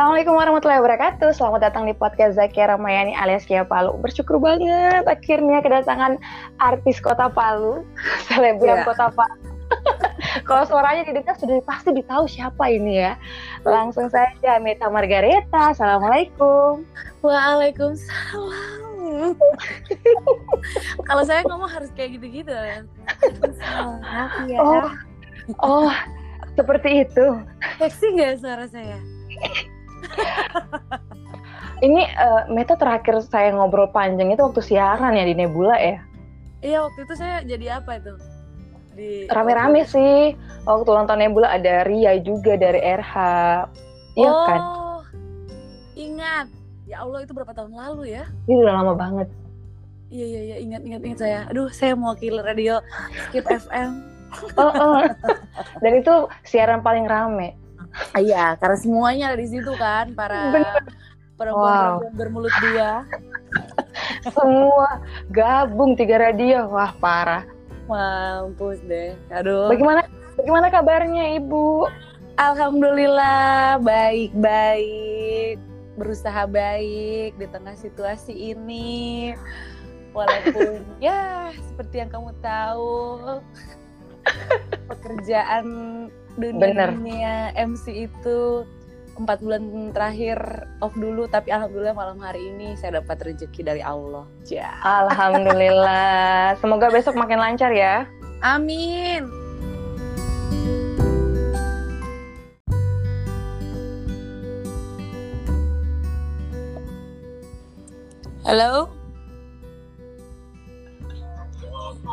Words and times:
Assalamualaikum 0.00 0.32
warahmatullahi 0.32 0.80
wabarakatuh. 0.80 1.28
Selamat 1.36 1.60
datang 1.60 1.84
di 1.84 1.92
podcast 1.92 2.40
Zakia 2.40 2.72
Ramayani 2.72 3.12
alias 3.20 3.44
Kia 3.44 3.68
Palu. 3.68 4.00
Bersyukur 4.00 4.40
banget 4.40 5.04
akhirnya 5.04 5.60
kedatangan 5.60 6.16
artis 6.56 7.04
Kota 7.04 7.28
Palu, 7.28 7.84
selebgram 8.32 8.80
yeah. 8.80 8.88
Kota 8.88 9.12
Palu. 9.12 9.36
Kalau 10.48 10.64
suaranya 10.64 11.04
didengar 11.04 11.36
sudah 11.36 11.60
pasti 11.68 11.92
ditahu 11.92 12.24
siapa 12.24 12.72
ini 12.72 12.96
ya. 12.96 13.20
Langsung 13.60 14.08
saja 14.08 14.56
Meta 14.56 14.88
Margareta. 14.88 15.76
Assalamualaikum. 15.76 16.80
Waalaikumsalam. 17.20 19.36
Kalau 21.12 21.22
saya 21.28 21.44
ngomong 21.44 21.68
harus 21.68 21.92
kayak 21.92 22.16
gitu-gitu. 22.16 22.56
ya. 22.56 22.88
Oh, 24.64 24.88
oh, 25.60 25.92
seperti 26.56 27.04
itu. 27.04 27.36
Seksi 27.76 28.16
nggak 28.16 28.40
suara 28.40 28.64
saya? 28.64 28.96
Ini 31.86 32.02
uh, 32.12 32.42
Meta 32.52 32.76
terakhir 32.76 33.24
saya 33.24 33.56
ngobrol 33.56 33.88
panjang 33.88 34.28
itu 34.28 34.44
waktu 34.44 34.60
siaran 34.60 35.16
ya 35.16 35.24
di 35.24 35.32
Nebula 35.32 35.80
ya? 35.80 35.96
Iya 36.60 36.84
waktu 36.84 37.08
itu 37.08 37.14
saya 37.16 37.40
jadi 37.40 37.80
apa 37.80 37.96
itu? 37.96 38.12
Di 38.92 39.24
rame-rame 39.32 39.88
sih. 39.88 40.36
Waktu 40.68 40.90
nonton 40.92 41.24
Nebula 41.24 41.56
ada 41.56 41.88
Ria 41.88 42.20
juga 42.20 42.60
dari 42.60 42.84
RH. 42.84 43.14
Iya 44.12 44.28
oh, 44.28 44.44
kan? 44.44 44.60
Ingat. 45.96 46.46
Ya 46.84 47.00
Allah 47.00 47.24
itu 47.24 47.32
berapa 47.32 47.56
tahun 47.56 47.72
lalu 47.72 48.12
ya? 48.12 48.28
Ini 48.44 48.60
udah 48.60 48.74
lama 48.76 48.92
banget. 48.92 49.28
Iya 50.12 50.26
iya 50.26 50.40
iya 50.42 50.56
ingat 50.60 50.82
ingat 50.84 51.00
ingat 51.06 51.18
saya. 51.24 51.40
Aduh 51.48 51.72
saya 51.72 51.96
mau 51.96 52.12
kill 52.12 52.44
radio 52.44 52.84
Skip 53.30 53.48
FM. 53.48 54.04
oh, 54.60 54.72
oh. 54.74 55.00
Dan 55.80 55.92
itu 55.96 56.28
siaran 56.44 56.84
paling 56.84 57.08
rame. 57.08 57.56
Iya, 58.14 58.56
karena 58.58 58.76
semuanya 58.78 59.24
ada 59.32 59.38
di 59.40 59.48
situ 59.50 59.72
kan 59.78 60.14
para 60.14 60.50
perempuan-perempuan 61.40 61.88
wow. 62.04 62.14
bermulut 62.14 62.54
dua. 62.60 62.92
Semua 64.36 65.02
gabung 65.32 65.98
tiga 65.98 66.20
radio, 66.20 66.70
wah 66.70 66.92
parah. 67.00 67.42
Mampus 67.90 68.78
deh, 68.86 69.18
aduh. 69.34 69.66
Bagaimana 69.66 70.06
bagaimana 70.38 70.66
kabarnya 70.70 71.40
ibu? 71.40 71.90
Alhamdulillah 72.38 73.82
baik-baik, 73.82 75.58
berusaha 75.98 76.46
baik 76.46 77.36
di 77.36 77.46
tengah 77.50 77.74
situasi 77.76 78.32
ini. 78.54 79.34
Walaupun 80.14 80.86
ya 81.04 81.50
seperti 81.58 82.00
yang 82.06 82.10
kamu 82.10 82.30
tahu 82.40 83.42
pekerjaan 84.88 85.66
dunia 86.38 86.60
Bener. 86.60 86.88
dunia 86.94 87.34
MC 87.56 88.06
itu 88.10 88.66
empat 89.18 89.44
bulan 89.44 89.92
terakhir 89.92 90.64
off 90.80 90.96
dulu 90.96 91.28
tapi 91.28 91.52
alhamdulillah 91.52 91.92
malam 91.92 92.16
hari 92.22 92.40
ini 92.40 92.72
saya 92.78 93.02
dapat 93.02 93.20
rezeki 93.20 93.60
dari 93.60 93.82
Allah. 93.84 94.24
Ya. 94.48 94.72
Alhamdulillah. 94.80 96.56
Semoga 96.62 96.88
besok 96.88 97.18
makin 97.18 97.36
lancar 97.36 97.74
ya. 97.74 98.08
Amin. 98.40 99.28
Halo. 108.40 108.88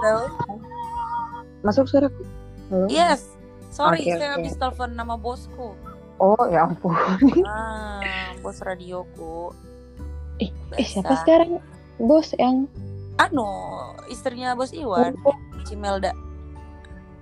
Halo. 0.03 0.27
Masuk 1.63 1.87
suara. 1.87 2.11
Halo. 2.69 2.85
Yes. 2.91 3.36
Sorry, 3.78 4.02
okay, 4.02 4.17
saya 4.17 4.33
okay. 4.33 4.36
habis 4.42 4.53
telepon 4.58 4.89
nama 4.97 5.14
bosku. 5.14 5.78
Oh, 6.17 6.44
ya 6.50 6.66
ampun. 6.66 6.97
Ah, 7.45 8.02
bos 8.42 8.58
radioku. 8.66 9.53
Eh, 10.42 10.50
eh 10.81 10.86
siapa 10.86 11.14
sekarang 11.22 11.61
bos 12.02 12.33
yang 12.42 12.66
Anu, 13.21 13.45
istrinya 14.10 14.58
bos 14.58 14.73
Iwan, 14.73 15.14
oh. 15.26 15.37
Cimelda. 15.66 16.14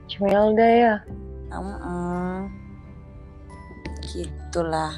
Cimelda 0.07 0.63
ya. 0.63 0.95
Um, 1.51 1.75
um. 1.83 2.41
Gitulah. 4.03 4.95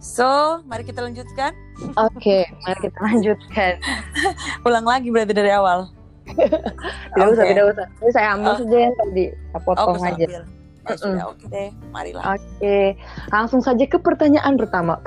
So, 0.00 0.60
mari 0.64 0.84
kita 0.84 1.04
lanjutkan. 1.04 1.52
Oke, 1.96 2.16
okay, 2.16 2.42
mari 2.64 2.78
kita 2.88 2.98
lanjutkan. 3.04 3.72
Ulang 4.68 4.84
lagi 4.88 5.08
berarti 5.12 5.32
dari 5.32 5.52
awal. 5.52 5.92
Tidak 6.24 7.14
okay. 7.14 7.32
usah, 7.36 7.44
tidak 7.44 7.64
usah. 7.76 7.86
Ini 8.00 8.10
saya 8.12 8.28
ambil 8.36 8.52
oh. 8.52 8.58
saja 8.64 8.76
yang 8.80 8.94
tadi, 8.96 9.24
saya 9.32 9.60
potong 9.62 10.00
oh, 10.00 10.08
aja. 10.08 10.26
Sudah, 10.84 11.32
oke 11.32 11.48
deh, 11.48 11.72
marilah. 11.88 12.36
Oke, 12.36 12.44
okay. 12.60 12.86
langsung 13.32 13.64
saja 13.64 13.88
ke 13.88 13.96
pertanyaan 13.96 14.60
pertama. 14.60 15.00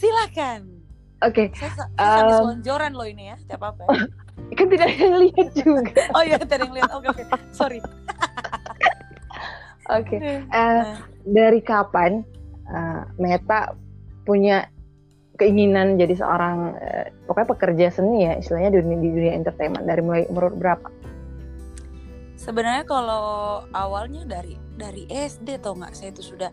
Silakan. 0.00 0.80
Oke. 1.20 1.52
Okay. 1.52 1.58
Saya, 1.58 1.84
saya 2.00 2.22
um, 2.24 2.32
selonjoran 2.40 2.96
loh 2.96 3.04
ini 3.04 3.28
ya, 3.34 3.36
tidak 3.44 3.58
apa-apa. 3.60 3.82
Ya. 3.92 4.08
kan 4.58 4.66
tidak 4.72 4.86
ada 4.88 4.96
yang 4.96 5.16
lihat 5.20 5.48
juga. 5.52 5.92
oh 6.16 6.22
iya, 6.24 6.36
tidak 6.40 6.56
ada 6.56 6.64
yang 6.64 6.74
lihat. 6.80 6.90
Oke, 6.94 6.96
okay, 6.96 7.10
oke. 7.10 7.24
Okay. 7.28 7.38
Sorry. 7.52 7.78
oke. 9.90 10.08
Okay. 10.08 10.40
Uh, 10.48 10.56
nah. 10.56 10.96
Dari 11.20 11.60
kapan 11.60 12.24
uh, 12.70 13.02
Meta 13.20 13.76
punya 14.24 14.64
keinginan 15.40 15.96
jadi 15.96 16.20
seorang 16.20 16.76
uh, 16.76 17.06
pokoknya 17.24 17.48
pekerja 17.56 17.86
seni 17.88 18.28
ya 18.28 18.36
istilahnya 18.36 18.76
di 18.76 18.78
dunia, 18.84 18.98
di 19.00 19.10
dunia 19.16 19.32
entertainment 19.32 19.88
dari 19.88 20.04
mulai 20.04 20.28
umur 20.28 20.52
berapa? 20.52 20.92
Sebenarnya 22.36 22.84
kalau 22.84 23.64
awalnya 23.72 24.28
dari 24.28 24.60
dari 24.76 25.08
SD 25.08 25.60
tau 25.64 25.76
nggak 25.76 25.96
saya 25.96 26.12
itu 26.12 26.36
sudah 26.36 26.52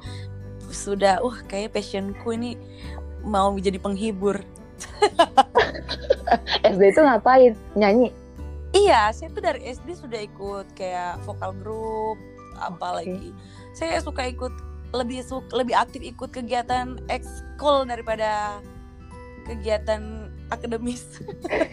sudah 0.68 1.20
uh 1.24 1.38
kayak 1.48 1.76
passionku 1.76 2.32
ini 2.36 2.56
mau 3.28 3.52
menjadi 3.52 3.80
penghibur. 3.80 4.40
SD 6.68 6.82
itu 6.92 7.02
ngapain? 7.04 7.56
Nyanyi? 7.76 8.12
Iya, 8.76 9.10
saya 9.16 9.32
tuh 9.32 9.44
dari 9.44 9.64
SD 9.64 9.96
sudah 9.96 10.20
ikut 10.28 10.68
kayak 10.76 11.24
vokal 11.24 11.56
grup, 11.56 12.20
apalagi 12.60 13.32
okay. 13.32 13.32
saya 13.74 14.04
suka 14.04 14.28
ikut 14.28 14.52
lebih 14.92 15.24
suka 15.24 15.52
lebih 15.56 15.76
aktif 15.76 16.00
ikut 16.04 16.32
kegiatan 16.32 17.00
ekskul 17.12 17.88
daripada 17.88 18.60
kegiatan 19.48 20.28
akademis. 20.52 21.24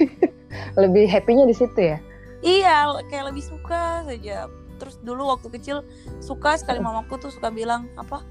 lebih 0.81 1.11
happynya 1.11 1.45
di 1.45 1.55
situ 1.55 1.81
ya? 1.95 1.99
Iya, 2.45 3.01
kayak 3.09 3.35
lebih 3.35 3.45
suka 3.45 4.05
saja. 4.05 4.47
Terus 4.79 5.01
dulu 5.01 5.31
waktu 5.31 5.49
kecil 5.55 5.83
suka 6.21 6.59
sekali 6.61 6.79
mamaku 6.79 7.19
tuh 7.19 7.33
suka 7.33 7.49
bilang 7.49 7.89
apa? 7.97 8.23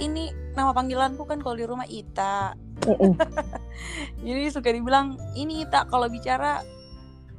Ini 0.00 0.56
nama 0.56 0.72
panggilanku 0.72 1.28
kan 1.28 1.44
kalau 1.44 1.56
di 1.60 1.66
rumah 1.68 1.84
Ita. 1.84 2.56
Jadi 4.24 4.48
suka 4.48 4.72
dibilang 4.72 5.20
ini 5.36 5.68
Ita 5.68 5.84
kalau 5.92 6.08
bicara 6.08 6.64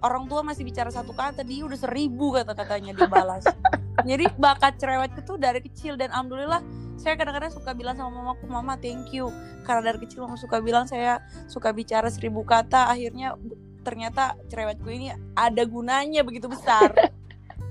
orang 0.06 0.30
tua 0.30 0.46
masih 0.46 0.66
bicara 0.66 0.94
satu 0.94 1.14
kata 1.14 1.42
dia 1.42 1.66
udah 1.66 1.78
seribu 1.78 2.38
kata-katanya 2.38 2.94
dia 2.94 3.10
balas. 3.10 3.46
Jadi 4.10 4.30
bakat 4.38 4.78
cerewetku 4.78 5.26
tuh 5.26 5.38
dari 5.42 5.62
kecil 5.62 5.98
dan 5.98 6.14
alhamdulillah 6.14 6.62
saya 7.02 7.18
kadang-kadang 7.18 7.50
suka 7.50 7.74
bilang 7.74 7.98
sama 7.98 8.14
mamaku 8.14 8.46
mama 8.46 8.78
thank 8.78 9.10
you. 9.10 9.34
Karena 9.66 9.90
dari 9.90 10.06
kecil 10.06 10.30
mama 10.30 10.38
suka 10.38 10.62
bilang 10.62 10.86
saya 10.86 11.18
suka 11.50 11.74
bicara 11.74 12.08
seribu 12.14 12.46
kata 12.46 12.94
akhirnya 12.94 13.34
ternyata 13.82 14.38
cerewetku 14.54 14.86
ini 14.94 15.10
ada 15.34 15.66
gunanya 15.66 16.22
begitu 16.22 16.46
besar. 16.46 16.94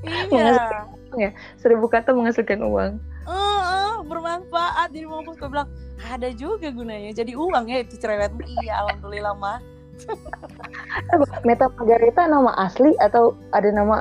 Iya. 0.01 0.89
Ya 1.13 1.37
seribu 1.61 1.85
kata 1.85 2.17
menghasilkan 2.17 2.65
uang. 2.65 2.97
Uh, 3.29 3.61
uh, 3.61 3.95
bermanfaat. 4.01 4.89
Jadi 4.97 5.05
mamaku 5.05 5.37
suka 5.37 5.53
bilang 5.53 5.69
ada 6.09 6.29
juga 6.33 6.73
gunanya 6.73 7.13
jadi 7.13 7.37
uang 7.37 7.69
ya 7.69 7.85
itu 7.85 8.01
cerewetmu 8.01 8.41
iya 8.65 8.81
alhamdulillah 8.87 9.37
mah 9.37 9.61
Meta 11.47 11.69
Margarita 11.77 12.25
nama 12.25 12.57
asli 12.57 12.97
atau 13.05 13.37
ada 13.53 13.69
nama 13.69 14.01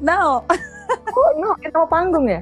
No. 0.00 0.44
Oh 1.12 1.30
no 1.36 1.52
itu 1.60 1.72
nama 1.72 1.88
panggung 1.88 2.28
ya 2.28 2.40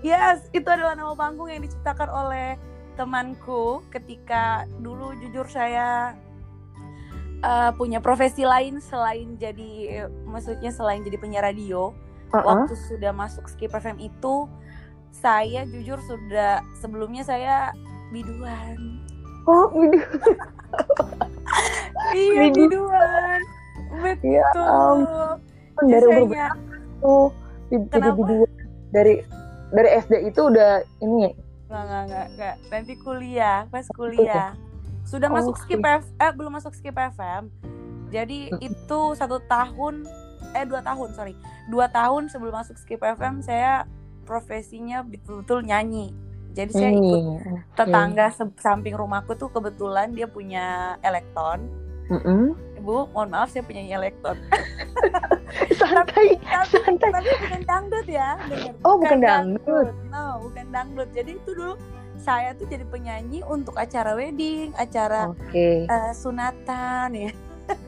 Yes, 0.00 0.46
itu 0.54 0.66
adalah 0.70 0.94
nama 0.94 1.14
panggung 1.18 1.50
yang 1.50 1.66
diciptakan 1.66 2.06
oleh 2.06 2.54
temanku 2.94 3.82
ketika 3.90 4.66
dulu 4.82 5.14
jujur 5.22 5.46
saya 5.46 6.14
uh, 7.42 7.70
punya 7.74 8.02
profesi 8.02 8.42
lain 8.42 8.82
selain 8.82 9.38
jadi 9.38 10.06
maksudnya 10.26 10.70
selain 10.74 11.02
jadi 11.06 11.18
penyiar 11.18 11.46
radio. 11.46 11.94
Uh 12.30 12.38
-uh. 12.38 12.44
Waktu 12.44 12.74
sudah 12.90 13.10
masuk 13.14 13.46
Skip 13.50 13.74
FM 13.74 13.98
itu 13.98 14.46
saya 15.10 15.66
jujur 15.66 15.98
sudah 16.06 16.62
sebelumnya 16.78 17.26
saya 17.26 17.74
biduan. 18.14 19.02
Oh, 19.48 19.72
biduan. 19.72 20.36
iya, 22.18 22.52
biduan. 22.52 23.40
Betul. 23.98 24.36
Ya, 24.36 24.46
um, 24.54 25.00
dari 25.88 26.06
umur 26.06 26.26
berapa 26.28 26.74
tuh 27.00 27.26
jadi 27.72 28.10
biduan? 28.14 28.50
Dari 28.92 29.14
dari 29.74 29.88
SD 30.00 30.32
itu 30.32 30.40
udah 30.48 30.82
ini 31.04 31.32
nggak 31.68 31.82
nggak 31.84 32.02
nggak 32.08 32.26
nggak. 32.36 32.54
Nanti 32.72 32.92
kuliah 33.04 33.68
pas 33.68 33.84
kuliah. 33.92 34.56
Sudah 35.04 35.28
oh, 35.28 35.36
masuk 35.36 35.56
skip 35.60 35.80
FM 35.80 36.02
eh 36.20 36.32
belum 36.32 36.52
masuk 36.56 36.72
skip 36.72 36.96
FM 36.96 37.52
jadi 38.08 38.52
itu 38.60 39.00
satu 39.16 39.40
tahun 39.44 40.08
eh 40.56 40.64
dua 40.64 40.80
tahun 40.80 41.08
sorry. 41.12 41.34
Dua 41.68 41.86
tahun 41.92 42.32
sebelum 42.32 42.56
masuk 42.56 42.76
skip 42.80 43.00
FM 43.04 43.44
saya 43.44 43.84
profesinya 44.24 45.04
betul-betul 45.04 45.64
nyanyi. 45.64 46.12
Jadi 46.56 46.72
saya 46.74 46.90
ikut 46.90 47.22
tetangga 47.76 48.32
samping 48.58 48.96
rumahku 48.96 49.36
tuh 49.36 49.52
kebetulan 49.52 50.10
dia 50.16 50.26
punya 50.26 50.96
elektron 51.04 51.68
mm 52.08 52.20
-hmm. 52.20 52.44
Bu, 52.88 53.04
mohon 53.12 53.28
maaf 53.28 53.52
saya 53.52 53.66
penyanyi 53.68 53.92
elektron. 54.00 54.38
santai, 55.78 56.40
tapi, 56.40 56.78
santai. 56.80 57.10
Tapi 57.12 57.30
bukan 57.36 57.62
dangdut 57.68 58.06
ya. 58.08 58.40
Bener. 58.48 58.72
Oh, 58.80 58.96
bukan, 58.96 59.18
bukan 59.18 59.18
dangdut. 59.20 59.60
dangdut. 59.60 59.94
No, 60.08 60.24
bukan 60.40 60.66
dangdut. 60.72 61.08
Jadi 61.12 61.30
itu 61.36 61.50
dulu 61.52 61.74
saya 62.16 62.56
tuh 62.56 62.66
jadi 62.66 62.88
penyanyi 62.88 63.44
untuk 63.44 63.76
acara 63.76 64.16
wedding, 64.16 64.72
acara 64.80 65.28
okay. 65.36 65.84
uh, 65.86 66.12
sunatan 66.16 67.12
ya. 67.14 67.30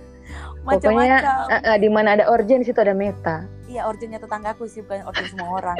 Pokoknya 0.69 1.19
uh, 1.49 1.55
uh, 1.73 1.77
di 1.81 1.89
mana 1.89 2.21
ada 2.21 2.29
organ 2.29 2.61
situ 2.61 2.79
ada 2.79 2.93
meta. 2.93 3.49
Iya, 3.73 3.87
organnya 3.89 4.21
tetanggaku 4.21 4.69
sih 4.69 4.85
bukan 4.85 5.07
organ 5.09 5.27
semua 5.33 5.49
orang. 5.65 5.79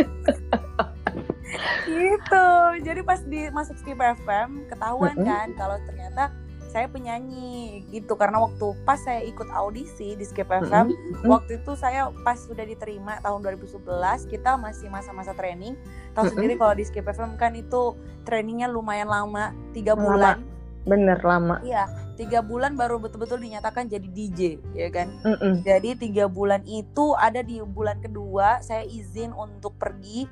gitu. 1.91 2.47
Jadi 2.87 3.01
pas 3.03 3.21
di 3.27 3.51
masuk 3.51 3.77
Skip 3.83 3.99
FM 3.99 4.65
ketahuan 4.71 5.15
mm 5.19 5.23
-hmm. 5.23 5.29
kan 5.29 5.47
kalau 5.59 5.77
ternyata 5.85 6.33
saya 6.71 6.87
penyanyi 6.87 7.83
gitu 7.91 8.15
karena 8.15 8.39
waktu 8.39 8.79
pas 8.87 9.03
saya 9.03 9.27
ikut 9.27 9.51
audisi 9.51 10.15
di 10.15 10.23
Skip 10.23 10.47
FM 10.47 10.87
mm-hmm. 10.95 11.27
waktu 11.27 11.59
itu 11.59 11.75
saya 11.75 12.15
pas 12.23 12.39
sudah 12.39 12.63
diterima 12.63 13.19
tahun 13.27 13.43
2011 13.43 13.83
kita 14.31 14.55
masih 14.55 14.87
masa-masa 14.87 15.35
training 15.35 15.75
tahu 16.15 16.31
mm-hmm. 16.31 16.31
sendiri 16.31 16.55
kalau 16.55 16.75
di 16.79 16.85
Skip 16.87 17.11
FM 17.11 17.35
kan 17.35 17.59
itu 17.59 17.99
trainingnya 18.23 18.71
lumayan 18.71 19.11
lama 19.11 19.51
tiga 19.75 19.99
bulan 19.99 20.47
bener 20.87 21.19
lama 21.21 21.59
iya 21.67 21.91
tiga 22.15 22.41
bulan 22.41 22.79
baru 22.79 23.03
betul-betul 23.03 23.43
dinyatakan 23.43 23.91
jadi 23.91 24.07
DJ 24.07 24.41
ya 24.73 24.89
kan 24.95 25.11
Mm-mm. 25.27 25.67
jadi 25.67 25.99
tiga 25.99 26.31
bulan 26.31 26.63
itu 26.71 27.19
ada 27.19 27.43
di 27.43 27.59
bulan 27.61 27.99
kedua 27.99 28.63
saya 28.63 28.87
izin 28.87 29.35
untuk 29.35 29.75
pergi 29.77 30.25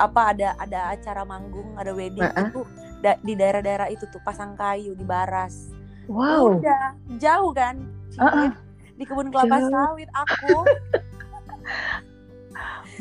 apa 0.00 0.32
ada 0.32 0.56
ada 0.56 0.96
acara 0.96 1.22
manggung 1.28 1.76
ada 1.76 1.92
wedding 1.92 2.24
uh-uh. 2.24 2.48
itu 2.48 2.60
da 3.00 3.16
di 3.24 3.32
daerah-daerah 3.32 3.88
itu 3.88 4.04
tuh 4.12 4.20
pasang 4.20 4.52
kayu 4.54 4.92
di 4.92 5.02
Baras. 5.02 5.72
Wow. 6.06 6.60
Udah 6.60 6.94
jauh 7.16 7.52
kan? 7.56 7.80
Uh 8.20 8.24
-uh. 8.24 8.48
Di 9.00 9.04
kebun 9.08 9.32
kelapa 9.32 9.56
jauh. 9.62 9.72
sawit 9.72 10.10
aku. 10.12 10.56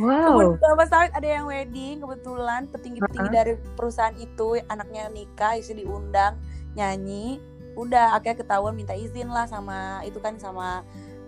wow. 0.03 0.31
Kebun 0.31 0.49
kelapa 0.61 0.83
sawit 0.87 1.11
ada 1.11 1.27
yang 1.27 1.45
wedding 1.49 1.99
kebetulan 1.99 2.61
petinggi-petinggi 2.71 3.27
uh 3.27 3.33
-uh. 3.33 3.39
dari 3.43 3.53
perusahaan 3.75 4.15
itu 4.15 4.63
anaknya 4.71 5.11
nikah 5.11 5.59
isi 5.59 5.75
diundang 5.75 6.39
nyanyi. 6.79 7.43
Udah 7.75 8.15
akhirnya 8.15 8.43
ketahuan 8.43 8.75
minta 8.75 8.95
izin 8.95 9.31
lah 9.31 9.47
sama 9.47 10.03
itu 10.07 10.19
kan 10.23 10.39
sama 10.39 10.83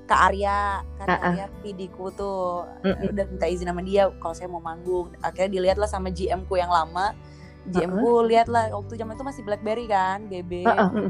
Kak 0.06 0.32
Arya, 0.32 0.84
Kak 1.00 1.08
uh 1.08 1.12
-uh. 1.12 1.28
Arya 1.34 1.46
pidiku 1.60 2.14
tuh 2.14 2.68
uh 2.68 2.88
-uh. 2.88 3.12
udah 3.12 3.26
minta 3.26 3.48
izin 3.52 3.68
sama 3.68 3.84
dia 3.84 4.08
kalau 4.22 4.36
saya 4.38 4.48
mau 4.48 4.64
manggung. 4.64 5.12
Akhirnya 5.20 5.60
dilihat 5.60 5.78
lah 5.82 5.90
sama 5.90 6.14
GM 6.14 6.46
ku 6.46 6.56
yang 6.56 6.72
lama 6.72 7.12
GM 7.70 8.02
ku 8.02 8.10
uh 8.10 8.14
-huh. 8.22 8.30
lihat 8.30 8.50
lah 8.50 8.74
waktu 8.74 8.98
zaman 8.98 9.14
itu 9.14 9.26
masih 9.26 9.42
BlackBerry 9.46 9.86
kan, 9.86 10.26
BB. 10.26 10.66
Uh 10.66 10.74
-uh. 10.74 11.08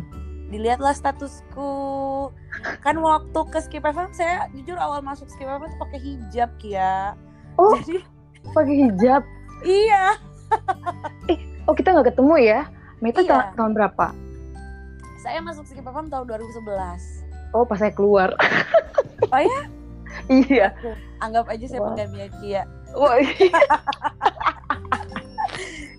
Dilihatlah 0.52 0.92
statusku. 0.92 1.72
Kan 2.84 3.00
waktu 3.00 3.40
ke 3.48 3.60
Skip 3.64 3.88
FM 3.88 4.12
saya 4.12 4.52
jujur 4.52 4.76
awal 4.76 5.00
masuk 5.00 5.32
Skip 5.32 5.48
FM 5.48 5.64
tuh 5.64 5.80
pakai 5.80 6.00
hijab 6.04 6.50
Kia. 6.60 7.16
Oh. 7.56 7.80
Jadi 7.80 8.04
pakai 8.52 8.76
hijab. 8.84 9.24
Iya. 9.64 10.20
eh, 11.32 11.40
oh 11.64 11.72
kita 11.72 11.96
nggak 11.96 12.12
ketemu 12.12 12.36
ya? 12.44 12.62
Meta 13.00 13.24
iya. 13.24 13.56
tahun 13.56 13.72
berapa? 13.72 14.12
Saya 15.24 15.40
masuk 15.40 15.64
Skip 15.64 15.88
FM 15.88 16.12
tahun 16.12 16.28
2011. 16.28 17.56
Oh, 17.56 17.64
pas 17.64 17.80
saya 17.80 17.96
keluar. 17.96 18.36
oh 19.32 19.40
ya? 19.40 19.62
iya. 20.28 20.68
Anggap 21.24 21.48
aja 21.48 21.64
saya 21.64 21.80
penggantinya 21.80 22.28
Kia. 22.44 22.64
Oh, 22.92 23.16
iya 23.16 23.56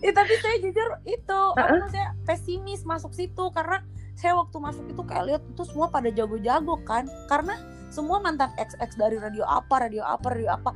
ya, 0.00 0.10
tapi 0.18 0.34
saya 0.40 0.56
jujur 0.60 0.88
itu 1.04 1.40
uh 1.54 1.58
-uh. 1.58 1.68
apa 1.68 1.86
saya 1.90 2.08
pesimis 2.24 2.82
masuk 2.84 3.12
situ 3.12 3.44
karena 3.52 3.82
saya 4.12 4.36
waktu 4.36 4.56
masuk 4.60 4.84
itu 4.92 5.02
kayak 5.08 5.24
lihat 5.28 5.42
itu 5.48 5.62
semua 5.64 5.88
pada 5.88 6.12
jago-jago 6.12 6.78
kan 6.84 7.08
karena 7.26 7.56
semua 7.92 8.20
mantan 8.24 8.48
XX 8.56 8.88
dari 8.96 9.16
radio 9.20 9.44
apa 9.44 9.88
radio 9.88 10.04
apa 10.04 10.26
radio 10.32 10.48
apa 10.52 10.70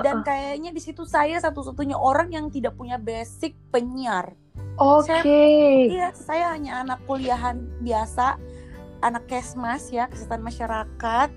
dan 0.00 0.20
uh 0.20 0.20
-uh. 0.20 0.24
kayaknya 0.24 0.70
di 0.72 0.80
situ 0.80 1.04
saya 1.04 1.36
satu-satunya 1.40 1.96
orang 1.96 2.32
yang 2.32 2.48
tidak 2.48 2.76
punya 2.80 2.96
basic 2.96 3.52
penyiar. 3.68 4.32
Oke. 4.80 5.12
Okay. 5.20 5.92
Iya, 5.92 6.16
saya 6.16 6.56
hanya 6.56 6.80
anak 6.80 7.04
kuliahan 7.04 7.60
biasa, 7.84 8.40
anak 9.04 9.28
kesmas 9.28 9.92
ya 9.92 10.08
kesehatan 10.08 10.40
masyarakat. 10.40 11.28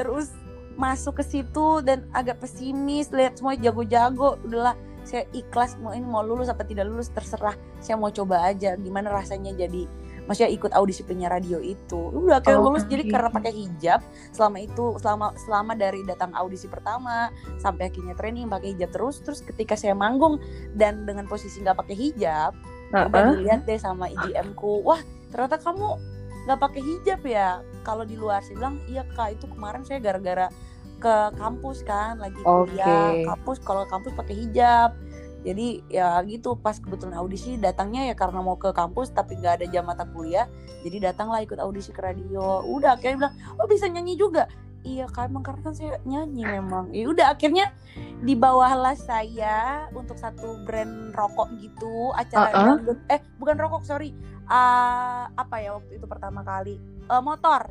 Terus 0.00 0.32
masuk 0.80 1.22
ke 1.22 1.24
situ 1.28 1.84
dan 1.84 2.08
agak 2.16 2.42
pesimis 2.42 3.12
lihat 3.14 3.38
semua 3.38 3.54
jago-jago 3.54 4.40
udahlah 4.42 4.74
saya 5.04 5.28
ikhlas 5.36 5.76
mau 5.78 5.92
ini 5.92 6.04
mau 6.04 6.24
lulus 6.24 6.48
apa 6.48 6.64
tidak 6.64 6.88
lulus 6.88 7.12
terserah. 7.12 7.54
Saya 7.78 8.00
mau 8.00 8.08
coba 8.10 8.48
aja 8.48 8.74
gimana 8.80 9.12
rasanya 9.12 9.52
jadi 9.54 9.84
maksudnya 10.24 10.50
ikut 10.56 10.72
audisi 10.72 11.04
penyiar 11.04 11.36
radio 11.36 11.60
itu. 11.60 12.00
Udah 12.10 12.40
kayak 12.40 12.58
oh, 12.58 12.72
lulus 12.72 12.88
jadi 12.88 13.04
karena 13.06 13.28
pakai 13.28 13.52
hijab 13.52 14.00
selama 14.32 14.58
itu 14.64 14.96
selama 14.98 15.36
selama 15.36 15.72
dari 15.76 16.00
datang 16.08 16.32
audisi 16.32 16.66
pertama 16.66 17.28
sampai 17.60 17.92
akhirnya 17.92 18.16
training 18.16 18.48
pakai 18.48 18.72
hijab 18.72 18.90
terus 18.90 19.20
terus 19.20 19.44
ketika 19.44 19.76
saya 19.76 19.92
manggung 19.92 20.40
dan 20.72 21.04
dengan 21.04 21.28
posisi 21.28 21.60
nggak 21.60 21.84
pakai 21.84 21.96
hijab 21.96 22.56
uh 22.96 23.04
-uh. 23.04 23.08
udah 23.12 23.22
dilihat 23.36 23.60
deh 23.68 23.76
sama 23.76 24.08
IGM 24.08 24.56
ku 24.56 24.80
wah 24.80 25.00
ternyata 25.28 25.60
kamu 25.60 26.00
nggak 26.44 26.60
pakai 26.60 26.82
hijab 26.84 27.20
ya? 27.24 27.64
Kalau 27.84 28.04
di 28.04 28.16
luar 28.16 28.40
sih 28.44 28.56
bilang 28.56 28.80
iya 28.88 29.04
kak 29.16 29.40
itu 29.40 29.44
kemarin 29.48 29.84
saya 29.84 30.00
gara-gara 30.00 30.48
ke 31.04 31.16
kampus 31.36 31.84
kan 31.84 32.16
lagi 32.16 32.40
kuliah 32.40 33.12
okay. 33.12 33.28
kampus 33.28 33.60
kalau 33.60 33.84
kampus 33.84 34.16
pakai 34.16 34.34
hijab. 34.40 34.96
Jadi 35.44 35.84
ya 35.92 36.24
gitu 36.24 36.56
pas 36.56 36.80
kebetulan 36.80 37.20
audisi 37.20 37.60
datangnya 37.60 38.08
ya 38.08 38.14
karena 38.16 38.40
mau 38.40 38.56
ke 38.56 38.72
kampus 38.72 39.12
tapi 39.12 39.36
nggak 39.36 39.60
ada 39.60 39.66
jam 39.68 39.84
mata 39.84 40.08
kuliah 40.08 40.48
jadi 40.80 41.12
datanglah 41.12 41.44
ikut 41.44 41.60
audisi 41.60 41.92
ke 41.92 42.00
radio. 42.00 42.64
Udah 42.64 42.96
akhirnya 42.96 43.28
bilang 43.28 43.34
oh 43.60 43.68
bisa 43.68 43.84
nyanyi 43.84 44.16
juga? 44.16 44.48
Iya 44.84 45.04
kan 45.12 45.28
emang 45.28 45.44
karena 45.44 45.60
kan 45.68 45.76
saya 45.76 46.00
nyanyi 46.08 46.48
memang. 46.48 46.96
Ya 46.96 47.12
udah 47.12 47.36
akhirnya 47.36 47.76
di 48.24 48.32
bawahlah 48.32 48.96
saya 48.96 49.84
untuk 49.92 50.16
satu 50.16 50.64
brand 50.64 51.12
rokok 51.12 51.52
gitu 51.60 52.16
acara 52.16 52.48
uh 52.52 52.80
-uh. 52.80 53.12
eh 53.12 53.20
bukan 53.36 53.60
rokok 53.60 53.84
sorry 53.84 54.16
uh, 54.48 55.28
apa 55.28 55.56
ya 55.60 55.76
waktu 55.76 56.00
itu 56.00 56.08
pertama 56.08 56.40
kali? 56.40 56.80
Uh, 57.04 57.20
motor 57.20 57.68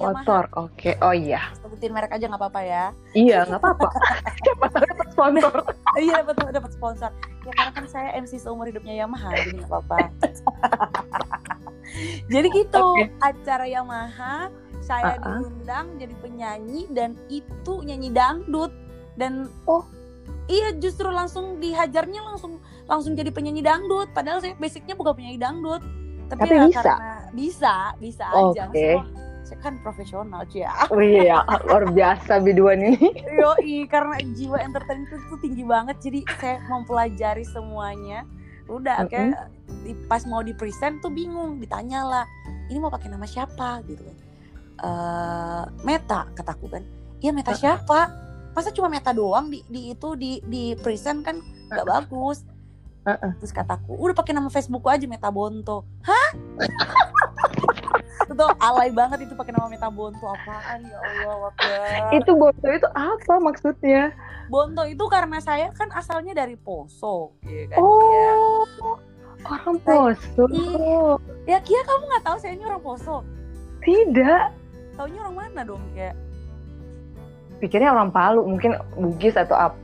Motor, 0.00 0.48
oke. 0.56 0.72
Okay. 0.72 0.94
Oh 1.04 1.12
iya. 1.12 1.52
Sebutin 1.60 1.92
merek 1.92 2.16
aja 2.16 2.24
nggak 2.24 2.40
apa-apa 2.40 2.60
ya. 2.64 2.84
Iya, 3.12 3.44
nggak 3.44 3.60
apa-apa. 3.60 3.88
Siapa 4.44 4.66
tahu 4.72 4.84
dapat 4.88 5.08
sponsor. 5.12 5.52
iya, 6.04 6.18
betul 6.24 6.48
dapat 6.48 6.72
sponsor. 6.72 7.10
Ya 7.44 7.52
karena 7.52 7.72
kan 7.76 7.86
saya 7.90 8.08
MC 8.16 8.40
seumur 8.40 8.64
hidupnya 8.64 9.04
Yamaha, 9.04 9.36
jadi 9.36 9.60
nggak 9.60 9.68
apa-apa. 9.68 9.96
jadi 12.32 12.46
gitu, 12.48 12.80
okay. 12.96 13.12
acara 13.20 13.66
Yamaha 13.68 14.48
saya 14.82 15.14
uh 15.14 15.22
-uh. 15.22 15.38
diundang 15.38 15.86
jadi 15.96 16.14
penyanyi 16.18 16.90
dan 16.90 17.14
itu 17.30 17.74
nyanyi 17.86 18.10
dangdut 18.10 18.74
dan 19.14 19.46
oh 19.70 19.86
iya 20.50 20.74
justru 20.74 21.06
langsung 21.06 21.62
dihajarnya 21.62 22.18
langsung 22.18 22.58
langsung 22.90 23.14
jadi 23.14 23.30
penyanyi 23.30 23.62
dangdut 23.62 24.10
padahal 24.10 24.42
saya 24.42 24.58
basicnya 24.58 24.98
bukan 24.98 25.14
penyanyi 25.14 25.38
dangdut 25.38 25.82
tapi, 26.26 26.50
tapi 26.50 26.54
ya 26.58 26.66
bisa. 26.66 26.82
karena 26.82 27.14
bisa 27.30 27.74
bisa 28.02 28.26
aja 28.26 28.62
okay 28.66 28.98
saya 29.52 29.68
kan 29.68 29.76
profesional 29.84 30.48
ya. 30.48 30.72
Oh 30.88 31.04
iya, 31.04 31.44
luar 31.68 31.92
biasa 31.92 32.40
biduan 32.40 32.80
ini. 32.80 33.12
Yo, 33.36 33.52
karena 33.84 34.16
jiwa 34.32 34.56
entertain 34.64 35.04
itu 35.04 35.36
tinggi 35.44 35.60
banget, 35.68 36.00
jadi 36.00 36.24
saya 36.40 36.56
mempelajari 36.72 37.44
semuanya. 37.44 38.24
Udah, 38.72 39.04
mm 39.04 39.12
-hmm. 39.12 39.12
kayak 39.12 39.52
di, 39.84 39.92
pas 40.08 40.24
mau 40.24 40.40
di 40.40 40.56
present 40.56 41.04
tuh 41.04 41.12
bingung, 41.12 41.60
ditanya 41.60 42.00
lah, 42.00 42.24
ini 42.72 42.80
mau 42.80 42.88
pakai 42.88 43.12
nama 43.12 43.28
siapa 43.28 43.84
gitu 43.84 44.00
kan? 44.00 44.16
Uh, 44.82 45.64
Meta 45.84 46.32
kataku 46.32 46.72
kan, 46.72 46.82
iya 47.20 47.28
Meta 47.28 47.52
siapa? 47.52 48.08
Masa 48.56 48.72
cuma 48.72 48.88
Meta 48.88 49.12
doang 49.12 49.52
di, 49.52 49.60
di 49.68 49.92
itu 49.92 50.16
di 50.16 50.40
di 50.48 50.72
present 50.80 51.20
kan 51.20 51.36
nggak 51.68 51.84
bagus. 51.84 52.40
Uh 53.04 53.12
-uh. 53.20 53.30
Terus 53.36 53.52
kataku, 53.52 54.00
udah 54.00 54.16
pakai 54.16 54.32
nama 54.32 54.48
Facebook 54.48 54.88
aja 54.88 55.04
Meta 55.04 55.28
Bonto. 55.28 55.84
Hah? 56.08 56.28
itu 58.32 58.46
alay 58.58 58.90
banget 58.90 59.28
itu 59.28 59.34
pakai 59.36 59.52
nama 59.52 59.68
Metabonto 59.68 60.24
apaan? 60.24 60.78
Ya 60.88 60.98
Allah 60.98 61.36
wakil. 61.48 61.72
itu 62.18 62.30
Bonto 62.32 62.68
itu 62.68 62.88
apa 62.96 63.34
maksudnya? 63.38 64.02
Bonto 64.48 64.82
itu 64.88 65.04
karena 65.08 65.38
saya 65.40 65.70
kan 65.72 65.88
asalnya 65.92 66.36
dari 66.36 66.56
Poso 66.60 67.36
ya 67.46 67.68
kan 67.72 67.76
oh 67.80 68.04
ya. 68.12 68.32
orang 69.48 69.78
Poso. 69.80 70.42
iya. 70.52 71.56
ya 71.56 71.58
Kia 71.64 71.80
kamu 71.84 72.04
nggak 72.08 72.24
tahu 72.24 72.36
saya 72.40 72.52
ini 72.56 72.64
orang 72.66 72.82
Poso? 72.82 73.24
Tidak. 73.80 74.44
Taunya 74.96 75.18
orang 75.24 75.36
mana 75.36 75.60
dong 75.64 75.82
kayak 75.96 76.16
pikirnya 77.62 77.94
orang 77.94 78.10
Palu 78.10 78.42
mungkin 78.44 78.74
Bugis 78.98 79.38
atau 79.38 79.54
apa 79.54 79.78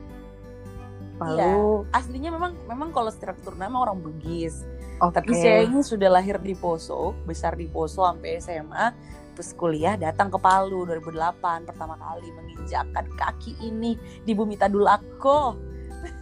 Palu. 1.18 1.38
Iya, 1.38 1.54
aslinya 1.98 2.30
memang 2.30 2.52
memang 2.70 2.94
kalau 2.94 3.10
struktur 3.10 3.54
nama 3.58 3.74
orang 3.82 3.98
Bugis 3.98 4.62
Okay. 4.98 5.14
Tapi 5.14 5.32
saya 5.38 5.62
ini 5.62 5.78
sudah 5.78 6.10
lahir 6.10 6.42
di 6.42 6.58
Poso, 6.58 7.14
besar 7.22 7.54
di 7.54 7.70
Poso 7.70 8.02
sampai 8.02 8.42
SMA, 8.42 8.86
terus 9.38 9.54
kuliah 9.54 9.94
datang 9.94 10.26
ke 10.26 10.38
Palu 10.42 10.82
2008 10.90 11.70
pertama 11.70 11.94
kali 11.94 12.26
menginjakkan 12.34 13.06
kaki 13.14 13.54
ini 13.62 13.94
di 14.26 14.34
bumi 14.34 14.58
Tadulako. 14.58 15.54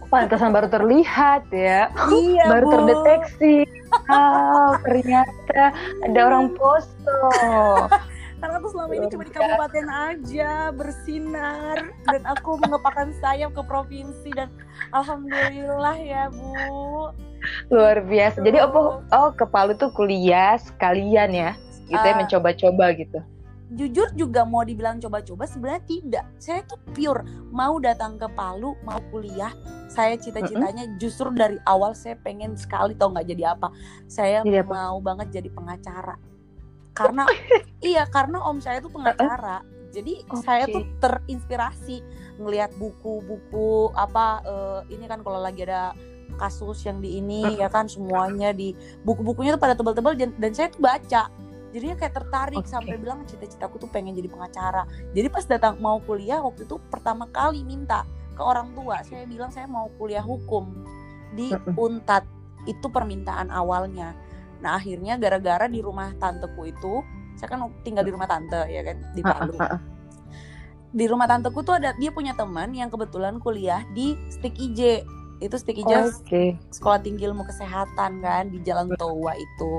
pantasan 0.07 0.55
baru 0.55 0.71
terlihat 0.71 1.49
ya. 1.51 1.91
Iya, 2.07 2.45
baru 2.47 2.65
Bu. 2.69 2.73
terdeteksi. 2.77 3.67
Oh, 4.07 4.71
ternyata 4.85 5.73
ada 6.05 6.19
orang 6.21 6.53
poso. 6.55 7.19
Karena 8.37 8.61
aku 8.61 8.69
selama 8.69 8.93
ini 8.93 9.05
cuma 9.09 9.23
di 9.25 9.33
kabupaten 9.33 9.85
aja 9.89 10.69
bersinar 10.69 11.89
dan 12.05 12.21
aku 12.29 12.61
mengepakkan 12.61 13.09
sayap 13.17 13.51
ke 13.57 13.61
provinsi 13.65 14.29
dan 14.37 14.53
alhamdulillah 14.93 15.97
ya 15.97 16.29
Bu. 16.29 17.09
Luar 17.69 18.01
biasa. 18.03 18.41
Jadi 18.41 18.57
apa 18.57 19.01
oh 19.01 19.29
ke 19.33 19.45
Palu 19.47 19.73
tuh 19.77 19.91
kuliah 19.93 20.57
sekalian 20.57 21.31
ya. 21.33 21.51
Gitu 21.87 21.95
ya 21.99 22.13
Ah. 22.13 22.19
mencoba-coba 22.19 22.91
gitu. 22.97 23.19
Jujur 23.67 24.07
juga 24.15 24.47
mau 24.47 24.63
dibilang 24.63 24.95
coba-coba 25.03 25.43
sebenarnya 25.43 25.83
tidak. 25.83 26.25
Saya 26.39 26.63
tuh 26.63 26.79
pure 26.95 27.27
mau 27.51 27.75
datang 27.83 28.15
ke 28.15 28.27
Palu, 28.31 28.79
mau 28.87 28.99
kuliah. 29.11 29.51
Saya 29.87 30.15
cita-citanya 30.15 30.87
justru 30.99 31.31
dari 31.31 31.59
awal 31.67 31.91
saya 31.91 32.15
pengen 32.19 32.55
sekali 32.55 32.95
tau 32.95 33.11
nggak 33.11 33.27
jadi 33.27 33.55
apa. 33.55 33.71
Saya 34.07 34.39
Jadi 34.43 34.63
apa? 34.63 34.71
mau 34.71 34.97
banget 35.03 35.43
jadi 35.43 35.49
pengacara. 35.51 36.15
Karena 36.95 37.23
iya 37.83 38.07
karena 38.07 38.39
om 38.43 38.59
saya 38.63 38.79
tuh 38.79 38.91
pengacara. 38.91 39.63
Jadi 39.91 40.23
Oke. 40.27 40.43
saya 40.43 40.67
tuh 40.67 40.83
terinspirasi 40.99 42.03
ngelihat 42.39 42.71
buku-buku 42.75 43.91
apa 43.95 44.43
eh, 44.43 44.95
ini 44.95 45.07
kan 45.07 45.23
kalau 45.23 45.39
lagi 45.39 45.63
ada 45.63 45.91
kasus 46.35 46.83
yang 46.83 46.99
di 46.99 47.23
ini 47.23 47.55
ya 47.55 47.71
kan 47.71 47.87
semuanya 47.87 48.51
di 48.51 48.75
buku-bukunya 49.07 49.55
tuh 49.55 49.61
pada 49.61 49.73
tebal-tebal 49.73 50.13
dan, 50.19 50.35
dan 50.35 50.51
saya 50.51 50.67
tuh 50.67 50.83
baca. 50.83 51.31
Jadinya 51.71 51.95
kayak 51.99 52.13
tertarik 52.15 52.63
Oke. 52.63 52.71
sampai 52.71 52.95
bilang 52.99 53.23
cita-citaku 53.27 53.79
tuh 53.79 53.89
pengen 53.91 54.15
jadi 54.15 54.27
pengacara. 54.31 54.87
Jadi 55.11 55.27
pas 55.27 55.45
datang 55.45 55.77
mau 55.79 55.99
kuliah 56.03 56.39
waktu 56.41 56.63
itu 56.63 56.79
pertama 56.89 57.27
kali 57.29 57.61
minta 57.63 58.07
ke 58.33 58.41
orang 58.41 58.71
tua. 58.73 59.03
Saya 59.03 59.27
bilang 59.27 59.51
saya 59.51 59.67
mau 59.67 59.91
kuliah 59.95 60.23
hukum 60.23 60.67
di. 61.35 61.51
Untat. 61.75 62.23
Itu 62.67 62.91
permintaan 62.91 63.47
awalnya. 63.47 64.11
Nah 64.59 64.75
akhirnya 64.75 65.15
gara-gara 65.15 65.71
di 65.71 65.79
rumah 65.79 66.11
tanteku 66.19 66.67
itu 66.67 66.99
saya 67.37 67.53
kan 67.53 67.69
tinggal 67.85 68.03
di 68.03 68.11
rumah 68.11 68.25
tante 68.25 68.65
ya 68.65 68.81
kan 68.81 68.97
di 69.13 69.21
Palu 69.21 69.53
di 70.97 71.05
rumah 71.05 71.29
tanteku 71.29 71.61
tuh 71.61 71.77
ada 71.77 71.93
dia 72.01 72.09
punya 72.09 72.33
teman 72.33 72.73
yang 72.73 72.89
kebetulan 72.89 73.37
kuliah 73.37 73.85
di 73.93 74.17
Stik 74.33 74.57
IJ 74.57 75.05
itu 75.39 75.55
Stik 75.55 75.77
IJ 75.77 75.93
Oke. 76.09 76.57
sekolah 76.69 76.99
tinggi 76.99 77.23
ilmu 77.23 77.43
kesehatan 77.43 78.19
kan 78.19 78.49
di 78.49 78.57
Jalan 78.59 78.89
Towa 78.95 79.33
itu 79.33 79.73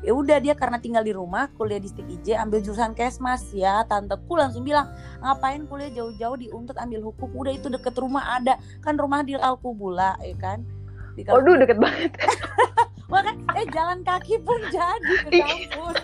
ya 0.00 0.12
udah 0.12 0.40
dia 0.40 0.52
karena 0.52 0.76
tinggal 0.76 1.00
di 1.00 1.12
rumah 1.12 1.48
kuliah 1.54 1.76
di 1.76 1.88
Stik 1.88 2.04
IJ 2.06 2.36
ambil 2.38 2.60
jurusan 2.60 2.92
kesmas 2.92 3.48
ya 3.50 3.84
tanteku 3.84 4.32
langsung 4.32 4.60
bilang 4.60 4.88
ngapain 5.18 5.64
kuliah 5.64 5.88
jauh-jauh 5.90 6.36
di 6.36 6.48
Untut 6.48 6.76
ambil 6.76 7.00
hukum 7.02 7.28
udah 7.34 7.52
itu 7.52 7.68
deket 7.68 7.92
rumah 7.94 8.34
ada 8.34 8.54
kan 8.80 8.96
rumah 8.96 9.20
di 9.20 9.36
Alkubula 9.36 10.16
ya 10.18 10.36
kan 10.36 10.64
di 11.12 11.24
Waduh 11.24 11.58
deket 11.58 11.76
banget. 11.76 12.12
Makanya 13.10 13.34
eh 13.58 13.66
jalan 13.68 14.00
kaki 14.00 14.38
pun 14.38 14.62
jadi 14.70 15.14
ke 15.20 15.28
Iya. 15.34 15.42
kampus. 15.42 15.96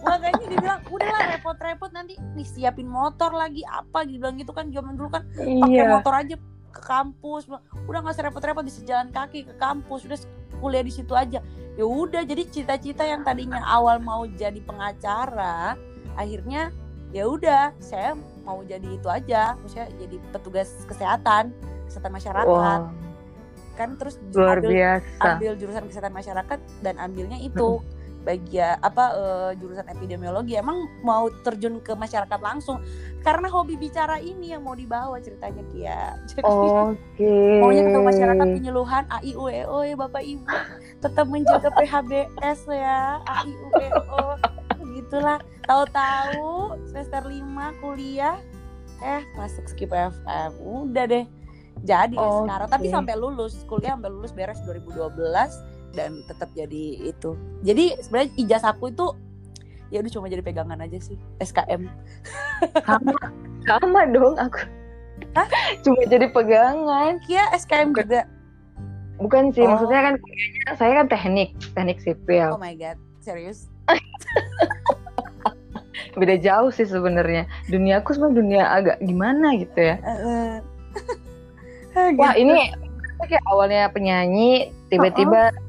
Makanya 0.00 0.44
dia 0.48 0.58
bilang 0.58 0.80
udahlah 0.88 1.22
repot-repot 1.30 1.90
nanti 1.92 2.16
disiapin 2.32 2.88
motor 2.88 3.28
lagi 3.30 3.60
apa 3.64 4.02
gitu 4.02 4.18
bilang 4.18 4.40
gitu 4.40 4.50
kan 4.50 4.72
zaman 4.72 4.96
dulu 4.96 5.12
kan 5.12 5.28
pakai 5.36 5.68
Iya. 5.76 5.92
motor 5.92 6.14
aja 6.16 6.34
ke 6.74 6.82
kampus 6.82 7.46
udah 7.86 7.98
nggak 8.02 8.14
usah 8.18 8.26
repot-repot 8.26 8.66
bisa 8.66 8.82
jalan 8.82 9.14
kaki 9.14 9.46
ke 9.46 9.54
kampus 9.56 10.02
udah 10.04 10.18
kuliah 10.58 10.82
di 10.82 10.92
situ 10.92 11.14
aja. 11.14 11.38
Ya 11.74 11.84
udah 11.86 12.22
jadi 12.26 12.42
cita-cita 12.50 13.06
yang 13.06 13.22
tadinya 13.22 13.62
awal 13.62 14.02
mau 14.02 14.26
jadi 14.26 14.58
pengacara 14.62 15.78
akhirnya 16.14 16.70
ya 17.14 17.30
udah 17.30 17.74
saya 17.78 18.18
mau 18.42 18.62
jadi 18.66 18.86
itu 18.86 19.06
aja 19.06 19.54
maksudnya 19.58 19.86
jadi 19.98 20.16
petugas 20.34 20.68
kesehatan 20.90 21.54
kesehatan 21.86 22.12
masyarakat. 22.14 22.50
Wah, 22.50 22.90
kan 23.74 23.98
terus 23.98 24.18
luar 24.30 24.62
ambil 24.62 24.70
biasa. 24.70 25.22
ambil 25.34 25.52
jurusan 25.58 25.84
kesehatan 25.90 26.14
masyarakat 26.14 26.58
dan 26.82 26.94
ambilnya 26.98 27.38
itu 27.42 27.82
bagian 28.24 28.80
apa 28.80 29.04
eh, 29.14 29.50
jurusan 29.60 29.84
epidemiologi 29.86 30.56
emang 30.56 30.88
mau 31.04 31.28
terjun 31.44 31.78
ke 31.84 31.92
masyarakat 31.92 32.40
langsung. 32.40 32.80
Karena 33.20 33.48
hobi 33.52 33.76
bicara 33.76 34.18
ini 34.20 34.56
yang 34.56 34.64
mau 34.64 34.72
dibawa 34.72 35.20
ceritanya 35.20 35.62
Kia. 35.70 36.16
Jadi 36.32 36.42
Oke. 36.42 37.32
maunya 37.60 37.84
ketemu 37.84 38.04
masyarakat 38.04 38.46
penyuluhan 38.48 39.04
AIUEO 39.12 39.78
ya 39.84 39.94
Bapak 39.94 40.24
Ibu. 40.24 40.48
Tetap 41.04 41.26
menjaga 41.28 41.68
PHBS 41.78 42.60
ya. 42.72 43.20
AIUEO 43.28 44.40
gitulah 44.94 45.42
tahu-tahu 45.66 46.78
semester 46.86 47.26
5 47.26 47.82
kuliah 47.82 48.38
eh 49.02 49.26
masuk 49.34 49.66
skip 49.66 49.90
FM 49.90 50.50
udah 50.62 51.04
deh. 51.04 51.24
Jadi 51.82 52.16
deh 52.16 52.22
Oke. 52.22 52.46
sekarang. 52.46 52.68
Tapi 52.70 52.86
sampai 52.88 53.14
lulus 53.18 53.66
kuliah 53.66 53.98
sampai 53.98 54.10
lulus 54.14 54.32
beres 54.32 54.62
2012 54.62 55.73
dan 55.94 56.20
tetap 56.26 56.50
jadi 56.52 57.08
itu 57.08 57.38
jadi 57.62 57.98
sebenarnya 58.02 58.30
ijazahku 58.36 58.90
itu 58.90 59.06
ya 59.88 60.02
udah 60.02 60.10
cuma 60.10 60.26
jadi 60.26 60.42
pegangan 60.42 60.78
aja 60.82 60.98
sih 60.98 61.14
SKM 61.38 61.86
sama 62.86 63.14
sama 63.64 64.00
dong 64.10 64.34
aku. 64.36 64.66
Hah? 65.38 65.46
Cuma 65.86 66.02
jadi 66.10 66.26
pegangan. 66.30 67.22
Kia 67.22 67.46
SKM 67.54 67.94
juga 67.94 68.26
Bukan 69.14 69.54
sih, 69.54 69.62
Oh. 69.62 69.70
maksudnya 69.78 70.00
kan 70.10 70.14
saya 70.74 70.92
kan 70.98 71.06
teknik, 71.06 71.54
teknik 71.72 72.02
sipil. 72.02 72.50
oh 72.50 72.58
my 72.58 72.74
god 72.74 72.98
serius 73.22 73.70
Beda 76.18 76.38
jauh 76.38 76.70
sih 76.70 76.86
sebenarnya. 76.86 77.46
Dunia 77.66 77.98
aku 77.98 78.14
sebenarnya 78.14 78.38
dunia 78.38 78.62
agak 78.70 78.96
gimana 79.02 79.54
gitu 79.58 79.78
ya. 79.78 79.96
Eh, 80.02 80.54
Wah, 82.18 82.34
gitu. 82.34 82.42
ini 82.46 82.70
kayak 83.24 83.42
awalnya 83.50 83.90
penyanyi, 83.90 84.70
tiba-tiba 84.90 85.50
uh, 85.50 85.63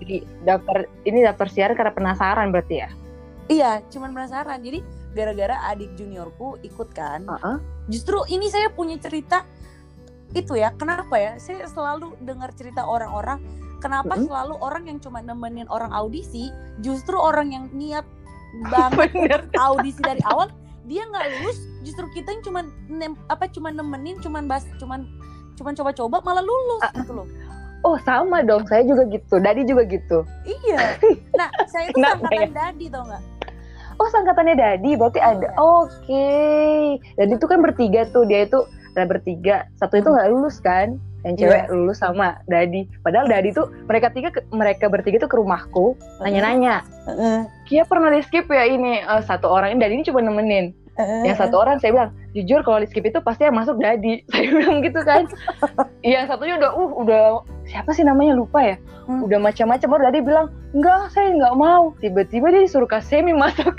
jadi 0.00 0.16
daftar 0.42 0.76
ini 1.04 1.18
daftar 1.22 1.46
siaran 1.48 1.76
karena 1.76 1.92
penasaran 1.92 2.48
berarti 2.50 2.76
ya. 2.82 2.88
Iya, 3.46 3.70
cuman 3.92 4.16
penasaran. 4.16 4.62
Jadi 4.62 4.80
gara-gara 5.12 5.60
adik 5.68 5.92
juniorku 5.94 6.56
ikut 6.62 6.88
kan. 6.92 7.26
Heeh. 7.28 7.56
Justru 7.90 8.24
ini 8.28 8.48
saya 8.48 8.72
punya 8.72 8.96
cerita 8.96 9.44
itu 10.32 10.56
ya. 10.56 10.72
Kenapa 10.72 11.20
ya? 11.20 11.36
Saya 11.36 11.68
selalu 11.68 12.16
dengar 12.24 12.54
cerita 12.56 12.86
orang-orang. 12.86 13.42
Kenapa 13.82 14.14
Mm-mm. 14.14 14.30
selalu 14.30 14.54
orang 14.62 14.84
yang 14.86 14.98
cuma 15.02 15.18
nemenin 15.18 15.66
orang 15.66 15.90
audisi, 15.90 16.54
justru 16.80 17.18
orang 17.18 17.50
yang 17.50 17.64
niat 17.74 18.06
banget 18.72 19.10
Bener. 19.10 19.40
audisi 19.58 19.98
dari 19.98 20.22
awal, 20.22 20.48
dia 20.86 21.02
nggak 21.02 21.26
lulus. 21.34 21.58
Justru 21.82 22.06
kita 22.14 22.30
yang 22.30 22.42
cuma 22.46 22.60
nem, 22.86 23.18
apa 23.26 23.50
cuma 23.50 23.74
nemenin, 23.74 24.22
cuman 24.22 24.46
bas, 24.46 24.62
cuman 24.78 25.02
cuman 25.58 25.74
coba-coba 25.74 26.22
malah 26.22 26.40
lulus 26.40 26.80
Ah. 26.80 26.94
gitu 26.94 27.12
loh. 27.12 27.26
Oh, 27.82 27.98
sama 27.98 28.40
dong. 28.40 28.62
Saya 28.64 28.82
juga 28.82 29.02
gitu. 29.06 29.36
Dadi 29.36 29.62
juga 29.62 29.82
gitu. 29.84 30.22
Iya. 30.44 30.78
Nah, 31.38 31.48
saya 31.66 31.88
itu 31.88 31.98
Kenapa 31.98 32.22
angkatan 32.24 32.52
dadi 32.52 32.86
tau 32.86 33.02
nggak? 33.02 33.22
Oh, 33.94 34.08
sangkatannya 34.08 34.56
Dadi, 34.56 34.90
berarti 34.94 35.20
ada. 35.20 35.46
Iya. 35.46 35.50
Oke. 35.58 36.28
Dadi 37.14 37.32
itu 37.32 37.46
kan 37.46 37.58
bertiga 37.60 38.08
tuh, 38.08 38.24
dia 38.24 38.44
itu 38.44 38.58
ada 38.92 39.04
bertiga. 39.04 39.66
Satu 39.76 39.96
itu 39.96 40.06
nggak 40.06 40.28
lulus 40.28 40.58
kan? 40.58 40.96
Yang 41.22 41.34
cewek 41.40 41.62
Iya. 41.62 41.70
lulus 41.70 41.98
sama 41.98 42.40
Dadi. 42.44 42.82
Padahal 43.00 43.26
Dadi 43.26 43.50
tuh 43.52 43.70
mereka 43.84 44.10
tiga 44.10 44.30
ke- 44.30 44.42
mereka 44.50 44.86
bertiga 44.86 45.18
tuh 45.18 45.30
ke 45.30 45.36
rumahku 45.36 45.94
nanya-nanya. 46.18 46.82
Heeh. 47.06 47.38
Kia 47.64 47.84
pernah 47.84 48.10
di 48.10 48.22
skip 48.22 48.46
ya 48.46 48.64
ini 48.64 48.98
eh, 48.98 49.22
satu 49.22 49.46
orang 49.46 49.70
ini 49.70 49.78
Dadi 49.78 49.94
ini 49.94 50.04
cuma 50.04 50.18
nemenin. 50.18 50.74
Heeh. 50.92 51.24
Yang 51.24 51.36
satu 51.40 51.56
orang 51.56 51.78
saya 51.78 51.94
bilang, 51.94 52.10
jujur 52.32 52.60
kalau 52.60 52.78
di 52.78 52.86
skip 52.86 53.00
itu 53.02 53.16
pasti 53.18 53.46
yang 53.46 53.54
masuk 53.54 53.78
Dadi. 53.78 54.20
Saya 54.28 54.50
bilang 54.50 54.82
gitu 54.82 55.00
kan. 55.00 55.24
yang 56.04 56.26
satunya 56.26 56.58
udah 56.58 56.70
uh 56.74 56.90
udah 56.98 57.22
siapa 57.72 57.96
sih 57.96 58.04
namanya 58.04 58.36
lupa 58.36 58.60
ya. 58.60 58.76
Hmm. 59.08 59.24
Udah 59.24 59.40
macam-macam 59.40 59.88
baru 59.88 60.02
Dadi 60.12 60.20
bilang, 60.20 60.46
"Enggak, 60.76 61.08
saya 61.16 61.32
nggak 61.32 61.56
mau." 61.56 61.96
Tiba-tiba 62.04 62.52
dia 62.52 62.62
disuruh 62.68 62.86
Kasemi 62.86 63.32
masuk. 63.42 63.72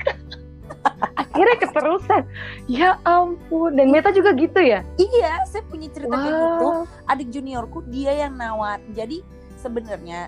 Akhirnya 1.15 1.57
keterusan. 1.61 2.21
Ya 2.65 2.97
ampun. 3.05 3.77
Dan 3.77 3.93
Meta 3.93 4.09
juga 4.09 4.33
gitu 4.33 4.59
ya? 4.59 4.81
Iya, 4.97 5.45
saya 5.45 5.63
punya 5.69 5.87
cerita 5.93 6.13
kayak 6.13 6.33
gitu. 6.33 6.67
Adik 7.07 7.29
juniorku 7.29 7.79
dia 7.87 8.25
yang 8.25 8.35
nawar. 8.35 8.81
Jadi 8.91 9.21
sebenarnya 9.61 10.27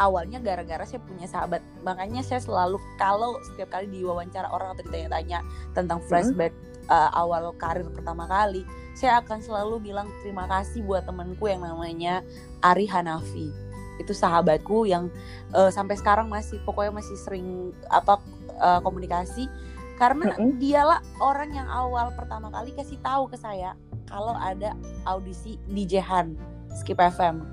awalnya 0.00 0.38
gara-gara 0.40 0.84
saya 0.86 1.00
punya 1.02 1.26
sahabat. 1.28 1.60
Makanya 1.84 2.24
saya 2.24 2.40
selalu 2.40 2.80
kalau 2.96 3.36
setiap 3.52 3.74
kali 3.74 3.90
diwawancara 3.90 4.48
orang 4.52 4.76
atau 4.76 4.84
ditanya-tanya 4.88 5.44
tentang 5.76 6.00
flashback 6.06 6.54
uh, 6.88 7.10
awal 7.12 7.52
karir 7.60 7.86
pertama 7.92 8.24
kali, 8.24 8.64
saya 8.96 9.20
akan 9.20 9.40
selalu 9.44 9.92
bilang 9.92 10.08
terima 10.24 10.48
kasih 10.48 10.84
buat 10.84 11.04
temanku 11.04 11.48
yang 11.48 11.62
namanya 11.62 12.24
Ari 12.62 12.86
Hanafi. 12.88 13.50
Itu 14.00 14.16
sahabatku 14.16 14.88
yang 14.88 15.12
uh, 15.52 15.68
sampai 15.68 15.98
sekarang 15.98 16.30
masih 16.32 16.58
pokoknya 16.64 16.94
masih 16.96 17.14
sering 17.20 17.76
apa 17.92 18.18
uh, 18.58 18.80
komunikasi 18.80 19.46
karena 20.00 20.34
Mm-mm. 20.34 20.58
dialah 20.58 20.98
orang 21.22 21.52
yang 21.54 21.68
awal 21.68 22.10
pertama 22.16 22.50
kali 22.50 22.74
kasih 22.74 22.98
tahu 23.04 23.28
ke 23.30 23.36
saya 23.38 23.76
kalau 24.08 24.34
ada 24.34 24.74
audisi 25.06 25.60
di 25.68 25.86
Jehan 25.86 26.34
Skip 26.72 26.98
FM 26.98 27.44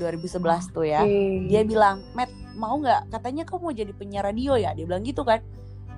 2011 0.00 0.72
tuh 0.72 0.86
ya. 0.88 1.04
Oke. 1.04 1.50
Dia 1.50 1.60
bilang, 1.64 2.00
"Matt, 2.16 2.32
mau 2.56 2.80
nggak? 2.80 3.12
Katanya 3.12 3.44
kau 3.44 3.60
mau 3.60 3.72
jadi 3.72 3.92
penyiar 3.92 4.24
radio 4.24 4.56
ya?" 4.56 4.72
Dia 4.72 4.88
bilang 4.88 5.04
gitu 5.04 5.26
kan. 5.26 5.44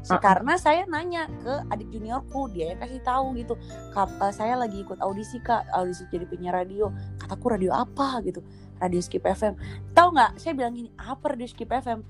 Uh-uh. 0.08 0.20
karena 0.22 0.54
saya 0.58 0.82
nanya 0.90 1.30
ke 1.42 1.54
adik 1.70 1.88
juniorku 1.92 2.50
dia 2.50 2.74
yang 2.74 2.80
kasih 2.82 3.02
tahu 3.06 3.36
gitu. 3.38 3.54
Kata 3.94 4.34
saya 4.34 4.58
lagi 4.58 4.82
ikut 4.82 4.98
audisi 4.98 5.38
kak. 5.38 5.68
Audisi 5.70 6.06
jadi 6.10 6.26
penyiar 6.26 6.58
radio. 6.64 6.90
Kataku 7.20 7.54
radio 7.54 7.70
apa? 7.74 8.18
gitu. 8.26 8.42
Radio 8.82 8.98
skip 8.98 9.22
FM 9.22 9.54
tahu 9.94 10.10
nggak? 10.10 10.42
Saya 10.42 10.58
bilang 10.58 10.74
gini 10.74 10.90
apa 10.98 11.38
radio 11.38 11.46
skip 11.46 11.70
FM 11.70 12.02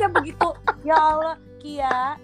ya 0.00 0.08
begitu 0.08 0.48
ya 0.80 0.96
Allah 0.96 1.36
Kia 1.60 2.16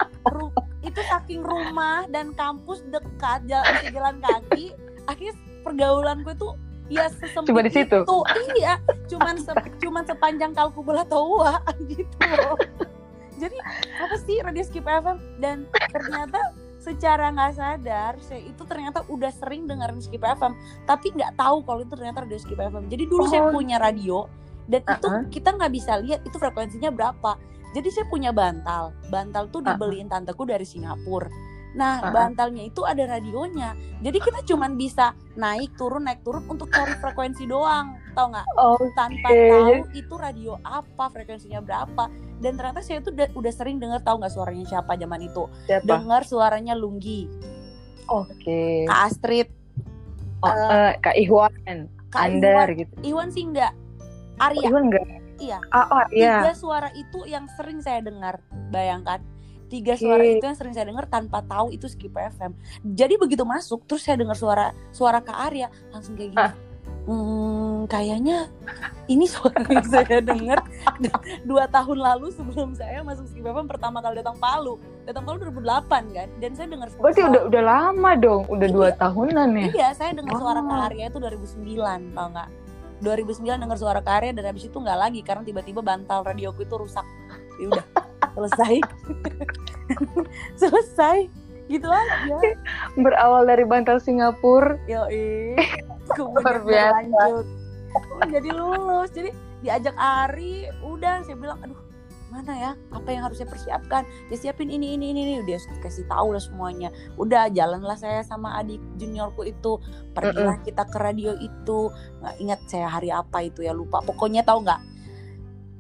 itu 0.81 1.01
saking 1.13 1.45
rumah 1.45 2.09
dan 2.09 2.33
kampus 2.33 2.81
dekat 2.89 3.45
jalan 3.45 3.85
jalan 3.93 4.17
kaki 4.25 4.73
akhirnya 5.05 5.35
pergaulanku 5.61 6.33
itu 6.33 6.49
ya 6.89 7.13
sesempit 7.13 7.53
Cuma 7.53 7.61
di 7.61 7.69
situ. 7.69 7.99
itu. 8.01 8.19
Iya 8.57 8.81
cuman 9.13 9.37
se 9.37 9.53
cuman 9.85 10.03
sepanjang 10.09 10.57
kalku 10.57 10.81
bola 10.81 11.05
tua 11.05 11.61
gitu 11.85 12.09
jadi 13.41 13.57
apa 14.01 14.17
sih 14.21 14.37
radio 14.45 14.65
skip 14.65 14.85
FM 14.85 15.19
dan 15.41 15.65
ternyata 15.93 16.53
secara 16.83 17.31
nggak 17.31 17.53
sadar 17.55 18.19
saya 18.19 18.43
itu 18.43 18.63
ternyata 18.67 19.07
udah 19.07 19.31
sering 19.31 19.71
dengerin 19.71 20.03
skip 20.03 20.21
FM 20.21 20.59
tapi 20.85 21.15
nggak 21.15 21.39
tahu 21.39 21.63
kalau 21.63 21.81
itu 21.87 21.95
ternyata 21.95 22.27
radio 22.27 22.39
skip 22.43 22.59
FM 22.59 22.91
jadi 22.91 23.05
dulu 23.07 23.25
oh. 23.25 23.31
saya 23.31 23.43
punya 23.55 23.79
radio 23.79 24.27
dan 24.67 24.83
uh 24.87 24.91
-uh. 24.91 24.99
itu 24.99 25.09
kita 25.39 25.55
nggak 25.55 25.73
bisa 25.73 25.93
lihat 26.03 26.21
itu 26.27 26.37
frekuensinya 26.37 26.91
berapa 26.91 27.39
jadi 27.73 27.89
saya 27.89 28.07
punya 28.11 28.35
bantal 28.35 28.91
bantal 29.09 29.47
tuh 29.49 29.63
dibeliin 29.63 30.11
uh 30.11 30.19
-uh. 30.19 30.27
tanteku 30.27 30.43
dari 30.43 30.67
Singapura 30.67 31.31
Nah, 31.73 32.13
bantalnya 32.13 32.69
itu 32.69 32.85
ada 32.85 33.09
radionya. 33.09 33.73
Jadi 34.05 34.19
kita 34.21 34.45
cuma 34.45 34.69
bisa 34.69 35.17
naik 35.41 35.73
turun 35.81 36.05
naik 36.05 36.21
turun 36.21 36.45
untuk 36.45 36.69
cari 36.69 36.93
frekuensi 37.01 37.49
doang, 37.49 37.97
tau 38.13 38.29
nggak? 38.29 38.47
Okay. 38.53 38.89
Tanpa 38.93 39.29
tahu 39.33 39.75
itu 39.97 40.15
radio 40.21 40.53
apa, 40.69 41.09
frekuensinya 41.09 41.65
berapa. 41.65 42.13
Dan 42.43 42.61
ternyata 42.61 42.85
saya 42.85 43.01
itu 43.01 43.15
udah, 43.15 43.53
sering 43.55 43.81
dengar 43.81 44.05
tahu 44.05 44.21
nggak 44.21 44.35
suaranya 44.35 44.67
siapa 44.69 44.99
zaman 45.01 45.21
itu? 45.25 45.49
Dengar 45.87 46.29
suaranya 46.29 46.77
Lunggi. 46.77 47.31
Oke. 48.11 48.37
Okay. 48.43 48.77
Kak 48.85 49.01
Astrid. 49.09 49.49
Oh, 50.43 50.51
uh, 50.51 50.93
Kak 51.01 51.17
Iwan. 51.17 51.89
Kak 52.13 52.29
Andar 52.29 52.69
Iwan, 52.69 52.81
gitu. 52.85 52.95
Iwan 53.07 53.29
sih 53.33 53.49
enggak. 53.49 53.73
Arya. 54.43 54.69
Oh, 54.69 54.71
Iwan 54.75 54.85
enggak. 54.93 55.07
Iya. 55.41 55.59
Oh, 55.73 55.87
oh, 55.89 56.05
iya. 56.13 56.45
Tiga 56.45 56.55
suara 56.59 56.91
itu 56.93 57.25
yang 57.25 57.49
sering 57.57 57.81
saya 57.81 58.05
dengar. 58.05 58.43
Bayangkan 58.75 59.23
tiga 59.73 59.97
suara 59.97 60.21
okay. 60.21 60.37
itu 60.37 60.45
yang 60.45 60.59
sering 60.61 60.75
saya 60.77 60.85
dengar 60.85 61.09
tanpa 61.09 61.41
tahu 61.49 61.73
itu 61.73 61.89
skip 61.89 62.13
FM 62.13 62.53
jadi 62.85 63.17
begitu 63.17 63.49
masuk 63.49 63.89
terus 63.89 64.05
saya 64.05 64.21
dengar 64.21 64.37
suara 64.37 64.77
suara 64.93 65.25
Kak 65.25 65.39
Arya 65.49 65.73
langsung 65.89 66.13
kayak 66.13 66.37
gini. 66.37 66.73
Hmm, 67.03 67.91
kayaknya 67.91 68.47
ini 69.11 69.27
suara 69.27 69.67
yang 69.75 69.83
saya 69.91 70.23
dengar 70.23 70.63
dua 71.43 71.67
tahun 71.67 71.99
lalu 71.99 72.31
sebelum 72.31 72.79
saya 72.79 73.03
masuk 73.03 73.27
skip 73.27 73.43
FM 73.43 73.67
pertama 73.67 73.99
kali 73.99 74.23
datang 74.23 74.39
Palu. 74.39 74.79
Datang 75.03 75.27
Palu 75.27 75.43
2008 75.43 76.15
kan? 76.15 76.29
Dan 76.39 76.55
saya 76.55 76.71
dengar 76.71 76.87
suara 76.95 77.11
berarti 77.11 77.23
udah 77.27 77.43
udah 77.51 77.63
lama 77.67 78.11
dong 78.15 78.47
udah 78.47 78.69
iya, 78.71 78.77
dua 78.77 78.89
tahunan 78.95 79.49
ya? 79.51 79.67
Iya 79.75 79.89
saya 79.99 80.11
dengar 80.15 80.39
oh. 80.39 80.41
suara 80.47 80.61
Kak 80.63 80.81
Arya 80.93 81.05
itu 81.11 81.19
2009 81.19 82.15
tau 82.15 82.27
nggak? 82.31 82.51
2009 83.03 83.63
dengar 83.67 83.79
suara 83.83 83.99
Kak 83.99 84.15
Arya 84.23 84.31
dan 84.39 84.45
habis 84.47 84.65
itu 84.71 84.77
nggak 84.79 84.99
lagi 84.99 85.21
karena 85.27 85.43
tiba-tiba 85.43 85.83
bantal 85.83 86.23
radioku 86.23 86.63
itu 86.63 86.75
rusak. 86.79 87.07
Ya 87.59 87.67
udah 87.67 87.85
selesai. 88.35 88.75
Selesai. 90.61 91.19
Gitu 91.69 91.89
aja. 91.89 92.37
Berawal 92.99 93.49
dari 93.49 93.65
bantal 93.65 93.99
Singapura. 94.03 94.77
Yo 94.87 95.09
luar 96.19 96.61
biasa. 96.65 97.09
lanjut 97.09 97.47
jadi 98.29 98.51
lulus. 98.53 99.09
Jadi 99.13 99.31
diajak 99.65 99.97
Ari. 99.97 100.69
Udah 100.85 101.25
saya 101.25 101.37
bilang 101.37 101.61
aduh 101.61 101.79
mana 102.33 102.53
ya? 102.57 102.73
Apa 102.89 103.13
yang 103.13 103.29
harus 103.29 103.37
saya 103.45 103.49
persiapkan? 103.53 104.09
Ya 104.33 104.37
siapin 104.41 104.73
ini 104.73 104.97
ini 104.97 105.13
ini 105.13 105.21
ini. 105.29 105.35
Dia 105.45 105.61
kasih 105.85 106.09
tahu 106.09 106.33
lah 106.33 106.41
semuanya. 106.41 106.89
Udah 107.21 107.53
jalanlah 107.53 107.97
saya 108.01 108.25
sama 108.25 108.57
adik 108.57 108.81
juniorku 108.97 109.45
itu. 109.45 109.77
Pergilah 110.17 110.57
mm 110.57 110.65
-mm. 110.65 110.69
kita 110.73 110.83
ke 110.89 110.97
radio 110.97 111.33
itu. 111.37 111.93
Nggak 112.25 112.35
ingat 112.41 112.61
saya 112.73 112.89
hari 112.89 113.13
apa 113.13 113.45
itu 113.45 113.61
ya 113.61 113.77
lupa. 113.77 114.01
Pokoknya 114.01 114.41
tahu 114.49 114.65
nggak 114.65 114.92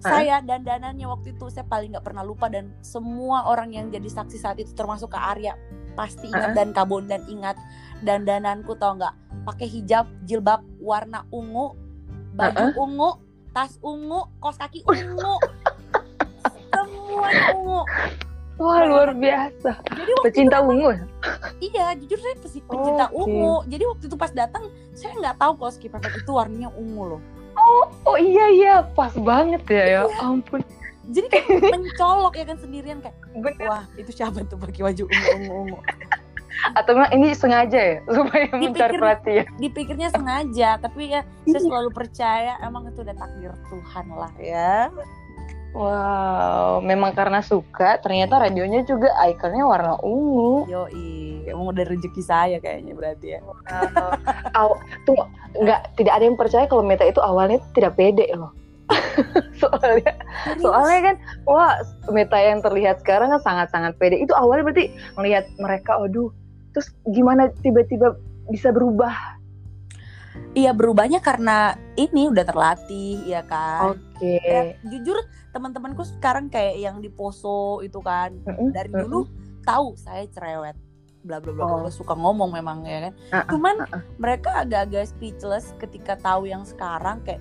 saya 0.03 0.43
dan 0.43 0.67
danannya 0.67 1.07
waktu 1.07 1.39
itu 1.39 1.47
saya 1.47 1.63
paling 1.71 1.95
nggak 1.95 2.03
pernah 2.03 2.27
lupa 2.27 2.51
dan 2.51 2.75
semua 2.83 3.47
orang 3.47 3.71
yang 3.71 3.87
jadi 3.89 4.11
saksi 4.11 4.35
saat 4.35 4.59
itu 4.59 4.75
termasuk 4.75 5.15
ke 5.15 5.19
Arya 5.19 5.55
pasti 5.95 6.27
ingat 6.27 6.53
uh 6.53 6.57
dan 6.59 6.69
Kabon 6.75 7.07
dan 7.07 7.23
ingat 7.31 7.55
dan 8.03 8.27
dananku 8.27 8.75
tau 8.75 8.99
nggak 8.99 9.15
pakai 9.47 9.69
hijab 9.71 10.11
jilbab 10.27 10.61
warna 10.83 11.23
ungu 11.31 11.79
baju 12.35 12.59
uh 12.59 12.75
ungu 12.83 13.11
tas 13.55 13.79
ungu 13.79 14.27
kos 14.43 14.59
kaki 14.59 14.83
ungu 14.83 15.37
semuanya 16.75 17.45
ungu 17.55 17.83
Wah 18.61 18.85
luar 18.85 19.17
biasa. 19.17 19.81
Jadi 19.81 20.11
waktu 20.13 20.27
pecinta 20.29 20.61
itu, 20.61 20.71
ungu. 20.71 20.89
Ya? 20.93 21.05
Iya, 21.59 21.87
jujur 21.99 22.19
saya 22.21 22.37
pecinta 22.45 23.07
oh, 23.11 23.25
ungu. 23.25 23.55
Jadi 23.67 23.85
waktu 23.89 24.05
itu 24.07 24.15
pas 24.15 24.31
datang 24.31 24.69
saya 24.93 25.19
nggak 25.19 25.37
tahu 25.41 25.53
kalau 25.57 25.73
skip 25.73 25.91
itu 25.91 26.31
warnanya 26.31 26.69
ungu 26.77 27.17
loh 27.17 27.23
oh 27.57 27.85
oh 28.07 28.17
iya 28.19 28.47
iya 28.53 28.75
pas 28.97 29.13
banget 29.17 29.63
ya 29.69 29.85
ya 29.85 29.87
iya. 29.87 30.01
ampun 30.23 30.61
jadi 31.13 31.27
kayak 31.29 31.47
mencolok 31.75 32.35
ya 32.39 32.45
kan 32.47 32.59
sendirian 32.63 32.99
kayak 33.03 33.17
Bener. 33.37 33.67
wah 33.67 33.85
itu 33.99 34.11
siapa 34.15 34.47
tuh 34.47 34.57
pakai 34.57 34.87
baju 34.87 35.05
ungu 35.09 35.53
ungu 35.53 35.79
atau 36.79 36.93
enggak 36.95 37.13
ini 37.17 37.29
sengaja 37.35 37.81
ya 37.81 37.99
supaya 38.07 38.45
Dipikir, 38.47 38.69
mencari 38.71 38.95
perhatian 39.01 39.45
dipikirnya 39.59 40.09
sengaja 40.13 40.71
tapi 40.79 41.11
ya 41.11 41.21
saya 41.49 41.59
iya. 41.59 41.61
selalu 41.65 41.91
percaya 41.91 42.53
emang 42.63 42.87
itu 42.87 43.03
udah 43.03 43.17
takdir 43.17 43.53
Tuhan 43.67 44.07
lah 44.15 44.33
ya 44.39 44.93
Wow, 45.73 46.85
memang 46.85 47.17
karena 47.17 47.41
suka, 47.41 47.97
ternyata 48.05 48.37
radionya 48.37 48.85
juga 48.85 49.09
ikonnya 49.25 49.65
warna 49.65 49.97
ungu. 50.05 50.69
Yo, 50.69 50.85
emang 51.49 51.73
udah 51.73 51.85
rezeki 51.89 52.23
saya 52.23 52.57
kayaknya 52.61 52.93
berarti 52.93 53.27
ya. 53.37 53.41
Uh, 53.73 54.13
aw, 54.53 54.77
tuh 55.09 55.17
nggak 55.57 55.97
tidak 55.97 56.13
ada 56.21 56.25
yang 56.29 56.37
percaya 56.37 56.69
kalau 56.69 56.85
Meta 56.85 57.09
itu 57.09 57.25
awalnya 57.25 57.57
tidak 57.73 57.97
pede 57.97 58.29
loh. 58.37 58.53
soalnya, 59.65 60.13
soalnya 60.61 61.01
kan, 61.01 61.17
wah 61.49 61.81
Meta 62.13 62.37
yang 62.37 62.61
terlihat 62.61 63.01
sekarang 63.01 63.33
kan 63.33 63.41
sangat-sangat 63.41 63.97
pede. 63.97 64.21
Itu 64.21 64.37
awalnya 64.37 64.69
berarti 64.69 64.93
melihat 65.17 65.49
mereka, 65.57 65.97
aduh, 65.97 66.29
terus 66.77 66.93
gimana 67.09 67.49
tiba-tiba 67.65 68.13
bisa 68.53 68.69
berubah 68.69 69.41
Iya 70.53 70.73
berubahnya 70.73 71.21
karena 71.21 71.77
ini 71.97 72.29
udah 72.29 72.45
terlatih 72.45 73.21
ya 73.25 73.45
kan. 73.45 73.97
Oke. 73.97 74.41
Okay. 74.41 74.41
Ya, 74.45 74.63
jujur 74.89 75.17
teman-temanku 75.53 76.03
sekarang 76.09 76.49
kayak 76.49 76.81
yang 76.81 77.05
di 77.05 77.13
Poso 77.13 77.85
itu 77.85 78.01
kan 78.01 78.33
dari 78.73 78.89
dulu 78.89 79.29
mm-hmm. 79.29 79.65
tahu 79.69 79.93
saya 80.01 80.25
cerewet 80.33 80.75
bla 81.23 81.39
bla 81.39 81.55
bla 81.55 81.87
oh. 81.87 81.93
suka 81.93 82.19
ngomong 82.19 82.51
memang 82.51 82.83
ya 82.83 83.09
kan 83.09 83.15
uh-uh. 83.15 83.51
cuman 83.55 83.77
uh-uh. 83.87 84.03
mereka 84.19 84.67
agak-agak 84.67 85.07
speechless 85.07 85.71
ketika 85.79 86.19
tahu 86.19 86.51
yang 86.51 86.67
sekarang 86.67 87.23
kayak 87.23 87.39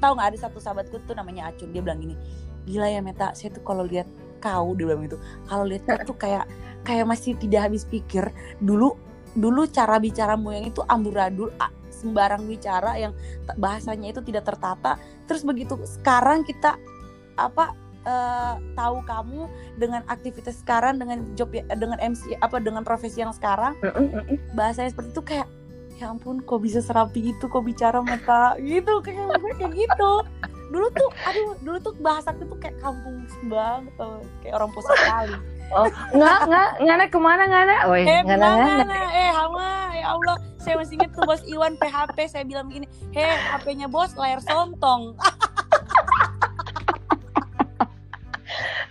tahu 0.00 0.12
nggak 0.16 0.28
ada 0.34 0.38
satu 0.40 0.58
sahabatku 0.60 1.00
tuh 1.04 1.12
namanya 1.16 1.52
Acun 1.52 1.72
dia 1.72 1.84
bilang 1.84 2.00
gini 2.00 2.16
gila 2.64 2.88
ya 2.88 3.00
Meta 3.04 3.32
saya 3.36 3.52
tuh 3.52 3.64
kalau 3.64 3.84
lihat 3.84 4.08
kau 4.40 4.72
dia 4.72 4.88
bilang 4.88 5.04
gitu 5.04 5.20
kalau 5.44 5.64
lihat 5.68 5.84
kau 5.84 6.00
tuh 6.14 6.16
kayak 6.16 6.44
kayak 6.84 7.04
masih 7.04 7.36
tidak 7.36 7.68
habis 7.68 7.84
pikir 7.84 8.24
dulu 8.60 8.96
dulu 9.36 9.68
cara 9.68 10.00
bicaramu 10.00 10.56
yang 10.56 10.64
itu 10.72 10.80
amburadul 10.88 11.52
sembarang 12.00 12.48
bicara 12.48 12.96
yang 12.96 13.12
bahasanya 13.60 14.16
itu 14.16 14.20
tidak 14.24 14.48
tertata. 14.48 14.96
Terus 15.28 15.44
begitu 15.44 15.76
sekarang 15.84 16.42
kita 16.48 16.80
apa 17.36 17.76
uh, 18.08 18.56
tahu 18.76 19.04
kamu 19.04 19.48
dengan 19.76 20.02
aktivitas 20.08 20.60
sekarang 20.64 20.96
dengan 20.96 21.24
job 21.36 21.52
ya, 21.52 21.64
dengan 21.76 22.00
MC 22.00 22.36
apa 22.40 22.60
dengan 22.60 22.84
profesi 22.84 23.20
yang 23.20 23.32
sekarang 23.32 23.76
bahasanya 24.56 24.92
seperti 24.92 25.10
itu 25.12 25.22
kayak 25.24 25.48
ya 26.00 26.08
ampun 26.08 26.40
kok 26.40 26.64
bisa 26.64 26.80
serapi 26.80 27.36
itu 27.36 27.44
kok 27.44 27.60
bicara 27.60 28.00
mata 28.00 28.56
gitu 28.60 29.04
kayak 29.04 29.36
kayak 29.60 29.72
gitu. 29.76 30.12
Dulu 30.70 30.86
tuh 30.94 31.10
aduh 31.26 31.52
dulu 31.60 31.78
tuh 31.82 31.94
bahasa 32.00 32.32
tuh 32.32 32.46
kayak 32.56 32.78
kampung 32.80 33.26
banget 33.52 33.92
kayak 34.40 34.54
orang 34.56 34.70
pusat 34.72 34.96
kali 35.04 35.59
Oh, 35.70 35.86
nggak 36.10 36.38
nggak 36.50 36.68
ngana 36.82 37.04
ke 37.06 37.18
mana 37.22 37.44
ngana? 37.46 37.76
Oh, 37.86 37.94
eh, 37.94 38.06
ngana 38.26 38.46
ngana. 38.58 38.96
Eh, 39.14 39.30
hama, 39.30 39.94
ya 39.94 40.06
Allah, 40.18 40.36
saya 40.58 40.74
masih 40.82 40.98
inget 40.98 41.14
tuh 41.14 41.22
bos 41.22 41.42
Iwan 41.46 41.78
PHP 41.78 42.18
saya 42.26 42.42
bilang 42.42 42.66
begini, 42.66 42.90
heh, 43.14 43.38
HP-nya 43.54 43.86
bos 43.86 44.18
layar 44.18 44.42
sontong. 44.42 45.14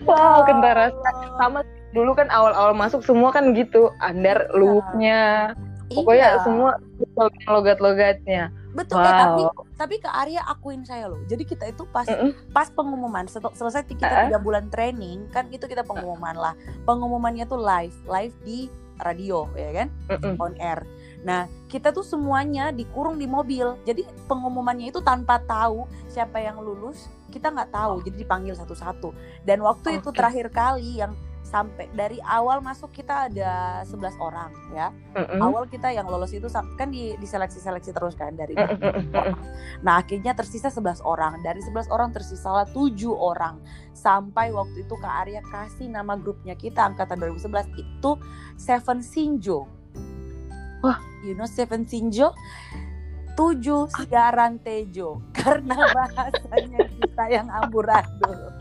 wow 0.07 0.41
kentara 0.47 0.93
sama 1.37 1.61
dulu 1.91 2.13
kan 2.13 2.29
awal-awal 2.31 2.73
masuk 2.73 3.01
semua 3.03 3.33
kan 3.33 3.51
gitu 3.57 3.89
andar 3.99 4.47
iya. 4.47 4.55
looknya 4.55 5.21
pokoknya 5.89 6.27
iya. 6.37 6.41
semua 6.45 6.71
logat-logatnya 7.49 8.43
betul 8.69 9.01
wow. 9.01 9.10
eh, 9.10 9.15
tapi 9.17 9.41
tapi 9.75 9.95
ke 9.97 10.10
Arya 10.10 10.41
akuin 10.45 10.86
saya 10.86 11.10
loh 11.10 11.21
jadi 11.25 11.41
kita 11.41 11.73
itu 11.73 11.89
pas 11.89 12.05
mm 12.05 12.17
-mm. 12.17 12.32
pas 12.53 12.69
pengumuman 12.69 13.25
selesai 13.29 13.86
kita 13.89 14.29
tiga 14.29 14.38
uh 14.38 14.41
bulan 14.41 14.71
training 14.71 15.27
kan 15.34 15.49
itu 15.51 15.67
kita 15.67 15.84
pengumuman 15.84 16.32
lah 16.38 16.53
pengumumannya 16.88 17.43
tuh 17.49 17.60
live 17.60 17.95
live 18.08 18.36
di 18.45 18.71
radio 19.01 19.49
ya 19.58 19.84
kan 19.84 19.88
mm 20.08 20.17
-mm. 20.21 20.36
on 20.39 20.53
air 20.62 20.86
Nah, 21.23 21.51
kita 21.67 21.91
tuh 21.91 22.05
semuanya 22.05 22.71
dikurung 22.71 23.19
di 23.19 23.27
mobil. 23.27 23.75
Jadi 23.84 24.08
pengumumannya 24.27 24.91
itu 24.91 25.03
tanpa 25.03 25.43
tahu 25.43 25.84
siapa 26.08 26.39
yang 26.39 26.60
lulus, 26.63 27.12
kita 27.27 27.51
nggak 27.51 27.71
tahu. 27.75 27.99
Jadi 28.08 28.23
dipanggil 28.23 28.55
satu-satu. 28.55 29.12
Dan 29.43 29.60
waktu 29.63 29.88
okay. 29.95 29.99
itu 29.99 30.10
terakhir 30.15 30.47
kali 30.51 31.03
yang 31.03 31.12
sampai 31.49 31.89
dari 31.97 32.21
awal 32.21 32.62
masuk 32.62 32.93
kita 32.93 33.25
ada 33.25 33.81
11 33.81 34.21
orang 34.21 34.53
ya. 34.77 34.93
Mm-mm. 35.17 35.41
Awal 35.41 35.65
kita 35.65 35.89
yang 35.89 36.05
lolos 36.05 36.29
itu 36.29 36.45
kan 36.53 36.93
di 36.93 37.17
diseleksi-seleksi 37.17 37.89
terus 37.89 38.13
kan 38.13 38.38
dari 38.38 38.53
orang. 38.53 39.33
Nah, 39.81 40.05
akhirnya 40.05 40.38
tersisa 40.38 40.69
11 40.69 41.01
orang. 41.01 41.41
Dari 41.41 41.57
11 41.65 41.89
orang 41.89 42.13
tersisalah 42.13 42.69
7 42.69 43.09
orang. 43.09 43.57
Sampai 43.97 44.53
waktu 44.53 44.85
itu 44.85 44.93
Kak 45.01 45.25
Arya 45.25 45.41
kasih 45.49 45.89
nama 45.89 46.13
grupnya 46.13 46.53
kita 46.53 46.85
angkatan 46.85 47.17
2011 47.17 47.73
itu 47.81 48.12
Seven 48.55 49.01
Sinjo. 49.01 49.65
Wah. 50.85 51.01
You 51.25 51.35
know 51.35 51.49
Seven 51.49 51.83
Sinjo? 51.83 52.31
Tujuh 53.35 53.88
siaran 53.88 54.59
Tejo 54.59 55.23
karena 55.39 55.75
bahasanya 55.95 56.91
kita 56.91 57.23
yang 57.31 57.47
amburadul 57.47 58.51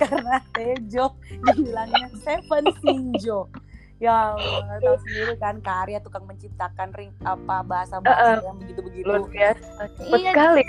karena 0.00 0.36
Tejo 0.56 1.06
dibilangnya 1.44 2.08
Seven 2.24 2.64
Sinjo. 2.80 3.52
Ya 4.00 4.32
Allah 4.32 4.80
tahu 4.80 4.96
sendiri 5.04 5.34
kan 5.36 5.60
Kak 5.60 5.76
Arya 5.84 6.00
tukang 6.00 6.24
menciptakan 6.24 6.88
ring 6.96 7.12
apa 7.20 7.60
bahasa 7.60 8.00
bahasa 8.00 8.40
yang 8.40 8.56
begitu 8.56 8.80
begitu 8.80 9.04
luar 9.04 9.28
biasa. 9.28 9.92
Iya, 10.08 10.32
sekali 10.32 10.64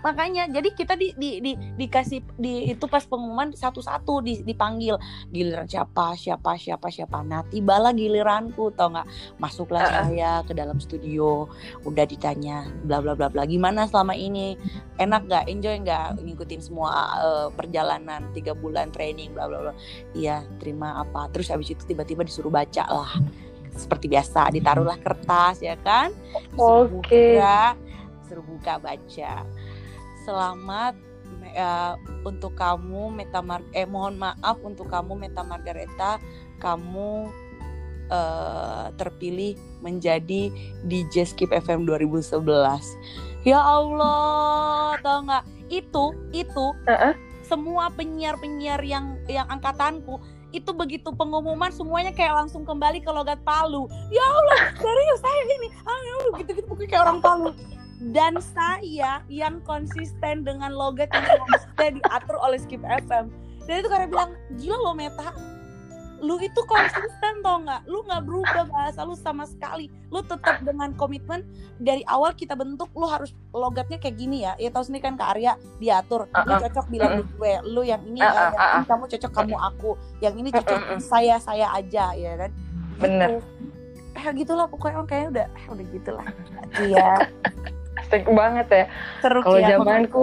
makanya 0.00 0.46
jadi 0.48 0.68
kita 0.72 0.94
di, 0.94 1.14
di, 1.16 1.30
di 1.42 1.52
dikasih 1.56 2.20
di 2.38 2.70
itu 2.70 2.84
pas 2.86 3.04
pengumuman 3.04 3.50
satu-satu 3.52 4.24
di, 4.24 4.42
dipanggil. 4.46 4.96
Giliran 5.30 5.66
siapa 5.66 6.14
siapa 6.14 6.56
siapa 6.56 6.88
siapa. 6.88 7.22
Nah 7.22 7.44
tibalah 7.48 7.92
giliranku 7.92 8.70
tau 8.74 8.92
nggak? 8.94 9.08
Masuklah 9.38 9.82
Uh-uh. 9.84 9.94
saya 10.06 10.30
ke 10.46 10.52
dalam 10.54 10.78
studio. 10.78 11.46
Udah 11.82 12.04
ditanya 12.06 12.68
bla 12.84 13.02
bla 13.02 13.18
bla 13.18 13.28
bla. 13.28 13.44
Gimana 13.48 13.86
selama 13.90 14.14
ini? 14.14 14.54
Enak 14.98 15.26
nggak? 15.26 15.44
Enjoy 15.50 15.74
nggak 15.82 16.22
ngikutin 16.22 16.60
semua 16.62 16.90
eh, 17.18 17.48
perjalanan? 17.54 18.30
Tiga 18.34 18.52
bulan 18.54 18.90
training 18.90 19.34
bla 19.34 19.46
bla 19.46 19.70
bla. 19.70 19.74
Iya 20.14 20.44
terima 20.58 21.00
apa? 21.02 21.30
Terus 21.30 21.50
habis 21.50 21.72
itu 21.72 21.82
tiba-tiba 21.84 22.22
disuruh 22.26 22.50
baca 22.50 22.84
lah. 22.86 23.12
Seperti 23.78 24.10
biasa 24.10 24.50
ditaruhlah 24.50 24.98
kertas 24.98 25.62
ya 25.62 25.78
kan? 25.78 26.10
Oke. 26.58 27.38
buka, 27.38 27.78
suruh 28.28 28.44
buka 28.44 28.76
baca 28.82 29.32
selamat 30.28 30.92
eh, 31.56 31.94
untuk 32.28 32.52
kamu 32.52 33.16
Meta 33.16 33.40
Mar 33.40 33.64
eh 33.72 33.88
mohon 33.88 34.20
maaf 34.20 34.60
untuk 34.60 34.92
kamu 34.92 35.16
Meta 35.16 35.40
Margareta. 35.40 36.20
Kamu 36.60 37.32
eh, 38.12 38.86
terpilih 39.00 39.56
menjadi 39.80 40.52
DJ 40.84 41.24
Skip 41.24 41.48
FM 41.48 41.88
2011 41.88 42.44
ya 43.48 43.56
Allah 43.56 45.00
tau 45.00 45.24
nggak? 45.24 45.44
Itu 45.72 46.12
itu 46.36 46.66
Heeh. 46.84 47.16
semua 47.48 47.88
penyiar-penyiar 47.96 48.84
yang 48.84 49.16
yang 49.24 49.48
angkatanku 49.48 50.20
itu 50.48 50.72
begitu 50.72 51.12
pengumuman 51.12 51.68
semuanya 51.68 52.08
kayak 52.08 52.44
langsung 52.44 52.64
kembali 52.64 53.04
ke 53.04 53.10
logat 53.12 53.36
Palu. 53.44 53.84
Ya 54.08 54.24
Allah 54.24 54.72
serius 54.76 55.20
saya 55.20 55.40
ini 55.44 55.68
ah 55.84 56.00
ya 56.00 56.12
Allah, 56.20 56.32
gitu-gitu 56.44 56.72
kayak 56.88 57.04
orang 57.04 57.20
Palu 57.20 57.52
dan 57.98 58.38
saya 58.38 59.26
yang 59.26 59.58
konsisten 59.66 60.46
dengan 60.46 60.70
logat 60.70 61.10
yang 61.10 61.26
konsisten 61.26 61.98
diatur 61.98 62.36
oleh 62.38 62.58
Skip 62.62 62.82
FM 62.86 63.26
dan 63.68 63.84
itu 63.84 63.88
karena 63.92 64.06
bilang 64.08 64.30
gila 64.56 64.78
lo 64.80 64.92
Meta. 64.96 65.28
Lu 66.18 66.34
itu 66.42 66.58
konsisten 66.66 67.46
tau 67.46 67.62
nggak? 67.62 67.86
Lu 67.86 68.02
nggak 68.02 68.26
berubah 68.26 68.66
bahasa 68.66 69.06
lu 69.06 69.14
sama 69.14 69.46
sekali. 69.46 69.86
Lu 70.10 70.18
tetap 70.24 70.64
dengan 70.66 70.90
komitmen 70.98 71.46
dari 71.78 72.02
awal 72.10 72.34
kita 72.34 72.58
bentuk 72.58 72.90
lu 72.98 73.06
harus 73.06 73.36
logatnya 73.54 74.02
kayak 74.02 74.18
gini 74.18 74.42
ya. 74.42 74.58
Ya 74.58 74.72
tahu 74.74 74.82
sendiri 74.88 75.06
kan 75.06 75.14
Kak 75.14 75.38
Arya 75.38 75.54
diatur. 75.78 76.26
Lu 76.26 76.42
Uh-uh. 76.42 76.58
cocok 76.66 76.86
bilang 76.90 77.22
di 77.22 77.24
gue 77.38 77.52
lu 77.70 77.86
yang 77.86 78.02
ini 78.02 78.18
ya, 78.18 78.50
yang 78.50 78.82
ini 78.82 78.86
kamu 78.88 79.04
cocok 79.14 79.32
kamu 79.36 79.56
aku. 79.62 79.90
Yang 80.18 80.34
ini 80.42 80.48
cocok 80.50 80.80
saya 80.98 81.36
saya 81.38 81.66
aja 81.70 82.16
ya 82.18 82.32
kan. 82.34 82.50
Bener. 82.98 83.28
Gitu. 83.38 83.46
eh 84.18 84.26
gitulah 84.34 84.66
pokoknya. 84.66 85.06
Kayaknya 85.06 85.28
udah. 85.30 85.46
Eh, 85.46 85.64
udah 85.70 85.86
gitulah. 85.92 86.26
Iya 86.82 87.10
asik 88.08 88.24
banget 88.26 88.66
ya. 88.66 88.84
Kalau 89.20 89.60
zamanku 89.60 90.22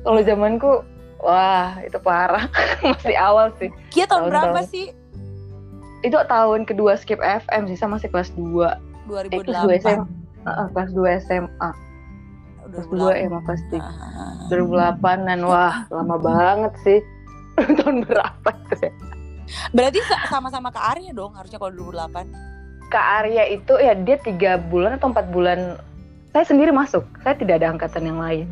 kalau 0.00 0.20
zamanku 0.20 0.70
wah 1.18 1.80
itu 1.80 1.98
parah. 1.98 2.46
Masih 2.84 3.16
awal 3.16 3.50
sih. 3.56 3.68
Kia 3.90 4.04
tahun 4.04 4.20
tahun- 4.20 4.30
berapa 4.30 4.58
tahun. 4.60 4.70
sih? 4.70 4.86
Itu 6.00 6.16
tahun 6.20 6.60
kedua 6.62 6.94
skip 6.94 7.18
FM 7.18 7.66
sih 7.66 7.74
sama 7.74 7.96
masih 7.96 8.08
kelas 8.08 8.28
2 8.30 8.76
Eh, 9.26 9.40
kelas 9.40 9.56
2 9.58 9.72
2008 9.72 9.80
SMA 9.80 10.06
Heeh, 10.44 10.66
kelas 10.70 10.90
2 10.92 11.18
SMA 11.18 11.70
kelas 12.64 12.86
2 12.88 13.12
ya 13.14 13.28
mau 13.28 13.40
kelas 13.40 13.62
3 13.66 13.80
Ah. 13.80 13.92
2008 14.48 15.00
dan 15.22 15.40
wah 15.42 15.74
lama 15.88 16.16
banget 16.18 16.72
sih. 16.80 17.00
Tahun 17.78 18.02
berapa 18.02 18.50
tuh 18.68 18.78
ya? 18.78 18.92
Berarti 19.70 20.00
sa- 20.02 20.28
sama-sama 20.28 20.68
Kak 20.68 20.84
Arya 20.92 21.12
dong 21.12 21.32
harusnya 21.32 21.56
kalau 21.56 21.72
2008. 21.72 22.28
Kak 22.86 23.06
Arya 23.22 23.44
itu 23.48 23.72
ya 23.74 23.92
dia 23.94 24.16
tiga 24.18 24.52
bulan 24.58 24.94
atau 24.94 25.08
empat 25.08 25.28
bulan 25.28 25.80
saya 26.34 26.44
sendiri 26.44 26.70
masuk 26.70 27.06
saya 27.22 27.34
tidak 27.34 27.62
ada 27.62 27.70
angkatan 27.70 28.04
yang 28.04 28.18
lain 28.18 28.46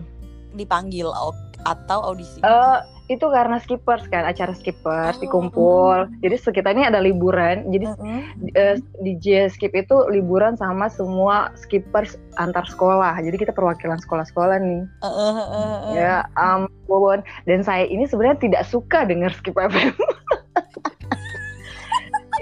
Dipanggil 0.52 1.08
au- 1.08 1.34
atau 1.62 1.98
audisi. 2.04 2.38
Eh 2.40 2.78
itu 3.08 3.24
karena 3.24 3.58
skippers 3.58 4.06
kan 4.06 4.22
acara 4.22 4.52
skippers 4.52 5.14
Oh. 5.14 5.20
dikumpul 5.20 5.96
jadi 6.18 6.32
sekitar 6.34 6.72
ini 6.72 6.84
ada 6.84 6.96
liburan 6.98 7.68
jadi 7.68 7.92
Mm-mm. 7.92 8.20
eh, 8.52 8.76
DJ 8.98 9.26
skip 9.48 9.70
itu 9.70 9.92
liburan 10.08 10.54
sama 10.54 10.86
semua 10.86 11.50
skippers 11.54 12.14
antar 12.36 12.64
sekolah 12.64 13.18
jadi 13.18 13.36
kita 13.36 13.52
perwakilan 13.52 13.98
sekolah-sekolah 13.98 14.56
nih 14.58 14.82
Eh, 14.98 15.06
eh, 15.08 15.32
eh, 15.34 15.44
eh. 15.44 15.92
ya 15.94 16.14
ampun 16.34 17.20
dan 17.44 17.60
saya 17.60 17.84
ini 17.84 18.06
sebenarnya 18.06 18.38
tidak 18.40 18.62
suka 18.64 19.04
dengar 19.04 19.30
skip 19.30 19.54
FM 19.54 19.92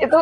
itu 0.00 0.18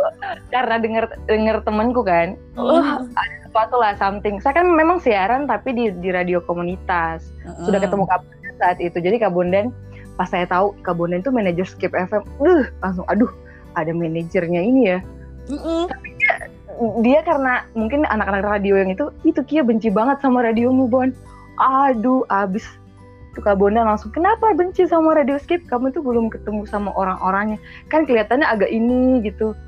karena 0.51 0.77
dengar 0.83 1.05
dengar 1.31 1.63
temanku 1.63 2.03
kan 2.03 2.35
wah 2.59 3.03
ada 3.03 3.39
sesuatu 3.49 3.81
lah 3.81 3.97
something. 3.97 4.37
Saya 4.45 4.61
kan 4.61 4.69
memang 4.69 5.01
siaran 5.01 5.49
tapi 5.49 5.73
di 5.73 5.85
di 6.05 6.13
radio 6.13 6.45
komunitas. 6.45 7.33
Mm-mm. 7.49 7.65
sudah 7.65 7.81
ketemu 7.81 8.05
Kak 8.05 8.21
Bondan 8.21 8.55
saat 8.61 8.79
itu. 8.79 8.99
Jadi 9.01 9.17
Kak 9.17 9.33
Bondan 9.33 9.73
pas 10.21 10.29
saya 10.29 10.45
tahu 10.45 10.77
Kak 10.85 10.95
Bondan 11.01 11.25
itu 11.25 11.33
manajer 11.33 11.65
skip 11.65 11.97
FM 11.97 12.23
uh, 12.45 12.69
langsung 12.85 13.09
aduh 13.09 13.33
ada 13.75 13.91
manajernya 13.91 14.61
ini 14.61 14.83
ya. 14.95 14.99
Mm-mm. 15.49 15.89
dia 17.03 17.25
karena 17.27 17.67
mungkin 17.75 18.07
anak-anak 18.07 18.61
radio 18.61 18.79
yang 18.79 18.95
itu 18.95 19.11
itu 19.27 19.41
Kia 19.43 19.67
benci 19.67 19.91
banget 19.91 20.21
sama 20.21 20.45
radiomu 20.45 20.87
Bon. 20.87 21.11
Aduh 21.59 22.23
abis. 22.31 22.69
Tuh 23.35 23.43
Kak 23.43 23.59
Bondan 23.59 23.89
langsung 23.89 24.15
kenapa 24.15 24.55
benci 24.55 24.87
sama 24.87 25.17
radio 25.17 25.41
skip? 25.41 25.67
Kamu 25.67 25.91
tuh 25.91 26.05
belum 26.05 26.31
ketemu 26.31 26.69
sama 26.71 26.95
orang-orangnya. 26.95 27.59
Kan 27.91 28.07
kelihatannya 28.07 28.47
agak 28.47 28.71
ini 28.71 29.25
gitu 29.27 29.59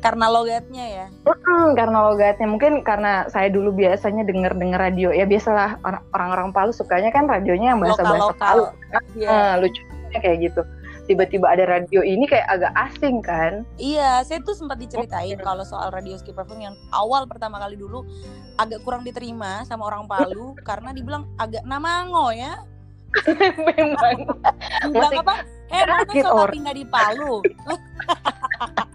Karena 0.00 0.26
logatnya 0.32 0.84
ya. 0.88 1.06
Mm, 1.28 1.76
karena 1.76 1.98
logatnya 2.08 2.46
mungkin 2.48 2.80
karena 2.80 3.28
saya 3.28 3.52
dulu 3.52 3.76
biasanya 3.76 4.24
denger 4.24 4.56
denger 4.56 4.80
radio 4.80 5.12
ya 5.12 5.28
biasalah 5.28 5.76
orang- 5.84 6.06
orang-orang 6.16 6.48
Palu 6.56 6.72
sukanya 6.72 7.12
kan 7.12 7.28
radionya 7.28 7.76
yang 7.76 7.80
bahasa-bahasa 7.84 8.32
Palu 8.40 8.64
Lokal-lokal. 8.64 9.02
Iya. 9.12 9.28
Eh, 9.28 9.54
lucunya 9.60 10.18
kayak 10.24 10.38
gitu 10.40 10.62
tiba-tiba 11.10 11.50
ada 11.50 11.66
radio 11.66 12.06
ini 12.06 12.22
kayak 12.22 12.46
agak 12.46 12.70
asing 12.78 13.18
kan 13.18 13.66
Iya, 13.82 14.22
saya 14.22 14.38
tuh 14.46 14.54
sempat 14.54 14.78
diceritain 14.78 15.34
kalau 15.42 15.66
soal 15.66 15.90
radio 15.90 16.14
skip 16.14 16.38
FM 16.38 16.70
yang 16.70 16.76
awal 16.94 17.26
pertama 17.26 17.58
kali 17.58 17.74
dulu 17.74 18.06
agak 18.54 18.78
kurang 18.86 19.02
diterima 19.02 19.66
sama 19.66 19.90
orang 19.90 20.06
Palu 20.06 20.54
karena 20.68 20.94
dibilang 20.94 21.26
agak 21.34 21.66
namango 21.66 22.30
ya. 22.30 22.62
memang 23.74 24.22
Musik 24.86 25.18
apa? 25.26 25.42
Eh, 25.66 25.82
mana 25.82 26.06
sobat 26.14 26.46
Or. 26.46 26.50
tinggal 26.54 26.74
di 26.78 26.86
Palu? 26.86 27.42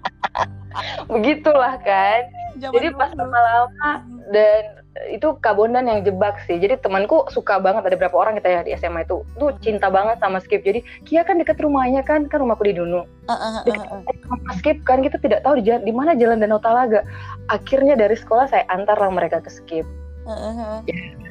begitulah 1.13 1.75
kan. 1.81 2.21
Zaman 2.55 2.71
jadi 2.71 2.88
pas 2.95 3.11
lama-lama 3.13 3.91
dan 4.31 4.85
itu 5.11 5.35
Kak 5.43 5.59
Bondan 5.59 5.91
yang 5.91 6.07
jebak 6.07 6.39
sih. 6.47 6.55
Jadi 6.55 6.79
temanku 6.79 7.27
suka 7.27 7.59
banget 7.59 7.83
ada 7.83 7.95
berapa 7.99 8.15
orang 8.15 8.39
kita 8.39 8.47
ya 8.47 8.61
di 8.63 8.71
SMA 8.79 9.03
itu. 9.03 9.27
Tuh 9.35 9.51
cinta 9.59 9.91
banget 9.91 10.23
sama 10.23 10.39
skip. 10.39 10.63
Jadi 10.63 10.79
Kia 11.03 11.27
kan 11.27 11.35
deket 11.35 11.59
rumahnya 11.59 11.99
kan 12.07 12.31
kan 12.31 12.39
rumahku 12.39 12.63
di 12.63 12.79
Dunu. 12.79 13.03
Eh. 13.27 13.75
sama 14.23 14.51
skip 14.55 14.79
kan 14.88 15.03
kita 15.03 15.19
tidak 15.19 15.43
tahu 15.43 15.59
di, 15.59 15.67
jalan- 15.67 15.83
di 15.83 15.91
mana 15.91 16.15
jalan 16.15 16.39
Danau 16.39 16.63
Talaga. 16.63 17.03
Akhirnya 17.51 17.99
dari 17.99 18.15
sekolah 18.15 18.47
saya 18.47 18.63
antar 18.71 18.95
lah 18.95 19.11
mereka 19.11 19.43
ke 19.43 19.51
skip. 19.51 19.85
Eh, 20.25 20.31
eh. 20.31 20.79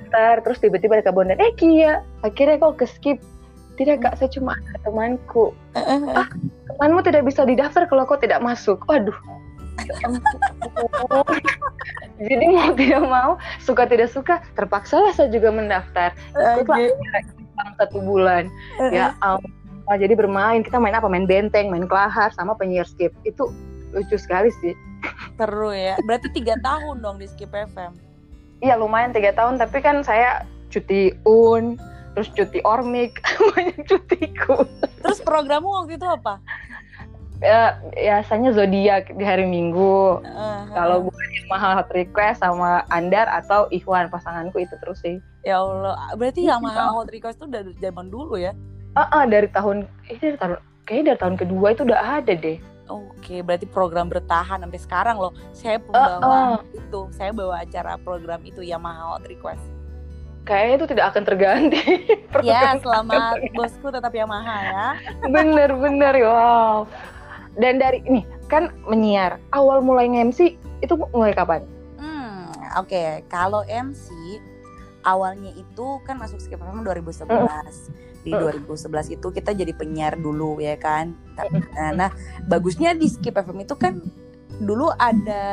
antar 0.04 0.44
terus 0.44 0.60
tiba-tiba 0.60 1.00
ada 1.00 1.08
Kak 1.08 1.16
Bondan 1.16 1.40
eh 1.40 1.56
Kia. 1.56 2.04
Akhirnya 2.20 2.60
kau 2.60 2.76
ke 2.76 2.84
skip. 2.84 3.16
Tidak 3.74 4.06
kak 4.06 4.14
saya 4.22 4.30
cuma 4.30 4.54
temanku. 4.86 5.50
Eh, 5.74 5.82
eh, 5.82 5.98
eh. 6.14 6.26
Temanmu 6.76 7.00
tidak 7.06 7.22
bisa 7.26 7.46
didaftar 7.46 7.86
kalau 7.86 8.04
kau 8.04 8.18
tidak 8.18 8.42
masuk. 8.42 8.82
Waduh. 8.90 9.16
Jadi 12.22 12.46
mau 12.46 12.70
tidak 12.78 13.02
mau 13.04 13.34
suka 13.58 13.90
tidak 13.90 14.10
suka 14.10 14.38
terpaksalah 14.54 15.10
saya 15.14 15.30
juga 15.30 15.50
mendaftar. 15.50 16.14
Ikutlah 16.62 17.22
satu 17.78 17.98
bulan. 18.02 18.50
Eh, 18.82 18.98
ya. 18.98 19.14
Ah, 19.22 19.98
jadi 19.98 20.16
bermain 20.16 20.64
kita 20.64 20.78
main 20.80 20.94
apa? 20.96 21.10
Main 21.10 21.26
benteng 21.28 21.68
main 21.68 21.84
kelahar 21.84 22.30
sama 22.32 22.54
penyiar 22.54 22.86
skip. 22.86 23.10
Itu 23.26 23.50
lucu 23.92 24.16
sekali 24.18 24.50
sih. 24.62 24.74
Seru 25.36 25.74
ya. 25.74 25.98
Berarti 26.06 26.32
tiga 26.32 26.56
tahun 26.64 27.04
dong 27.04 27.20
di 27.20 27.28
Skip 27.28 27.52
FM. 27.52 27.92
iya 28.64 28.80
lumayan 28.80 29.12
tiga 29.12 29.28
tahun 29.36 29.60
tapi 29.60 29.84
kan 29.84 30.00
saya 30.00 30.48
cuti 30.72 31.12
un 31.28 31.76
terus 32.14 32.30
cuti 32.32 32.62
ormik 32.62 33.18
banyak 33.54 33.82
cutiku 33.86 34.64
Terus 35.04 35.20
programmu 35.20 35.68
waktu 35.84 36.00
itu 36.00 36.06
apa? 36.08 36.40
ya, 37.44 37.76
biasanya 37.92 38.56
zodiak 38.56 39.12
di 39.12 39.24
hari 39.24 39.44
Minggu. 39.44 40.24
Uh, 40.24 40.64
Kalau 40.72 41.08
bukan 41.08 41.28
Yamaha 41.44 41.68
Hot 41.80 41.90
Request 41.92 42.40
sama 42.40 42.88
Andar 42.88 43.28
atau 43.28 43.68
Ikhwan 43.68 44.08
pasanganku 44.08 44.64
itu 44.64 44.74
terus 44.80 45.04
sih. 45.04 45.20
ya 45.44 45.60
Allah, 45.60 46.16
berarti 46.16 46.48
Yamaha 46.48 46.96
Hot 46.96 47.12
Request 47.12 47.44
tuh 47.44 47.50
dari 47.52 47.76
zaman 47.76 48.08
dulu 48.08 48.40
ya? 48.40 48.56
Ah, 48.96 49.10
ah, 49.12 49.24
dari 49.28 49.50
tahun 49.52 49.84
ini 50.08 50.18
dari 50.22 50.38
tahun 50.40 50.56
kayaknya 50.88 51.04
dari 51.12 51.18
tahun 51.20 51.36
kedua 51.36 51.66
itu 51.76 51.82
udah 51.84 52.00
ada 52.22 52.32
deh. 52.32 52.58
Oke, 52.84 53.40
berarti 53.40 53.64
program 53.64 54.12
bertahan 54.12 54.60
sampai 54.60 54.80
sekarang 54.80 55.16
loh. 55.16 55.32
Saya 55.56 55.80
Uh, 55.80 55.88
pembawa 55.88 56.36
uh. 56.36 56.60
itu, 56.76 57.00
saya 57.16 57.32
bawa 57.32 57.64
acara 57.64 57.96
program 57.96 58.40
itu 58.44 58.60
Yamaha 58.60 59.16
Hot 59.16 59.24
Request. 59.24 59.73
Kayaknya 60.44 60.74
itu 60.76 60.86
tidak 60.92 61.06
akan 61.12 61.22
terganti. 61.24 61.80
Ya, 62.44 62.76
selamat 62.82 63.40
bosku 63.54 63.88
tetap 63.94 64.10
Yamaha 64.10 64.56
ya. 64.60 64.86
bener 65.30 65.70
bener 65.70 66.12
wow. 66.20 66.82
Dan 67.54 67.78
dari 67.78 68.02
ini 68.04 68.26
kan 68.50 68.74
menyiar 68.84 69.38
awal 69.54 69.78
mulai 69.80 70.10
nge-MC 70.10 70.58
itu 70.82 70.94
mulai 71.14 71.30
kapan? 71.32 71.62
Hmm, 71.96 72.50
oke. 72.74 73.22
Kalau 73.30 73.62
MC 73.64 74.10
awalnya 75.06 75.54
itu 75.54 75.86
kan 76.04 76.18
masuk 76.18 76.42
Skip 76.42 76.58
FM 76.58 76.82
2011. 76.82 77.24
Di 78.24 78.32
Mm. 78.34 78.40
2011 78.66 79.14
itu 79.14 79.26
kita 79.30 79.54
jadi 79.54 79.72
penyiar 79.72 80.18
dulu 80.18 80.58
ya 80.58 80.74
kan. 80.74 81.14
Nah, 81.76 81.92
nah, 81.94 82.10
bagusnya 82.44 82.92
di 82.92 83.06
Skip 83.08 83.38
FM 83.38 83.62
itu 83.62 83.78
kan 83.78 84.02
dulu 84.58 84.90
ada 84.98 85.44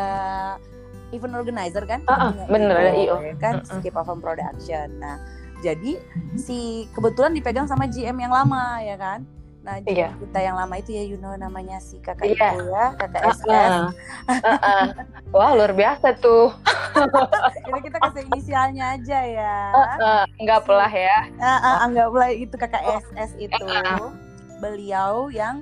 event 1.12 1.34
organizer 1.34 1.84
kan? 1.84 2.02
Ah, 2.06 2.32
Punya 2.32 2.45
bener, 2.47 2.76
ada 2.78 2.91
IO. 2.93 3.15
ya 3.19 3.36
kan 3.38 3.54
Mm-mm. 3.60 3.78
Skip 3.78 3.93
FM 3.93 4.19
Production. 4.19 4.88
Nah, 4.97 5.15
jadi 5.60 5.91
si 6.36 6.60
kebetulan 6.91 7.32
dipegang 7.32 7.65
sama 7.65 7.86
GM 7.86 8.17
yang 8.17 8.32
lama 8.32 8.80
ya 8.80 8.95
kan. 8.95 9.21
Nah, 9.62 9.78
GM 9.78 9.93
Iya. 9.93 10.10
kita 10.17 10.39
yang 10.41 10.56
lama 10.56 10.74
itu 10.74 10.89
ya 10.91 11.04
you 11.04 11.15
know 11.15 11.36
namanya 11.36 11.78
si 11.78 12.00
kakak 12.00 12.26
Iya. 12.28 12.50
itu 12.52 12.65
ya, 12.67 12.86
kakak 12.95 13.21
Ah, 13.21 13.30
SS. 13.32 13.45
ah. 13.69 13.88
Ah, 14.26 14.58
ah. 14.58 14.86
Wah 15.30 15.54
luar 15.54 15.71
biasa 15.71 16.17
tuh. 16.17 16.50
Jadi 17.63 17.80
kita 17.84 17.97
kasih 18.00 18.24
inisialnya 18.28 18.86
aja 18.95 19.19
ya. 19.21 19.56
Ah, 19.69 19.89
ah. 19.95 20.24
Enggak 20.36 20.65
pelah 20.65 20.89
ya. 20.89 21.30
Ah, 21.38 21.47
ah, 21.54 21.76
anggaplah 21.84 22.30
itu 22.30 22.56
kakak 22.56 22.82
SS 23.06 23.38
itu. 23.38 23.63
Ah. 23.63 24.10
Beliau 24.58 25.30
yang 25.30 25.62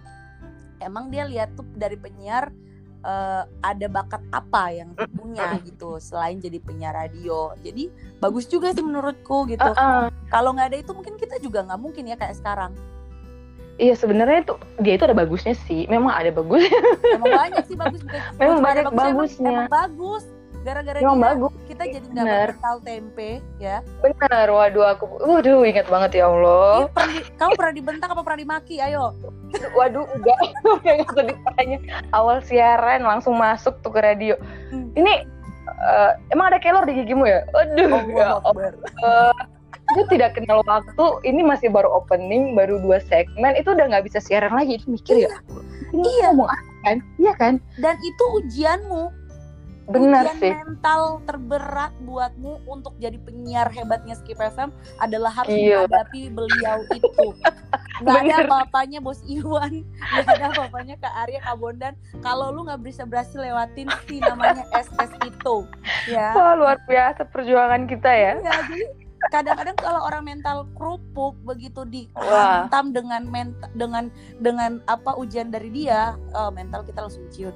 emang 0.79 1.07
dia 1.07 1.23
lihat 1.23 1.51
tuh 1.53 1.67
dari 1.73 1.95
penyiar 1.95 2.55
eh, 2.99 3.43
ada 3.62 3.88
bakat 3.88 4.21
apa 4.31 4.63
yang 4.73 4.89
punya 5.15 5.55
gitu 5.67 5.99
selain 5.99 6.39
jadi 6.39 6.59
penyiar 6.59 6.95
radio. 6.95 7.53
Jadi 7.63 7.88
bagus 8.19 8.47
juga 8.47 8.71
sih 8.71 8.83
menurutku 8.83 9.47
gitu. 9.47 9.63
Ah, 9.63 10.07
ah. 10.07 10.07
Kalau 10.29 10.55
nggak 10.55 10.73
ada 10.73 10.77
itu 10.79 10.91
mungkin 10.91 11.15
kita 11.15 11.39
juga 11.39 11.63
nggak 11.65 11.79
mungkin 11.79 12.07
ya 12.07 12.15
kayak 12.19 12.35
sekarang. 12.38 12.73
Iya 13.79 13.95
sebenarnya 13.95 14.43
itu 14.43 14.53
dia 14.83 14.93
itu 14.99 15.07
ada 15.07 15.15
bagusnya 15.15 15.55
sih. 15.55 15.88
Memang 15.88 16.12
ada 16.12 16.35
bagus. 16.35 16.67
Emang 17.15 17.31
banyak 17.31 17.63
sih 17.63 17.77
bagus. 17.79 18.01
Memang 18.39 18.59
banyak 18.59 18.83
bagusnya, 18.91 18.99
emang- 18.99 19.15
bagusnya. 19.15 19.49
Emang 19.49 19.71
bagus. 19.71 20.23
Gara-gara 20.59 20.97
dia 20.97 21.07
bagus. 21.09 21.51
kita 21.65 21.83
jadi 21.87 22.05
nggak 22.05 22.25
mental 22.51 22.75
tempe 22.81 23.29
ya. 23.57 23.79
Benar. 23.99 24.47
Waduh 24.47 24.85
aku. 24.87 25.03
Waduh 25.19 25.63
ingat 25.63 25.87
banget 25.87 26.19
ya 26.19 26.27
Allah. 26.27 26.83
Ih, 26.83 26.89
pernah 26.91 27.13
di- 27.13 27.25
kamu 27.33 27.51
pernah 27.55 27.73
dibentak 27.73 28.09
apa 28.09 28.21
pernah 28.21 28.39
dimaki? 28.39 28.75
Ayo. 28.77 29.15
Waduh 29.77 30.05
enggak. 30.09 30.37
Enggak 30.83 31.07
usah 31.07 31.25
ditanya. 31.25 31.77
Awal 32.11 32.37
siaran 32.41 33.01
langsung 33.01 33.35
masuk 33.35 33.79
tuh 33.79 33.89
ke 33.89 33.99
radio. 33.99 34.35
Hmm. 34.69 34.91
Ini 34.93 35.13
eh, 35.65 36.11
emang 36.29 36.49
ada 36.49 36.59
kelor 36.59 36.83
di 36.83 36.93
gigimu 36.93 37.23
ya? 37.23 37.47
Aduh. 37.53 37.89
ya 38.09 38.37
Allah 38.37 38.39
Akbar. 38.43 38.73
itu 39.89 40.05
tidak 40.07 40.37
kenal 40.37 40.61
waktu 40.61 41.05
ini 41.25 41.41
masih 41.41 41.65
baru 41.67 41.89
opening 41.89 42.53
baru 42.53 42.77
dua 42.77 43.01
segmen 43.01 43.57
itu 43.57 43.73
udah 43.73 43.89
nggak 43.89 44.05
bisa 44.05 44.21
siaran 44.21 44.53
lagi 44.53 44.77
itu 44.77 44.85
mikir 44.85 45.25
ya 45.25 45.33
ini 45.89 46.05
Iya. 46.05 46.29
ngomong 46.29 46.45
kan 46.79 46.97
iya 47.17 47.33
kan 47.33 47.57
Dan 47.75 47.97
itu 47.99 48.23
ujianmu. 48.37 49.09
Benar 49.89 50.23
ujian 50.23 50.38
sih 50.38 50.54
mental 50.54 51.02
terberat 51.23 51.93
buatmu 51.99 52.62
untuk 52.65 52.93
jadi 52.95 53.17
penyiar 53.17 53.67
hebatnya 53.67 54.13
Skip 54.13 54.38
FM 54.38 54.69
adalah 54.97 55.34
harus 55.34 55.49
Iya. 55.52 55.84
menghadapi 55.84 56.21
beliau 56.30 56.80
itu. 56.91 57.28
Gak 57.99 58.23
ada 58.23 58.47
apa-apanya 58.47 58.99
Bos 58.99 59.19
Iwan, 59.25 59.84
gak 60.15 60.32
ada 60.32 60.56
apa-apanya 60.56 60.95
Kak 60.95 61.13
Arya, 61.19 61.43
Kak 61.43 61.60
Bondan. 61.60 61.93
Kalau 62.23 62.47
lu 62.47 62.63
nggak 62.63 62.80
bisa 62.80 63.04
berhasil 63.04 63.36
lewatin 63.36 63.91
si 64.06 64.23
namanya 64.23 64.63
SS 64.71 65.12
itu, 65.21 65.67
ya. 66.08 66.32
wah 66.32 66.56
luar 66.56 66.80
biasa 66.82 67.28
perjuangan 67.28 67.84
kita 67.86 68.08
ya 68.08 68.32
Iya, 68.39 68.56
jadi 68.63 68.80
kadang-kadang 69.28 69.75
kalau 69.75 69.99
orang 70.02 70.23
mental 70.25 70.63
kerupuk 70.73 71.36
begitu 71.43 71.84
dihantam 71.84 72.95
dengan 72.95 73.28
ment- 73.28 73.67
dengan 73.73 74.08
dengan 74.39 74.80
apa 74.88 75.19
ujian 75.19 75.52
dari 75.52 75.67
dia, 75.67 76.15
eh, 76.15 76.52
mental 76.52 76.88
kita 76.88 77.04
langsung 77.04 77.28
ciut. 77.28 77.52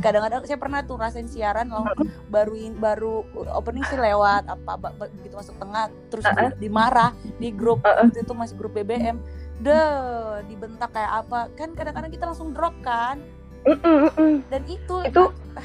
Kadang-kadang 0.00 0.40
saya 0.44 0.58
pernah 0.58 0.80
tuh 0.82 0.96
rasain 0.96 1.26
siaran 1.26 1.68
lalu 1.68 2.08
baru 2.28 2.52
in- 2.54 2.76
baru 2.76 3.24
opening 3.52 3.84
sih 3.86 3.96
lewat 3.96 4.46
apa 4.46 4.92
begitu 4.96 5.34
masuk 5.36 5.56
tengah 5.56 5.90
terus 6.08 6.24
Uh-uh. 6.24 6.52
di- 6.56 6.68
dimarah 6.68 7.10
di 7.38 7.48
grup 7.52 7.82
Uh-uh. 7.82 8.06
waktu 8.06 8.22
itu 8.22 8.32
masih 8.32 8.54
grup 8.56 8.72
BBM. 8.74 9.18
Deh, 9.56 10.44
dibentak 10.52 10.92
kayak 10.92 11.24
apa? 11.24 11.48
Kan 11.56 11.72
kadang-kadang 11.72 12.12
kita 12.12 12.28
langsung 12.28 12.52
drop 12.52 12.76
kan. 12.84 13.24
Mm-mm. 13.66 14.46
Dan 14.46 14.62
itu 14.70 15.02
itu 15.02 15.22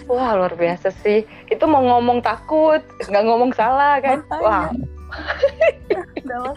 wah 0.10 0.34
luar 0.34 0.58
biasa 0.58 0.90
sih 1.06 1.22
itu 1.54 1.64
mau 1.70 1.86
ngomong 1.86 2.26
takut 2.26 2.82
nggak 2.98 3.24
ngomong 3.30 3.54
salah 3.54 4.02
kan 4.02 4.26
Makanya. 4.26 4.42
wah 4.42 4.66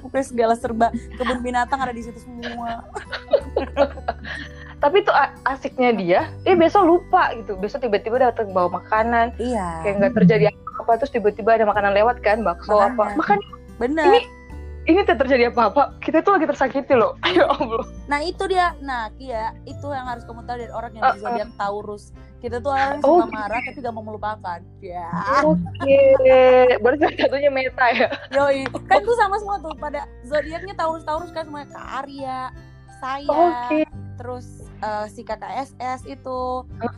pokoknya 0.01 0.25
segala 0.25 0.55
serba 0.57 0.89
kebun 1.21 1.45
binatang 1.45 1.85
ada 1.85 1.93
di 1.93 2.01
situ 2.01 2.17
semua. 2.17 2.81
tapi 4.85 5.01
itu 5.01 5.09
asiknya 5.45 5.91
dia 5.97 6.21
dia 6.45 6.55
besok 6.55 6.85
lupa 6.85 7.33
gitu 7.33 7.57
besok 7.57 7.81
tiba-tiba 7.81 8.21
datang 8.23 8.53
bawa 8.53 8.69
makanan 8.75 9.33
Iya. 9.41 9.81
kayak 9.81 9.95
nggak 9.97 10.15
terjadi 10.15 10.45
apa-apa 10.53 11.01
terus 11.01 11.11
tiba-tiba 11.11 11.57
ada 11.57 11.65
makanan 11.65 11.97
lewat 11.97 12.21
kan 12.21 12.45
bakso 12.45 12.69
Makanya. 12.69 12.93
apa 12.93 13.05
makan 13.17 13.39
Bener. 13.81 14.05
ini 14.07 14.21
ini 14.85 15.01
tidak 15.01 15.25
terjadi 15.25 15.49
apa-apa 15.49 15.97
kita 15.99 16.21
tuh 16.21 16.37
lagi 16.37 16.45
tersakiti 16.45 16.93
loh 16.93 17.17
ya 17.33 17.49
allah 17.49 17.81
Nah 18.05 18.21
itu 18.21 18.45
dia, 18.45 18.77
nah 18.79 19.09
Kia, 19.17 19.57
itu 19.65 19.89
yang 19.89 20.05
harus 20.05 20.29
kamu 20.29 20.45
tahu 20.45 20.61
dari 20.61 20.69
orang 20.69 20.93
yang 20.93 21.03
Uh-uh. 21.03 21.17
berzodiak 21.17 21.51
Taurus. 21.57 22.05
Kita 22.37 22.61
tuh 22.61 22.69
orang 22.69 22.89
yang 22.93 23.01
Oh. 23.01 23.25
suka 23.25 23.33
marah 23.33 23.61
tapi 23.65 23.79
gak 23.81 23.95
mau 23.97 24.05
melupakan. 24.05 24.61
Ya, 24.85 25.09
oke 25.41 25.97
berarti 26.79 27.01
salah 27.01 27.17
satunya 27.17 27.49
meta 27.49 27.87
ya 27.91 28.09
yoi. 28.31 28.69
Kan 28.93 29.01
tuh 29.01 29.17
sama 29.17 29.41
semua 29.41 29.57
tuh 29.59 29.73
pada 29.75 30.05
zodiaknya 30.21 30.77
Taurus 30.77 31.01
Taurus 31.03 31.33
kan 31.33 31.49
semuanya 31.49 31.73
Kak 31.73 31.87
Arya, 32.05 32.41
saya, 33.01 33.25
oke 33.33 33.81
terus 34.15 34.64
eh, 34.85 35.07
si 35.09 35.25
kakak 35.25 35.65
SS 35.65 36.05
itu 36.05 36.39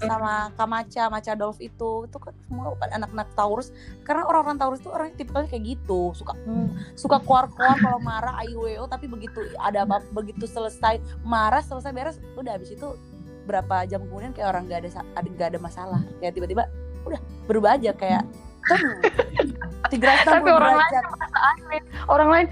sama 0.02 0.50
Kak 0.58 0.66
Maca, 0.66 1.32
Dolph 1.38 1.62
itu, 1.62 2.06
itu 2.10 2.18
kan 2.18 2.34
semua 2.46 2.74
kan 2.82 2.90
anak-anak 2.98 3.28
Taurus. 3.38 3.70
Karena 4.02 4.26
orang-orang 4.26 4.58
Taurus 4.58 4.82
tuh 4.82 4.90
orang 4.90 5.14
tipenya 5.14 5.46
kayak 5.46 5.64
gitu, 5.78 6.10
suka 6.18 6.34
hmm, 6.34 6.98
suka 6.98 7.22
keluar-keluar 7.22 7.78
kalau 7.78 7.98
marah 8.02 8.42
IWO 8.42 8.90
tapi 8.90 9.06
begitu 9.06 9.38
ada 9.62 9.86
apa 9.86 10.02
begitu 10.10 10.44
selesai 10.44 10.98
marah 11.22 11.62
selesai 11.62 11.94
beres 11.94 12.16
udah 12.34 12.58
habis 12.58 12.74
itu 12.74 12.98
berapa 13.46 13.86
jam 13.86 14.02
kemudian 14.10 14.34
kayak 14.34 14.50
orang 14.50 14.66
gak 14.66 14.82
ada 14.82 14.90
gak 15.38 15.48
ada 15.54 15.60
masalah. 15.62 16.00
Kayak 16.18 16.34
tiba-tiba 16.34 16.62
udah 17.06 17.20
berubah 17.46 17.78
aja 17.78 17.94
kayak 17.94 18.26
tiga 19.94 20.10
Tapi 20.26 20.50
orang 20.50 20.74
lain 20.74 21.82
orang 22.10 22.28
lain 22.34 22.46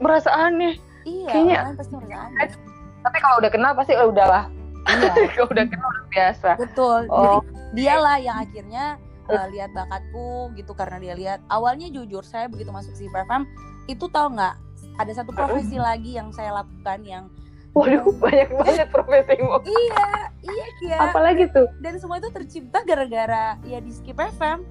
merasa 0.00 0.28
aneh. 0.28 0.76
Iya 1.08 1.32
kayaknya- 1.32 1.56
orang 1.56 1.68
lain 1.72 1.78
pasti 1.80 1.92
merasa 1.96 2.16
aneh 2.28 2.69
tapi 3.00 3.16
kalau 3.20 3.36
udah 3.40 3.50
kenal 3.52 3.72
pasti 3.72 3.92
oh, 3.96 4.12
udahlah. 4.12 4.48
Iya. 4.90 5.12
Kalau 5.36 5.48
udah 5.52 5.66
kenal 5.68 5.88
udah 5.92 6.06
biasa. 6.08 6.50
Betul. 6.56 7.00
Oh. 7.12 7.20
jadi 7.20 7.38
dialah 7.70 8.16
yang 8.18 8.36
akhirnya 8.42 8.84
uh, 9.28 9.46
lihat 9.52 9.70
bakatku 9.76 10.50
gitu 10.56 10.72
karena 10.72 10.96
dia 10.98 11.14
lihat. 11.14 11.40
Awalnya 11.52 11.92
jujur 11.92 12.24
saya 12.24 12.48
begitu 12.48 12.72
masuk 12.72 12.96
si 12.96 13.06
FM 13.12 13.44
itu 13.86 14.06
tahu 14.10 14.34
nggak 14.34 14.54
ada 15.00 15.12
satu 15.16 15.30
profesi 15.32 15.76
lagi 15.80 16.16
yang 16.16 16.30
saya 16.30 16.52
lakukan 16.52 17.00
yang 17.02 17.24
waduh 17.72 18.02
banyak 18.18 18.50
banget 18.50 18.88
profesimu 18.90 19.62
iya 19.62 20.10
iya 20.42 20.66
Kia 20.82 20.96
apalagi 20.98 21.46
tuh? 21.54 21.70
Dan 21.78 22.02
semua 22.02 22.18
itu 22.18 22.28
tercipta 22.34 22.82
gara-gara 22.82 23.56
ya 23.62 23.78
di 23.78 23.90
Skip 23.94 24.18
FM 24.18 24.66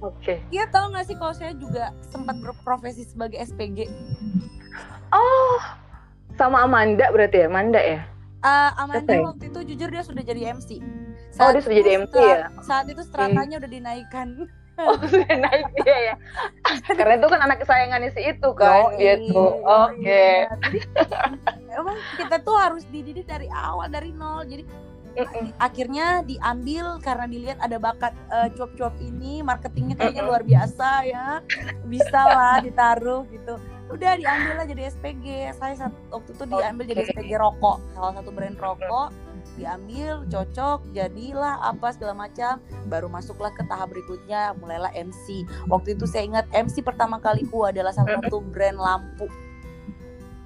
oke. 0.00 0.34
Iya 0.54 0.64
tahu 0.70 0.94
nggak 0.94 1.06
sih 1.10 1.16
kalau 1.18 1.34
saya 1.34 1.52
juga 1.58 1.90
sempat 2.06 2.38
berprofesi 2.38 3.04
sebagai 3.06 3.42
SPG 3.42 3.90
oh 5.10 5.58
sama 6.38 6.62
Amanda 6.62 7.10
berarti 7.10 7.42
ya? 7.42 7.46
Amanda 7.50 7.80
ya? 7.82 8.00
Uh, 8.46 8.70
Amanda 8.78 9.12
ya? 9.12 9.22
waktu 9.26 9.44
itu 9.50 9.60
jujur 9.74 9.88
dia 9.90 10.02
sudah 10.06 10.22
jadi 10.22 10.54
MC 10.54 10.78
Oh, 11.38 11.50
dia 11.54 11.62
sudah 11.62 11.76
jadi 11.78 11.90
MC 12.02 12.14
ya? 12.18 12.50
saat 12.66 12.86
itu 12.90 13.02
stratanya 13.06 13.60
udah 13.62 13.70
dinaikkan. 13.70 14.28
Oh 14.78 14.94
sudah 14.94 15.26
naik 15.26 15.66
dia 15.82 16.14
ya? 16.14 16.14
Karena 17.02 17.18
itu 17.18 17.26
kan 17.26 17.42
anak 17.42 17.66
kesayangannya 17.66 18.14
si 18.14 18.22
itu 18.30 18.48
kan 18.54 18.94
Yoi, 18.94 18.94
dia 18.94 19.14
tuh. 19.26 19.58
Oke. 19.66 20.06
Iya. 20.06 20.46
Jadi, 20.54 20.78
emang 21.82 21.98
kita 22.14 22.36
tuh 22.46 22.54
harus 22.54 22.86
dididik 22.86 23.26
dari 23.26 23.50
awal 23.50 23.90
dari 23.90 24.14
nol. 24.14 24.46
Jadi 24.46 24.62
Mm-mm. 25.18 25.50
akhirnya 25.58 26.22
diambil 26.22 27.02
karena 27.02 27.26
dilihat 27.26 27.58
ada 27.58 27.74
bakat 27.82 28.14
eh, 28.30 28.54
cuap-cuap 28.54 28.94
ini 29.02 29.42
marketingnya 29.42 29.98
kayaknya 29.98 30.22
luar 30.22 30.46
biasa 30.46 30.88
ya. 31.10 31.42
Bisa 31.82 32.20
lah 32.22 32.62
ditaruh 32.62 33.26
gitu 33.34 33.58
udah 33.88 34.12
diambil 34.20 34.54
lah 34.60 34.66
jadi 34.68 34.82
SPG 34.92 35.26
saya 35.56 35.74
saat, 35.76 35.94
waktu 36.12 36.30
itu 36.36 36.44
diambil 36.44 36.84
jadi 36.84 37.02
Oke. 37.04 37.10
SPG 37.16 37.30
rokok. 37.40 37.76
Salah 37.96 38.12
satu 38.20 38.30
brand 38.32 38.56
rokok. 38.60 39.08
Diambil 39.56 40.22
cocok 40.28 40.78
jadilah 40.92 41.56
apa 41.64 41.88
segala 41.96 42.14
macam. 42.14 42.60
Baru 42.86 43.08
masuklah 43.08 43.50
ke 43.56 43.64
tahap 43.66 43.90
berikutnya 43.90 44.54
mulailah 44.60 44.92
MC 44.92 45.48
waktu 45.72 45.96
itu 45.96 46.04
saya 46.04 46.28
ingat 46.28 46.46
MC 46.52 46.84
pertama 46.84 47.18
kaliku 47.18 47.66
adalah 47.66 47.90
salah 47.90 48.20
satu 48.20 48.44
brand 48.44 48.76
lampu. 48.76 49.26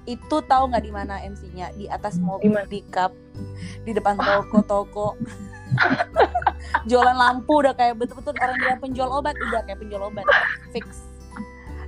Itu 0.03 0.43
tahu 0.43 0.71
nggak 0.71 0.83
di 0.83 0.91
mana 0.91 1.23
MC-nya 1.23 1.71
di 1.79 1.87
atas 1.87 2.19
mobil 2.19 2.51
pickup. 2.67 3.15
Di 3.87 3.91
depan 3.95 4.19
toko-toko. 4.19 5.15
Jualan 6.89 7.15
lampu 7.15 7.63
udah 7.63 7.71
kayak 7.75 7.95
betul-betul 7.95 8.35
orang 8.35 8.57
bilang 8.59 8.79
penjual 8.83 9.09
obat. 9.11 9.35
Udah 9.39 9.63
kayak 9.63 9.79
penjual 9.79 10.11
obat. 10.11 10.27
Fix 10.75 11.12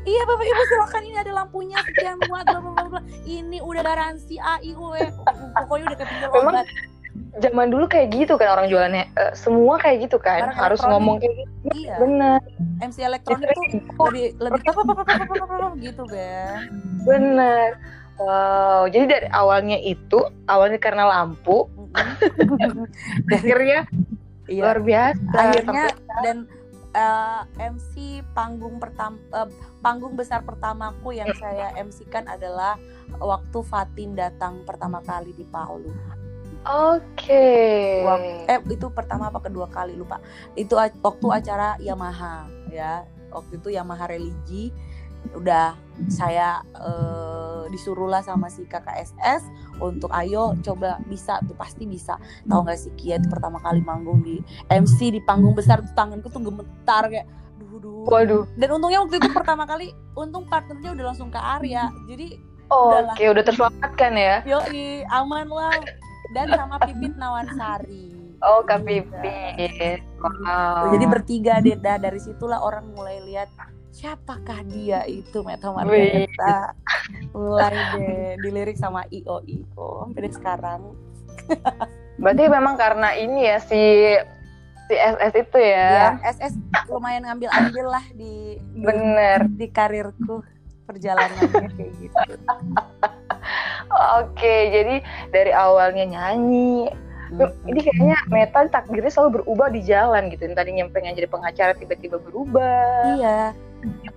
Iya 0.05 0.21
bapak 0.23 0.45
ibu 0.45 0.63
silakan. 0.65 1.01
Ini 1.03 1.17
ada 1.19 1.31
lampunya 1.35 1.77
sekian 1.81 2.17
buat 2.21 2.45
bla 2.45 2.59
bla 2.61 2.83
bla. 2.87 3.01
Ini 3.23 3.57
udah 3.59 3.81
garansi 3.81 4.37
A 4.37 4.61
I 4.61 4.71
U 4.71 4.93
E. 4.93 5.09
Pokoknya 5.57 5.85
udah 5.89 5.97
penjual 5.99 6.29
Memang 6.31 6.55
obat. 6.55 6.67
zaman 7.35 7.67
dulu 7.67 7.85
kayak 7.85 8.07
gitu 8.11 8.33
kan 8.35 8.47
orang 8.49 8.67
jualannya. 8.67 9.05
Eh, 9.09 9.33
semua 9.33 9.75
kayak 9.75 10.05
gitu 10.05 10.17
kan. 10.17 10.45
Barang 10.45 10.59
harus 10.59 10.79
ngomong 10.81 11.17
kayak 11.17 11.33
gitu. 11.35 11.51
Iya. 11.75 11.95
bener. 11.97 12.39
MC 12.77 12.97
elektronik 13.01 13.49
tuh 13.49 13.65
lebih 14.05 14.25
lebih 14.37 14.61
apa 14.61 15.67
gitu 15.75 16.01
Ben. 16.05 16.69
bener. 17.01 17.69
Wow. 18.15 18.87
Jadi 18.87 19.05
dari 19.09 19.27
awalnya 19.27 19.75
itu 19.75 20.19
awalnya 20.45 20.77
karena 20.77 21.03
lampu. 21.05 21.65
Akhirnya 23.31 23.83
Iya. 24.45 24.61
luar 24.61 24.77
biasa. 24.79 25.33
Akhirnya 25.33 25.85
Sampai- 25.89 26.21
dan 26.21 26.37
eh, 26.95 27.41
MC 27.60 28.23
panggung 28.31 28.79
pertama 28.79 29.19
panggung 29.84 30.15
besar 30.15 30.41
pertamaku 30.41 31.12
yang 31.13 31.29
saya 31.36 31.75
MC-kan 31.75 32.25
adalah 32.25 32.79
waktu 33.19 33.60
Fatin 33.62 34.15
datang 34.15 34.63
pertama 34.63 35.03
kali 35.03 35.36
di 35.36 35.43
Palu. 35.43 35.91
oke. 36.65 37.47
Wak- 38.01 38.49
eh 38.49 38.60
itu 38.73 38.88
pertama 38.89 39.29
apa 39.29 39.38
kedua 39.38 39.69
kali 39.69 39.93
lupa. 39.93 40.17
Itu 40.58 40.79
waktu 40.79 41.27
acara 41.29 41.77
Yamaha 41.77 42.49
ya. 42.73 43.05
Waktu 43.29 43.62
itu 43.62 43.69
Yamaha 43.69 44.10
religi. 44.10 44.73
Udah 45.38 45.77
saya 46.10 46.65
eh, 47.65 47.71
disuruhlah 47.73 48.21
sama 48.21 48.47
si 48.47 48.63
KKSS 48.69 49.43
untuk 49.82 50.13
ayo 50.13 50.54
coba 50.62 51.01
bisa 51.10 51.41
tuh 51.49 51.58
pasti 51.58 51.89
bisa. 51.89 52.15
Tahu 52.45 52.62
nggak 52.63 52.78
sih 52.80 52.93
Kia 52.95 53.17
itu 53.17 53.28
pertama 53.28 53.58
kali 53.60 53.82
manggung 53.82 54.21
di 54.21 54.39
MC 54.69 55.17
di 55.17 55.21
panggung 55.25 55.58
besar 55.58 55.82
tuh 55.82 55.93
tanganku 55.97 56.30
tuh 56.30 56.45
gemetar 56.45 57.10
kayak 57.10 57.28
duh 57.58 57.82
duh. 57.82 58.06
Waduh. 58.06 58.43
Dan 58.56 58.78
untungnya 58.78 59.01
waktu 59.01 59.17
itu 59.17 59.30
pertama 59.34 59.65
kali 59.65 59.91
untung 60.13 60.45
partnernya 60.45 60.93
udah 60.93 61.06
langsung 61.12 61.34
ke 61.34 61.39
Arya. 61.41 61.89
Jadi 62.06 62.56
Oh, 62.73 62.97
oke 62.97 63.21
udah 63.21 63.43
terselamatkan 63.45 64.17
ya? 64.17 64.41
Yoi 64.41 65.06
aman 65.13 65.45
lah. 65.54 65.78
Dan 66.34 66.49
sama 66.49 66.82
Pipit 66.82 67.13
Nawansari. 67.13 68.10
Oh 68.41 68.65
kak 68.65 68.82
Pipit. 68.86 70.01
Wow. 70.21 70.89
Jadi 70.97 71.06
bertiga 71.06 71.62
deh, 71.62 71.78
dari 71.78 72.17
situlah 72.17 72.62
orang 72.62 72.89
mulai 72.97 73.21
lihat 73.21 73.49
siapakah 73.95 74.60
dia 74.67 75.08
itu 75.08 75.39
Meta. 75.39 75.71
Margareta. 75.71 76.75
Mulai 77.31 77.75
deh 77.95 78.36
dilirik 78.43 78.75
sama 78.75 79.08
IO 79.08 79.39
IO 79.47 80.12
sampai 80.12 80.31
sekarang. 80.36 80.81
berarti 82.19 82.43
memang 82.51 82.75
karena 82.75 83.15
ini 83.15 83.47
ya 83.47 83.58
si 83.63 83.79
si 84.88 84.95
SS 84.95 85.34
itu 85.36 85.58
Ya, 85.62 86.15
ya, 86.19 86.31
SS 86.31 86.53
lumayan 86.91 87.23
ngambil-ambil 87.23 87.86
lah 87.88 88.05
di 88.12 88.60
di, 88.60 88.81
bener 88.84 89.47
di 89.55 89.67
karirku 89.71 90.43
perjalanannya 90.86 91.69
kayak 91.75 91.91
gitu. 92.01 92.34
oke 94.21 94.55
jadi 94.73 94.95
dari 95.34 95.51
awalnya 95.53 96.05
nyanyi 96.05 96.89
ini 97.65 97.79
kayaknya 97.81 98.17
Meta 98.29 98.69
takdirnya 98.69 99.10
selalu 99.10 99.41
berubah 99.41 99.73
di 99.73 99.81
jalan 99.81 100.29
gitu 100.29 100.45
yang 100.45 100.55
tadinya 100.55 100.84
pengen 100.93 101.17
jadi 101.17 101.27
pengacara 101.29 101.73
tiba-tiba 101.73 102.21
berubah 102.21 103.17
Iya, 103.17 103.58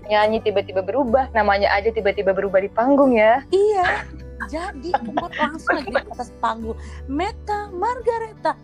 nyanyi 0.04 0.38
tiba-tiba 0.40 0.80
berubah 0.80 1.28
namanya 1.30 1.68
aja 1.70 1.88
tiba-tiba 1.88 2.30
berubah 2.30 2.58
di 2.58 2.68
panggung 2.68 3.12
ya 3.12 3.42
iya. 3.48 4.02
Jadi 4.46 4.94
kemot 4.94 5.34
langsung 5.34 5.76
lagi 5.76 5.90
di 5.90 5.98
atas 5.98 6.30
panggung 6.38 6.78
Meta 7.04 7.68
Margareta. 7.68 8.54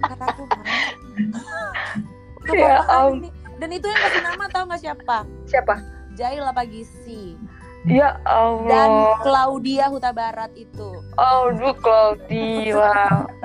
Kataku, 0.00 0.42
"Hah? 1.36 1.94
Tuh, 2.42 2.54
Ya 2.56 2.80
ini? 3.12 3.28
Dan 3.56 3.70
itu 3.70 3.86
yang 3.86 4.00
kasih 4.00 4.22
nama 4.24 4.44
tahu 4.48 4.64
nggak 4.66 4.80
siapa? 4.80 5.16
siapa 5.44 5.74
Jaila 6.14 6.50
Pagisi 6.50 7.36
ya 7.84 8.16
dan 8.24 8.88
Allah 8.88 9.20
Claudia 9.20 9.92
Huta 9.92 10.10
Barat 10.10 10.50
itu. 10.54 11.04
oh 11.14 11.44
duh 11.52 11.76
Claudia 11.76 12.96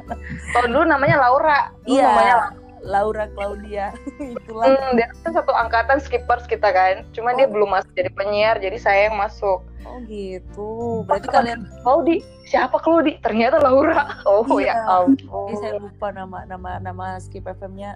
tahun 0.56 0.70
dulu 0.72 0.86
namanya 0.88 1.20
Laura 1.20 1.60
Dulu 1.84 1.94
Iya. 1.94 2.08
namanya 2.08 2.34
Laura 2.34 2.50
Claudia 3.30 3.92
itulah. 4.36 4.66
Hmm, 4.70 4.96
dia 4.96 5.08
kan 5.22 5.32
satu 5.34 5.52
angkatan 5.52 5.98
skippers 5.98 6.46
kita 6.46 6.70
kan. 6.70 7.04
Cuma 7.12 7.34
dia 7.34 7.46
Oh. 7.46 7.52
belum 7.52 7.70
masuk 7.70 7.92
jadi 7.94 8.10
penyiar, 8.10 8.56
jadi 8.58 8.76
saya 8.76 9.02
yang 9.08 9.18
masuk. 9.18 9.64
Oh 9.82 9.98
gitu. 10.06 11.02
Berarti 11.04 11.28
kalian 11.28 11.66
Claudi, 11.82 12.20
siapa 12.44 12.78
Claudi? 12.78 13.18
Ternyata 13.20 13.58
Laura. 13.58 14.16
Oh 14.28 14.46
Iya. 14.56 14.76
ya 14.76 14.86
ampun. 14.86 15.48
ini 15.48 15.56
saya 15.58 15.74
lupa 15.78 16.08
nama 16.10 16.46
nama 16.46 16.78
nama 16.78 17.06
Skip 17.18 17.44
FM-nya 17.44 17.96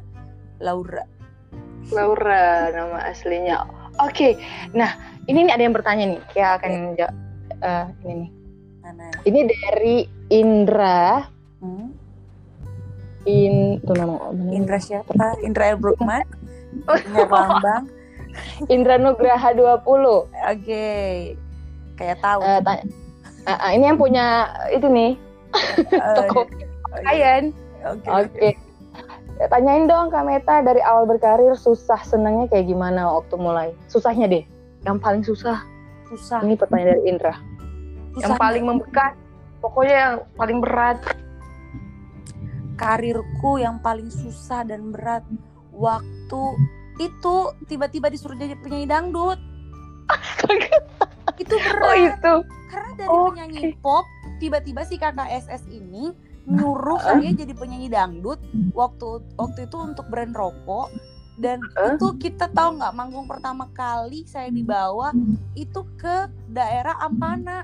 Laura. 0.58 1.04
Laura 1.89 2.72
nama 2.72 2.98
aslinya. 3.06 3.67
Oke, 4.00 4.39
nah 4.72 4.96
ini 5.26 5.43
nih 5.43 5.54
ada 5.54 5.63
yang 5.63 5.76
bertanya 5.76 6.06
nih. 6.10 6.22
Ya 6.34 6.56
akan 6.56 6.72
ja- 6.96 7.13
eh, 7.60 7.86
ini 8.02 8.13
nih. 8.17 8.30
Mana? 8.82 9.06
Ini 9.22 9.39
dari 9.46 9.98
Indra. 10.30 11.28
Hmm? 11.60 11.91
In, 13.23 13.79
tuh 13.83 13.95
nama. 13.95 14.31
Indra 14.51 14.77
siapa? 14.79 15.39
Indra. 15.43 15.75
Brookman. 15.79 16.27
Indra 16.88 17.25
Bambang. 17.31 17.83
Indra 18.67 18.95
Nugraha 18.99 19.53
20. 19.55 19.86
Oke. 20.27 20.88
Kayak 21.95 22.17
tahu. 22.19 22.39
Eh, 22.43 22.59
tanya. 22.65 22.83
Ah, 23.43 23.59
ah, 23.59 23.69
ini 23.75 23.91
yang 23.91 23.99
punya 23.99 24.47
itu 24.71 24.88
nih 24.88 25.19
Eh, 25.53 26.15
toko 26.25 26.43
oh, 26.43 26.45
iya. 26.49 26.67
pakaian. 26.89 27.43
Oke. 27.86 28.07
Oke. 28.09 28.49
Ya, 29.41 29.45
Tanyain 29.49 29.89
dong 29.89 30.13
Kak 30.13 30.25
Meta 30.25 30.62
dari 30.62 30.81
awal 30.86 31.09
berkarir 31.09 31.57
susah 31.57 31.99
senangnya 32.05 32.45
kayak 32.49 32.69
gimana 32.69 33.09
waktu 33.09 33.36
mulai? 33.38 33.69
Susahnya 33.89 34.29
deh. 34.29 34.43
Yang 34.86 34.97
paling 35.01 35.23
susah. 35.25 35.62
Susah. 36.09 36.41
Ini 36.45 36.57
pertanyaan 36.57 36.89
dari 36.97 37.03
Indra. 37.09 37.33
Yang 38.17 38.33
Susah 38.33 38.41
paling 38.41 38.63
membekas. 38.65 39.13
Pokoknya 39.62 39.95
yang 39.95 40.15
paling 40.38 40.57
berat. 40.62 40.97
Karirku 42.84 43.63
yang 43.63 43.80
paling 43.80 44.12
susah 44.12 44.67
dan 44.67 44.91
berat 44.91 45.24
waktu 45.72 46.43
itu 47.00 47.36
tiba-tiba 47.65 48.12
disuruh 48.12 48.36
jadi 48.36 48.60
penyanyi 48.60 48.86
dangdut 48.86 49.39
itu 51.39 51.56
berat 51.56 51.88
Oh 51.88 51.96
itu. 51.96 52.34
karena 52.67 52.91
dari 53.00 53.08
Oke. 53.10 53.26
penyanyi 53.32 53.62
pop 53.80 54.04
tiba-tiba 54.38 54.84
si 54.84 55.00
kakak 55.00 55.32
SS 55.32 55.63
ini 55.72 56.12
nyuruh 56.43 57.00
saya 57.00 57.32
jadi 57.32 57.56
penyanyi 57.56 57.88
dangdut 57.88 58.43
waktu 58.76 59.24
waktu 59.39 59.63
itu 59.63 59.78
untuk 59.80 60.04
brand 60.12 60.36
rokok 60.36 60.91
dan 61.39 61.63
Hah? 61.80 61.96
itu 61.96 62.19
kita 62.19 62.52
tahu 62.52 62.78
nggak 62.78 62.93
manggung 62.93 63.26
pertama 63.26 63.65
kali 63.72 64.28
saya 64.28 64.52
dibawa 64.52 65.15
itu 65.56 65.88
ke 65.96 66.28
daerah 66.52 67.00
Ampana 67.00 67.63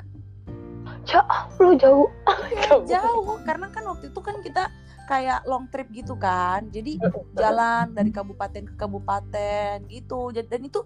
Ya 1.06 1.22
Allah 1.26 1.74
jauh. 1.78 2.10
Iya, 2.50 2.86
jauh 2.86 3.38
karena 3.42 3.70
kan 3.70 3.82
waktu 3.86 4.10
itu 4.10 4.20
kan 4.22 4.42
kita 4.42 4.70
kayak 5.10 5.42
long 5.50 5.66
trip 5.74 5.90
gitu 5.90 6.14
kan. 6.14 6.70
Jadi 6.70 7.02
jalan 7.34 7.90
dari 7.98 8.14
kabupaten 8.14 8.62
ke 8.70 8.74
kabupaten 8.78 9.82
gitu. 9.90 10.30
Dan 10.30 10.62
itu 10.62 10.86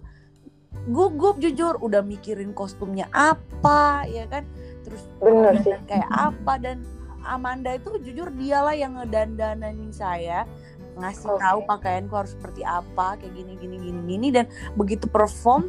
gugup 0.88 1.36
jujur. 1.36 1.76
Udah 1.84 2.00
mikirin 2.00 2.56
kostumnya 2.56 3.12
apa 3.12 4.08
ya 4.08 4.24
kan? 4.32 4.48
Terus 4.80 5.04
Bener 5.20 5.60
sih. 5.60 5.76
kayak 5.84 6.08
apa. 6.08 6.56
Dan 6.56 6.80
Amanda 7.28 7.76
itu 7.76 8.00
jujur 8.00 8.32
dialah 8.32 8.72
yang 8.72 8.96
ngedandananin 8.96 9.92
saya. 9.92 10.48
Ngasih 10.96 11.28
Oke. 11.28 11.40
tahu 11.44 11.58
pakaianku 11.68 12.14
harus 12.16 12.32
seperti 12.32 12.64
apa 12.64 13.20
kayak 13.20 13.36
gini 13.36 13.52
gini 13.60 13.76
gini 13.76 14.00
gini. 14.08 14.28
Dan 14.32 14.48
begitu 14.72 15.04
perform 15.04 15.68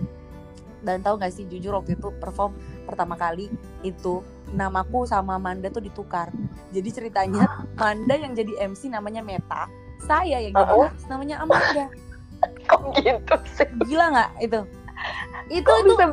dan 0.86 1.02
tahu 1.02 1.18
gak 1.18 1.34
sih 1.34 1.50
jujur 1.50 1.74
waktu 1.74 1.98
itu 1.98 2.14
perform 2.22 2.54
pertama 2.86 3.18
kali 3.18 3.50
itu 3.82 4.22
namaku 4.56 5.04
sama 5.04 5.36
Amanda 5.36 5.68
tuh 5.68 5.84
ditukar. 5.84 6.32
Jadi 6.72 6.90
ceritanya 6.90 7.44
Amanda 7.76 8.16
yang 8.16 8.34
jadi 8.34 8.72
MC 8.72 8.88
namanya 8.88 9.22
Meta 9.22 9.68
saya 10.06 10.38
yang 10.40 10.54
jadi 10.56 10.72
Uh-oh. 10.72 10.88
artis 10.88 11.06
namanya 11.12 11.36
Amanda. 11.44 11.86
Kok 12.70 12.82
gitu 13.02 13.36
sih? 13.58 13.68
gila 13.90 14.06
nggak 14.12 14.32
itu? 14.44 14.62
Itu 15.52 15.70
Kok 15.70 15.78
itu 15.84 15.92
bisa 15.94 16.06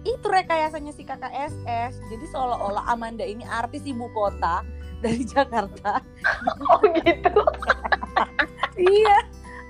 itu 0.00 0.26
rekayasanya 0.32 0.92
si 0.96 1.04
kakak 1.04 1.28
SS 1.28 2.00
jadi 2.08 2.24
seolah-olah 2.32 2.88
Amanda 2.88 3.20
ini 3.20 3.44
artis 3.44 3.84
ibu 3.84 4.08
kota 4.16 4.64
dari 5.04 5.24
Jakarta. 5.32 6.00
Oh 6.72 6.80
gitu. 7.04 7.44
iya 8.80 9.16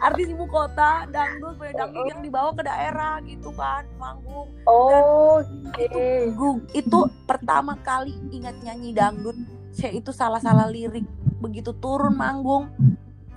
artis 0.01 0.27
ibu 0.33 0.49
kota 0.49 1.05
dangdut 1.13 1.61
punya 1.61 1.73
dangdut 1.77 2.09
yang 2.09 2.21
dibawa 2.25 2.51
ke 2.57 2.63
daerah 2.65 3.21
gitu 3.29 3.53
kan 3.53 3.85
manggung 4.01 4.49
Oke. 4.65 5.45
itu 5.77 6.01
gug- 6.35 6.69
itu 6.73 6.99
pertama 7.29 7.77
kali 7.85 8.17
ingat 8.33 8.57
nyanyi 8.65 8.97
dangdut. 8.97 9.37
Saya 9.71 9.95
itu 9.95 10.11
salah-salah 10.11 10.67
lirik. 10.67 11.07
Begitu 11.39 11.71
turun 11.79 12.17
manggung 12.19 12.73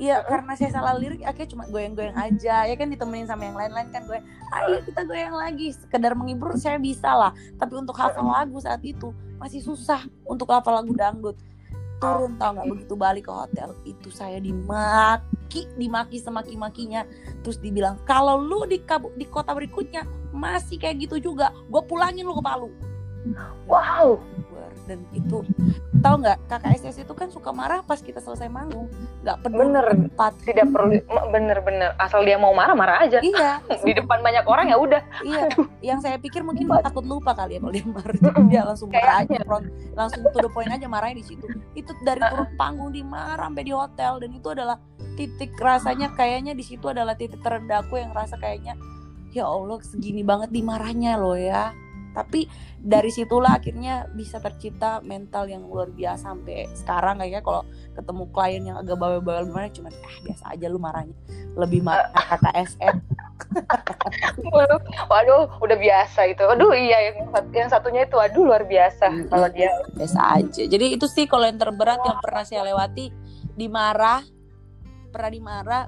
Iya 0.01 0.26
karena 0.26 0.57
saya 0.57 0.74
salah 0.74 0.97
lirik 0.97 1.22
akhirnya 1.22 1.53
cuma 1.53 1.64
goyang-goyang 1.70 2.18
aja. 2.18 2.66
Ya 2.66 2.76
kan 2.76 2.89
ditemenin 2.89 3.30
sama 3.30 3.45
yang 3.45 3.53
lain-lain 3.53 3.93
kan 3.93 4.01
gue 4.09 4.18
ayo 4.57 4.82
kita 4.82 5.05
goyang 5.05 5.38
lagi. 5.38 5.70
Sekedar 5.78 6.18
menghibur 6.18 6.57
saya 6.57 6.82
bisa 6.82 7.14
lah. 7.14 7.32
Tapi 7.61 7.78
untuk 7.78 7.93
hafal 7.93 8.26
lagu 8.26 8.57
saat 8.57 8.82
itu 8.82 9.14
masih 9.38 9.61
susah 9.61 10.01
untuk 10.26 10.49
hafal 10.49 10.82
lagu 10.82 10.97
dangdut 10.97 11.38
turun 12.03 12.31
tau 12.35 12.51
nggak? 12.51 12.67
Begitu 12.67 12.93
balik 12.99 13.23
ke 13.27 13.33
hotel 13.33 13.69
itu 13.87 14.09
saya 14.11 14.37
dimaki 14.43 15.63
dimaki 15.79 16.19
semaki-makinya. 16.19 17.07
Terus 17.41 17.57
dibilang 17.63 17.99
kalau 18.03 18.35
lu 18.37 18.67
di 18.67 18.83
di 19.15 19.25
kota 19.27 19.55
berikutnya 19.55 20.03
masih 20.35 20.75
kayak 20.81 21.07
gitu 21.07 21.31
juga 21.31 21.55
gue 21.71 21.81
pulangin 21.87 22.27
lu 22.27 22.35
ke 22.35 22.43
Palu. 22.43 22.69
Wow 23.65 24.19
dan 24.89 24.99
itu 25.15 25.45
tahu 26.03 26.15
nggak 26.19 26.38
kakak 26.51 26.76
SS 26.80 27.05
itu 27.07 27.13
kan 27.15 27.32
suka 27.32 27.49
marah 27.55 27.80
pas 27.86 27.99
kita 27.99 28.19
selesai 28.19 28.51
manggung. 28.51 28.91
Nggak 29.24 29.38
peduli 29.45 29.71
bener. 29.71 29.86
tempat. 29.89 30.34
Tidak 30.43 30.67
perlu 30.69 30.99
bener-bener. 31.32 31.89
Asal 31.97 32.28
dia 32.28 32.36
mau 32.36 32.51
marah 32.51 32.76
marah 32.76 32.97
aja. 33.01 33.24
Iya. 33.24 33.63
Di 33.88 33.93
depan 33.95 34.19
banyak 34.19 34.43
orang 34.45 34.67
ya 34.69 34.78
udah. 34.78 35.01
Iya. 35.24 35.47
Aduh. 35.49 35.67
yang 35.84 35.99
saya 35.99 36.15
pikir 36.15 36.43
mungkin 36.43 36.71
takut 36.80 37.03
lupa 37.03 37.36
kali 37.36 37.57
ya 37.57 37.59
kalau 37.63 37.74
dia 37.74 37.86
marah. 37.88 38.15
Dia 38.51 38.61
langsung 38.67 38.89
marah 38.91 39.15
aja 39.24 39.36
front, 39.43 39.65
langsung 39.95 40.19
to 40.24 40.39
the 40.39 40.51
point 40.51 40.71
aja 40.71 40.88
marahnya 40.88 41.19
di 41.21 41.26
situ. 41.26 41.45
Itu 41.76 41.91
dari 42.03 42.21
turun 42.24 42.49
panggung 42.55 42.91
di 42.91 43.03
marah 43.03 43.47
sampai 43.47 43.63
di 43.63 43.74
hotel. 43.74 44.13
Dan 44.24 44.30
itu 44.36 44.47
adalah 44.51 44.78
titik 45.13 45.53
rasanya 45.59 46.11
kayaknya 46.17 46.57
di 46.57 46.63
situ 46.65 46.89
adalah 46.89 47.13
titik 47.13 47.39
terendahku 47.43 47.99
yang 47.99 48.11
rasa 48.15 48.34
kayaknya 48.41 48.74
ya 49.34 49.49
Allah 49.49 49.82
segini 49.82 50.21
banget 50.21 50.53
dimarahnya 50.53 51.17
loh 51.17 51.34
ya 51.34 51.74
tapi 52.14 52.45
dari 52.78 53.09
situlah 53.09 53.57
akhirnya 53.57 54.05
bisa 54.14 54.38
tercipta 54.38 55.01
mental 55.01 55.49
yang 55.49 55.66
luar 55.66 55.89
biasa 55.89 56.30
sampai 56.30 56.70
sekarang. 56.78 57.20
Kayaknya 57.20 57.41
kalau 57.41 57.61
ketemu 57.97 58.24
klien 58.30 58.64
yang 58.64 58.78
agak 58.78 58.97
bawel-bawel 59.01 59.49
gimana 59.49 59.68
cuma 59.74 59.89
ah 59.89 60.18
biasa 60.22 60.43
aja 60.53 60.66
lu 60.70 60.78
marahnya. 60.78 61.18
Lebih 61.57 61.82
marah 61.88 62.09
kata 62.14 62.49
SM 62.53 62.95
waduh, 64.49 64.82
waduh 65.09 65.43
udah 65.61 65.78
biasa 65.78 66.30
itu. 66.32 66.43
Aduh 66.45 66.74
iya 66.74 67.11
yang, 67.11 67.30
yang 67.53 67.70
satunya 67.70 68.05
itu 68.05 68.18
aduh 68.18 68.45
luar 68.45 68.64
biasa 68.66 69.09
hmm, 69.09 69.28
kalau 69.30 69.47
dia. 69.51 69.70
biasa 69.97 70.20
aja. 70.41 70.64
Jadi 70.66 70.86
itu 70.95 71.05
sih 71.09 71.26
kalau 71.26 71.49
yang 71.49 71.59
terberat 71.59 71.99
yang 72.05 72.20
pernah 72.22 72.43
saya 72.45 72.66
lewati 72.66 73.09
dimarah 73.53 74.22
pernah 75.14 75.30
dimarah 75.30 75.84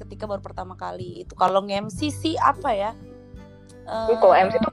ketika 0.00 0.24
baru 0.24 0.40
pertama 0.40 0.72
kali. 0.72 1.28
Itu 1.28 1.36
kalau 1.36 1.60
nge-MC 1.68 2.08
sih 2.08 2.34
apa 2.40 2.72
ya? 2.72 2.92
Uh, 3.84 4.16
kalau 4.16 4.32
MC 4.32 4.56
tuh 4.56 4.72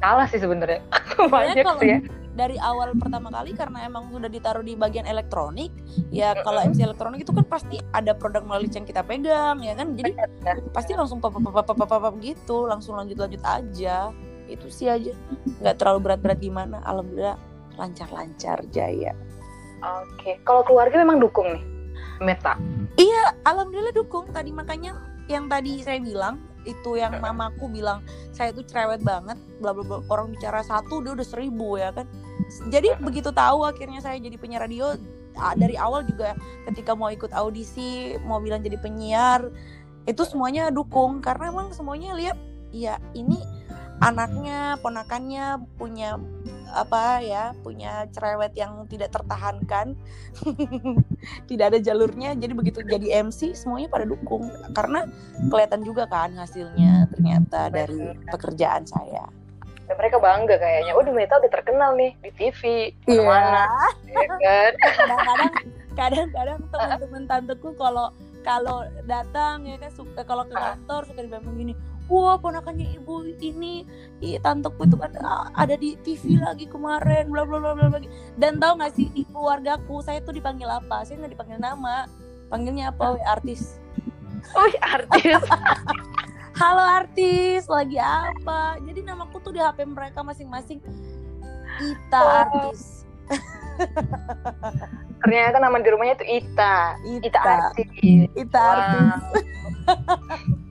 kalah 0.00 0.26
sih 0.28 0.40
sebenarnya. 0.40 0.80
Banyak 1.32 1.64
sih 1.80 1.88
ya. 1.88 1.98
dari 2.36 2.60
awal 2.60 2.92
pertama 3.00 3.32
kali 3.32 3.56
karena 3.56 3.88
emang 3.88 4.12
sudah 4.12 4.28
ditaruh 4.28 4.60
di 4.60 4.76
bagian 4.76 5.08
elektronik 5.08 5.72
ya 6.12 6.36
kalau 6.44 6.60
MC 6.60 6.84
elektronik 6.84 7.24
itu 7.24 7.32
kan 7.32 7.48
pasti 7.48 7.80
ada 7.96 8.12
produk 8.12 8.44
melalui 8.44 8.68
yang 8.68 8.84
kita 8.84 9.00
pegang 9.00 9.56
ya 9.64 9.72
kan? 9.72 9.96
Jadi 9.96 10.12
pasti 10.76 10.92
langsung 10.92 11.16
papa 11.16 11.40
papa 11.40 11.64
papa 11.64 11.84
papa 11.88 12.08
gitu 12.20 12.68
langsung 12.68 13.00
lanjut 13.00 13.16
lanjut 13.16 13.40
aja. 13.40 14.12
Itu 14.46 14.68
sih 14.68 14.92
aja. 14.92 15.16
Nggak 15.64 15.80
terlalu 15.80 15.98
berat 16.04 16.20
berat 16.20 16.38
gimana. 16.44 16.84
Alhamdulillah 16.84 17.40
lancar 17.80 18.08
lancar 18.12 18.60
jaya. 18.68 19.16
Oke 19.80 20.36
kalau 20.44 20.60
keluarga 20.64 21.00
memang 21.00 21.20
dukung 21.20 21.48
nih 21.56 21.64
Meta? 22.20 22.60
Iya 23.00 23.32
alhamdulillah 23.48 23.96
dukung. 23.96 24.28
Tadi 24.28 24.52
makanya 24.52 24.96
yang 25.26 25.48
tadi 25.48 25.80
saya 25.80 26.04
bilang 26.04 26.36
itu 26.66 26.98
yang 26.98 27.16
mamaku 27.22 27.70
bilang 27.70 28.02
saya 28.34 28.50
itu 28.50 28.66
cerewet 28.66 29.00
banget 29.06 29.38
bla 29.62 29.70
bla 29.72 29.86
bla 29.86 29.98
orang 30.10 30.34
bicara 30.34 30.60
satu 30.66 31.00
dia 31.00 31.14
udah 31.14 31.26
seribu 31.26 31.78
ya 31.78 31.94
kan? 31.94 32.04
Jadi 32.68 32.98
begitu 33.00 33.30
tahu 33.30 33.64
akhirnya 33.64 34.02
saya 34.02 34.18
jadi 34.18 34.36
penyiar 34.36 34.66
radio 34.66 34.98
dari 35.56 35.76
awal 35.76 36.02
juga 36.04 36.34
ketika 36.68 36.96
mau 36.96 37.12
ikut 37.12 37.30
audisi 37.36 38.16
mau 38.24 38.40
bilang 38.40 38.64
jadi 38.64 38.80
penyiar 38.80 39.52
itu 40.06 40.22
semuanya 40.24 40.70
dukung 40.70 41.18
karena 41.20 41.50
emang 41.50 41.74
semuanya 41.74 42.14
lihat 42.16 42.38
ya 42.72 42.96
ini 43.12 43.36
anaknya 44.00 44.76
ponakannya 44.84 45.60
punya 45.80 46.20
apa 46.76 47.24
ya 47.24 47.56
punya 47.64 48.04
cerewet 48.12 48.52
yang 48.52 48.84
tidak 48.90 49.14
tertahankan. 49.14 49.96
Tidak 51.48 51.66
ada 51.72 51.78
jalurnya 51.80 52.36
jadi 52.36 52.52
begitu 52.52 52.84
jadi 52.84 53.24
MC 53.24 53.56
semuanya 53.56 53.88
pada 53.88 54.04
dukung. 54.04 54.52
Karena 54.76 55.08
kelihatan 55.48 55.80
juga 55.86 56.04
kan 56.10 56.36
hasilnya 56.36 57.08
ternyata 57.14 57.72
dari 57.72 58.12
pekerjaan 58.28 58.84
saya. 58.84 59.24
Dan 59.86 59.94
mereka 59.96 60.18
bangga 60.18 60.58
kayaknya. 60.58 60.92
Udah 60.98 61.12
Meta 61.14 61.38
udah 61.38 61.50
terkenal 61.50 61.94
nih 61.96 62.12
di 62.20 62.30
TV 62.34 62.60
iya. 63.08 63.22
mana 63.22 63.64
yeah. 64.10 64.26
kan? 64.42 64.72
Kadang-kadang 65.00 65.54
kadang-kadang 65.96 66.60
teman-teman 66.68 67.22
tanteku 67.24 67.72
kalau 67.80 68.12
kalau 68.44 68.84
datang 69.08 69.64
ya 69.64 69.80
kan 69.80 69.90
suka 69.96 70.22
kalau 70.28 70.44
ke 70.44 70.52
kantor 70.52 71.08
suka 71.08 71.24
dibilang 71.24 71.42
begini 71.48 71.72
wah 72.06 72.38
ponakannya 72.38 73.02
ibu 73.02 73.26
ini 73.42 73.82
i, 74.22 74.38
tanteku 74.38 74.86
itu 74.86 74.94
kan 74.94 75.10
ada 75.54 75.74
di 75.74 75.98
TV 76.06 76.38
lagi 76.38 76.70
kemarin 76.70 77.30
bla 77.30 77.42
bla 77.42 77.58
bla 77.58 77.74
bla 77.74 77.90
bla. 77.90 77.98
Dan 78.38 78.62
tahu 78.62 78.78
nggak 78.78 78.92
sih 78.94 79.10
di 79.10 79.22
keluargaku 79.26 80.02
saya 80.02 80.22
tuh 80.22 80.34
dipanggil 80.34 80.70
apa? 80.70 81.02
Saya 81.02 81.22
nggak 81.22 81.34
dipanggil 81.34 81.58
nama. 81.58 82.06
Panggilnya 82.46 82.94
apa 82.94 83.04
Wih, 83.18 83.24
artis? 83.26 83.82
Oh 84.54 84.70
artis. 84.78 85.42
Halo 86.60 86.82
artis. 86.82 87.66
Lagi 87.66 87.98
apa? 87.98 88.78
Jadi 88.86 89.00
namaku 89.02 89.42
tuh 89.42 89.52
di 89.52 89.60
HP 89.60 89.82
mereka 89.84 90.22
masing-masing. 90.22 90.78
Ita 91.82 92.20
oh. 92.22 92.40
artis. 92.46 93.02
Ternyata 95.26 95.58
nama 95.58 95.82
di 95.82 95.90
rumahnya 95.90 96.14
itu 96.22 96.26
Ita. 96.44 96.94
Ita, 97.02 97.26
Ita 97.26 97.40
artis. 97.42 98.30
Ita 98.38 98.60
artis 98.62 100.62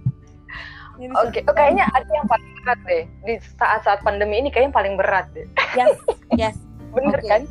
Oke, 0.96 1.12
okay. 1.12 1.42
oh, 1.48 1.56
kayaknya 1.56 1.86
ada 1.92 2.08
yang 2.08 2.28
paling 2.28 2.50
berat 2.64 2.80
deh 2.88 3.04
di 3.28 3.34
saat-saat 3.60 4.00
pandemi 4.02 4.40
ini 4.40 4.48
kayaknya 4.48 4.72
paling 4.72 4.96
berat 4.96 5.28
deh. 5.36 5.48
Yes, 5.76 6.00
yes. 6.42 6.56
Bener 6.96 7.20
okay. 7.20 7.30
kan? 7.30 7.42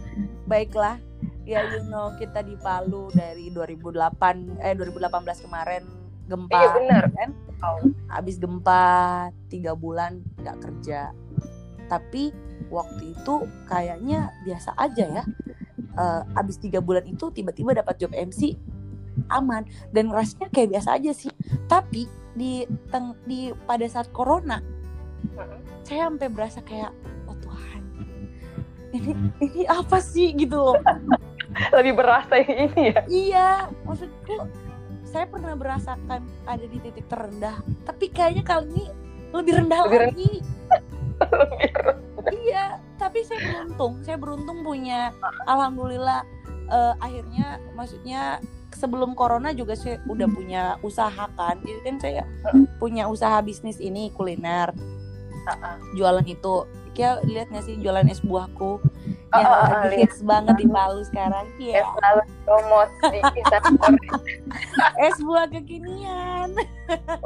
Baiklah. 0.49 0.97
Ya, 1.45 1.61
you 1.77 1.85
know 1.93 2.09
kita 2.17 2.41
di 2.41 2.57
Palu 2.57 3.13
dari 3.13 3.53
2008 3.53 4.65
eh 4.65 4.73
2018 4.73 5.45
kemarin 5.45 5.85
gempa. 6.25 6.57
Iya 6.57 6.69
benar 6.73 7.05
kan? 7.13 7.29
Oh. 7.61 7.85
Habis 8.09 8.41
gempa 8.41 9.29
tiga 9.53 9.77
bulan 9.77 10.25
nggak 10.41 10.59
kerja. 10.65 11.13
Tapi 11.93 12.33
waktu 12.73 13.13
itu 13.13 13.35
kayaknya 13.69 14.33
biasa 14.49 14.73
aja 14.81 15.05
ya. 15.21 15.25
Uh, 15.95 16.27
abis 16.35 16.59
tiga 16.59 16.83
bulan 16.83 17.07
itu 17.07 17.31
tiba-tiba 17.31 17.71
dapat 17.71 18.03
job 18.03 18.11
MC 18.11 18.59
aman 19.31 19.63
dan 19.95 20.11
rasanya 20.11 20.51
kayak 20.51 20.81
biasa 20.81 20.97
aja 20.97 21.13
sih. 21.13 21.31
Tapi 21.69 22.09
di 22.35 22.67
teng 22.91 23.15
di 23.25 23.55
pada 23.67 23.87
saat 23.87 24.11
corona 24.11 24.59
saya 25.87 26.11
sampai 26.11 26.29
berasa 26.29 26.61
kayak 26.61 26.91
oh 27.31 27.37
Tuhan 27.39 27.83
ini 28.95 29.11
ini 29.43 29.63
apa 29.67 29.99
sih? 29.99 30.31
Gitu 30.35 30.55
loh. 30.55 30.79
Lebih 31.75 31.95
berasa 31.99 32.39
ini 32.39 32.95
ya? 32.95 33.01
Iya 33.07 33.49
maksudku 33.87 34.47
saya 35.07 35.31
pernah 35.31 35.55
merasakan 35.55 36.27
ada 36.47 36.65
di 36.67 36.79
titik 36.83 37.07
terendah 37.07 37.63
tapi 37.87 38.11
kayaknya 38.11 38.43
kali 38.43 38.67
ini 38.75 38.85
lebih 39.35 39.53
rendah 39.63 39.81
lebih 39.87 40.01
lagi. 40.11 40.33
Iya 42.25 42.81
tapi 42.97 43.21
saya 43.21 43.37
beruntung 43.45 44.01
saya 44.01 44.17
beruntung 44.17 44.65
punya 44.65 45.13
alhamdulillah 45.45 46.25
uh, 46.73 46.97
akhirnya 46.97 47.61
maksudnya 47.77 48.41
sebelum 48.75 49.15
corona 49.17 49.55
juga 49.55 49.79
saya 49.79 50.03
udah 50.07 50.29
punya 50.29 50.63
usaha 50.83 51.27
kan. 51.39 51.57
Jadi 51.63 51.81
kan 51.83 51.97
saya 52.03 52.23
punya 52.77 53.09
usaha 53.09 53.39
bisnis 53.41 53.79
ini 53.79 54.11
kuliner. 54.13 54.75
Jualan 55.97 56.25
itu 56.27 56.67
kayak 56.95 57.27
lihat 57.27 57.51
nggak 57.51 57.65
sih 57.67 57.77
jualan 57.83 58.07
es 58.07 58.23
buahku? 58.23 58.79
Yang 59.35 59.51
uh, 59.51 59.67
lagi 59.67 59.97
hits 59.99 60.19
banget 60.23 60.55
di 60.63 60.67
Palu 60.71 61.03
sekarang 61.11 61.47
ya 61.59 61.83
es 61.83 61.91
di 63.11 63.21
es 65.11 65.17
buah 65.19 65.47
kekinian. 65.51 66.55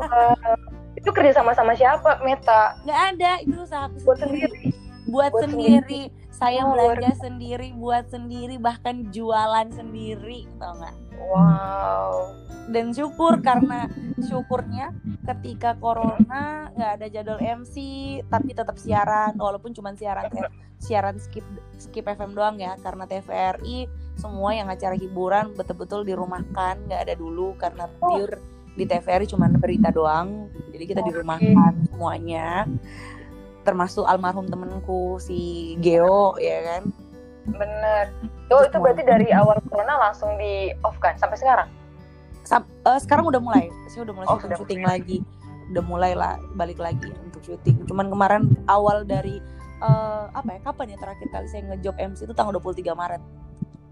Uh, 0.01 0.57
itu 0.96 1.09
kerja 1.12 1.36
sama 1.36 1.53
sama 1.53 1.76
siapa 1.76 2.18
Meta? 2.24 2.80
Nggak 2.88 3.01
ada 3.14 3.30
itu 3.44 3.57
usaha 3.61 3.86
buat 4.03 4.18
sendiri. 4.18 4.72
buat, 5.09 5.30
buat 5.30 5.44
sendiri. 5.46 5.78
sendiri. 5.84 6.03
Saya 6.32 6.62
oh, 6.64 6.72
belanja 6.74 7.12
sendiri 7.18 7.68
buat 7.76 8.07
sendiri 8.09 8.57
bahkan 8.57 9.11
jualan 9.12 9.68
sendiri 9.74 10.46
tau 10.59 10.74
nggak 10.80 11.07
Wow. 11.18 12.34
Dan 12.68 12.94
syukur 12.94 13.40
karena 13.48 13.90
syukurnya 14.18 14.94
ketika 15.26 15.74
corona 15.78 16.70
nggak 16.74 16.92
ada 17.00 17.06
jadwal 17.10 17.40
MC 17.40 17.76
tapi 18.26 18.50
tetap 18.54 18.76
siaran 18.80 19.36
walaupun 19.38 19.70
cuma 19.74 19.94
siaran 19.94 20.26
siaran 20.78 21.18
skip 21.18 21.44
skip 21.78 22.06
FM 22.06 22.34
doang 22.34 22.58
ya 22.58 22.74
karena 22.82 23.06
TVRI 23.06 23.86
semua 24.18 24.54
yang 24.54 24.66
acara 24.70 24.98
hiburan 24.98 25.54
betul-betul 25.54 26.02
dirumahkan 26.02 26.82
nggak 26.86 27.00
ada 27.06 27.14
dulu 27.14 27.54
karena 27.58 27.86
pure 28.02 28.38
di 28.74 28.86
TVRI 28.86 29.26
cuma 29.26 29.50
berita 29.50 29.90
doang 29.90 30.50
jadi 30.78 30.94
kita 30.94 31.02
dirumahkan 31.02 31.90
semuanya. 31.90 32.70
Termasuk 33.66 34.06
almarhum 34.06 34.46
temenku 34.46 35.18
si 35.18 35.74
Geo 35.82 36.38
ya 36.38 36.62
kan 36.62 36.82
bener. 37.53 38.05
Oh 38.49 38.64
itu 38.64 38.76
berarti 38.80 39.03
dari 39.05 39.28
awal 39.32 39.61
corona 39.68 40.09
langsung 40.09 40.36
di 40.40 40.72
off 40.84 40.96
kan? 41.01 41.16
Sampai 41.20 41.36
sekarang? 41.36 41.68
Sam, 42.49 42.64
uh, 42.88 42.96
sekarang 42.96 43.28
udah 43.28 43.40
mulai. 43.44 43.68
Saya 43.92 44.09
udah 44.09 44.14
mulai 44.16 44.26
Oh, 44.28 44.40
syuting, 44.40 44.57
syuting 44.57 44.82
lagi. 44.84 45.18
Udah 45.68 45.84
mulai 45.84 46.12
lah 46.16 46.40
balik 46.57 46.80
lagi 46.80 47.12
untuk 47.20 47.44
syuting. 47.44 47.84
Cuman 47.84 48.09
kemarin 48.09 48.49
awal 48.64 49.05
dari 49.05 49.36
eh, 49.78 50.24
apa 50.32 50.49
ya 50.57 50.61
kapan 50.64 50.96
ya 50.96 50.99
terakhir 50.99 51.28
kali 51.28 51.46
saya 51.46 51.62
ngejob 51.68 51.94
MC 52.01 52.24
itu 52.24 52.32
tanggal 52.32 52.57
23 52.57 52.96
Maret. 52.96 53.22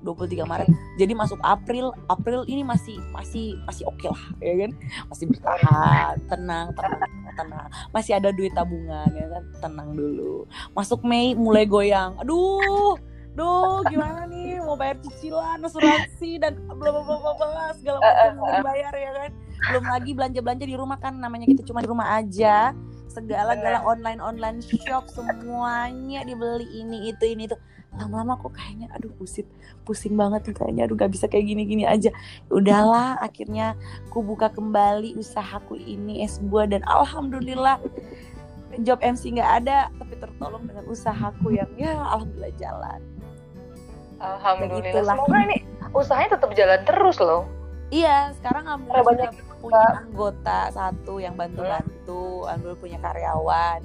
23 0.01 0.47
Maret. 0.47 0.69
Jadi 0.97 1.13
masuk 1.13 1.37
April 1.45 1.93
April 2.07 2.49
ini 2.49 2.63
masih 2.63 2.97
masih 3.13 3.59
masih 3.69 3.85
oke 3.85 4.09
lah 4.09 4.25
ya 4.41 4.55
kan? 4.65 4.73
Masih 5.13 5.25
bertahan 5.29 6.15
tenang 6.31 6.67
tenang 6.73 7.13
tenang. 7.37 7.69
Masih 7.93 8.13
ada 8.17 8.33
duit 8.33 8.55
tabungan 8.57 9.11
ya 9.13 9.27
kan? 9.29 9.43
Tenang 9.61 9.93
dulu. 9.93 10.49
Masuk 10.73 11.05
Mei 11.05 11.37
mulai 11.37 11.69
goyang. 11.69 12.17
Aduh 12.23 12.97
Duh, 13.37 13.84
gimana 13.93 14.24
nih 14.24 14.64
mau 14.64 14.80
bayar 14.80 14.97
cicilan, 15.05 15.61
asuransi 15.61 16.41
dan 16.41 16.57
bla 16.72 16.89
bla 16.89 17.05
bla 17.05 17.32
bla 17.37 17.68
segala 17.76 18.01
macam 18.01 18.32
mau 18.41 18.49
dibayar 18.49 18.93
ya 18.97 19.11
kan. 19.12 19.30
Belum 19.68 19.84
lagi 19.93 20.11
belanja-belanja 20.16 20.64
di 20.64 20.76
rumah 20.76 20.97
kan 20.97 21.20
namanya 21.20 21.45
kita 21.45 21.61
cuma 21.68 21.84
di 21.84 21.89
rumah 21.93 22.16
aja. 22.16 22.72
Segala-gala 23.12 23.84
online-online 23.84 24.64
shop 24.64 25.12
semuanya 25.12 26.24
dibeli 26.24 26.64
ini 26.80 27.12
itu 27.12 27.24
ini 27.28 27.45
itu. 27.45 27.57
Lama-lama 27.97 28.41
kok 28.41 28.57
kayaknya 28.57 28.93
aduh 28.93 29.09
pusing 29.16 29.49
pusing 29.84 30.16
banget 30.20 30.53
nih 30.53 30.57
kayaknya 30.57 30.82
aduh 30.84 30.97
gak 30.97 31.12
bisa 31.12 31.28
kayak 31.28 31.45
gini-gini 31.49 31.84
aja. 31.84 32.09
Udahlah 32.49 33.20
akhirnya 33.20 33.76
aku 34.09 34.24
buka 34.24 34.49
kembali 34.49 35.12
usahaku 35.16 35.76
ini 35.76 36.24
S2 36.24 36.72
dan 36.72 36.80
alhamdulillah 36.89 37.80
job 38.84 39.01
MC 39.01 39.32
nggak 39.32 39.64
ada 39.64 39.89
tapi 39.97 40.14
tertolong 40.20 40.68
dengan 40.68 40.84
usahaku 40.84 41.57
yang 41.57 41.70
ya 41.80 41.97
alhamdulillah 41.97 42.53
jalan. 42.61 43.01
Alhamdulillah 44.21 44.83
Begitulah. 44.83 45.14
semoga 45.17 45.39
ini 45.47 45.57
usahanya 45.93 46.31
tetap 46.37 46.51
jalan 46.57 46.81
terus 46.85 47.19
loh 47.21 47.45
Iya, 47.87 48.35
sekarang 48.43 48.67
Karena 48.67 48.99
banyak 49.07 49.31
sudah 49.31 49.57
punya 49.62 49.87
anggota 50.03 50.61
satu 50.75 51.23
yang 51.23 51.39
bantu-bantu, 51.39 52.43
alhamdulillah 52.51 52.83
punya 52.83 52.99
karyawan. 52.99 53.81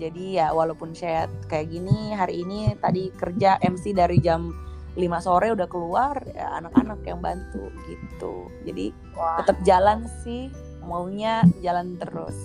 Jadi 0.00 0.40
ya 0.40 0.52
walaupun 0.56 0.96
saya 0.96 1.28
kayak 1.48 1.68
gini 1.72 2.16
hari 2.16 2.44
ini 2.44 2.72
tadi 2.80 3.12
kerja 3.12 3.60
MC 3.60 3.92
dari 3.92 4.20
jam 4.24 4.52
5 4.96 5.04
sore 5.20 5.52
udah 5.52 5.68
keluar 5.68 6.16
ya 6.32 6.60
anak-anak 6.60 7.00
yang 7.04 7.20
bantu 7.20 7.68
gitu. 7.84 8.48
Jadi 8.64 8.92
wah 9.12 9.40
tetap 9.44 9.60
jalan 9.68 10.08
sih, 10.24 10.48
maunya 10.84 11.44
jalan 11.60 12.00
terus. 12.00 12.36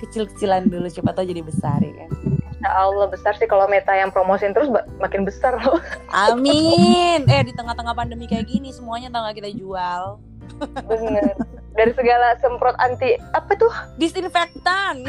Kecil-kecilan 0.00 0.72
dulu 0.72 0.88
siapa 0.88 1.12
tahu 1.12 1.28
jadi 1.28 1.44
besar 1.44 1.84
ya 1.84 2.08
kan. 2.08 2.39
Insya 2.60 2.76
Allah 2.76 3.08
besar 3.08 3.32
sih 3.40 3.48
kalau 3.48 3.64
Meta 3.72 3.96
yang 3.96 4.12
promosin 4.12 4.52
terus 4.52 4.68
makin 5.00 5.24
besar 5.24 5.56
loh 5.64 5.80
Amin. 6.28 7.24
Eh 7.24 7.40
di 7.40 7.56
tengah-tengah 7.56 7.96
pandemi 7.96 8.28
kayak 8.28 8.52
gini 8.52 8.68
semuanya 8.68 9.08
tangga 9.08 9.32
kita 9.32 9.48
jual. 9.48 10.20
bener 10.60 11.40
dari 11.72 11.88
segala 11.96 12.36
semprot 12.36 12.76
anti 12.84 13.16
apa 13.32 13.56
tuh 13.56 13.72
Disinfektan. 13.96 15.00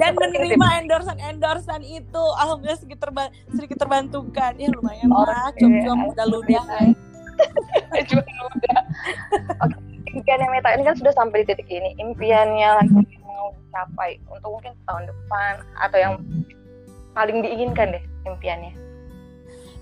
dan 0.00 0.18
menerima 0.18 0.66
endorsan 0.82 1.22
endorsan 1.22 1.86
itu 1.86 2.24
alhamdulillah 2.42 2.82
sedikit 2.82 3.06
terba 3.06 3.30
sedikit 3.54 3.78
terbantukan 3.78 4.58
ya 4.58 4.74
lumayan 4.74 5.06
lah 5.06 5.54
Oke, 5.54 5.62
cuap 5.62 5.70
cuap 5.86 5.98
udah 6.18 6.26
ludah 6.26 6.66
ya. 6.82 6.90
Jual 8.10 8.26
muda. 8.26 8.74
Oke, 9.62 9.78
impiannya 10.18 10.50
Meta 10.50 10.74
ini 10.74 10.82
kan 10.82 10.98
sudah 10.98 11.14
sampai 11.14 11.46
di 11.46 11.54
titik 11.54 11.70
ini. 11.70 11.94
Impiannya 12.02 12.82
lagi 12.82 13.19
mau 13.40 13.56
dicapai 13.56 14.20
untuk 14.28 14.50
mungkin 14.60 14.72
tahun 14.84 15.04
depan 15.08 15.52
atau 15.80 15.98
yang 15.98 16.14
paling 17.16 17.40
diinginkan 17.40 17.96
deh 17.96 18.04
impiannya. 18.28 18.76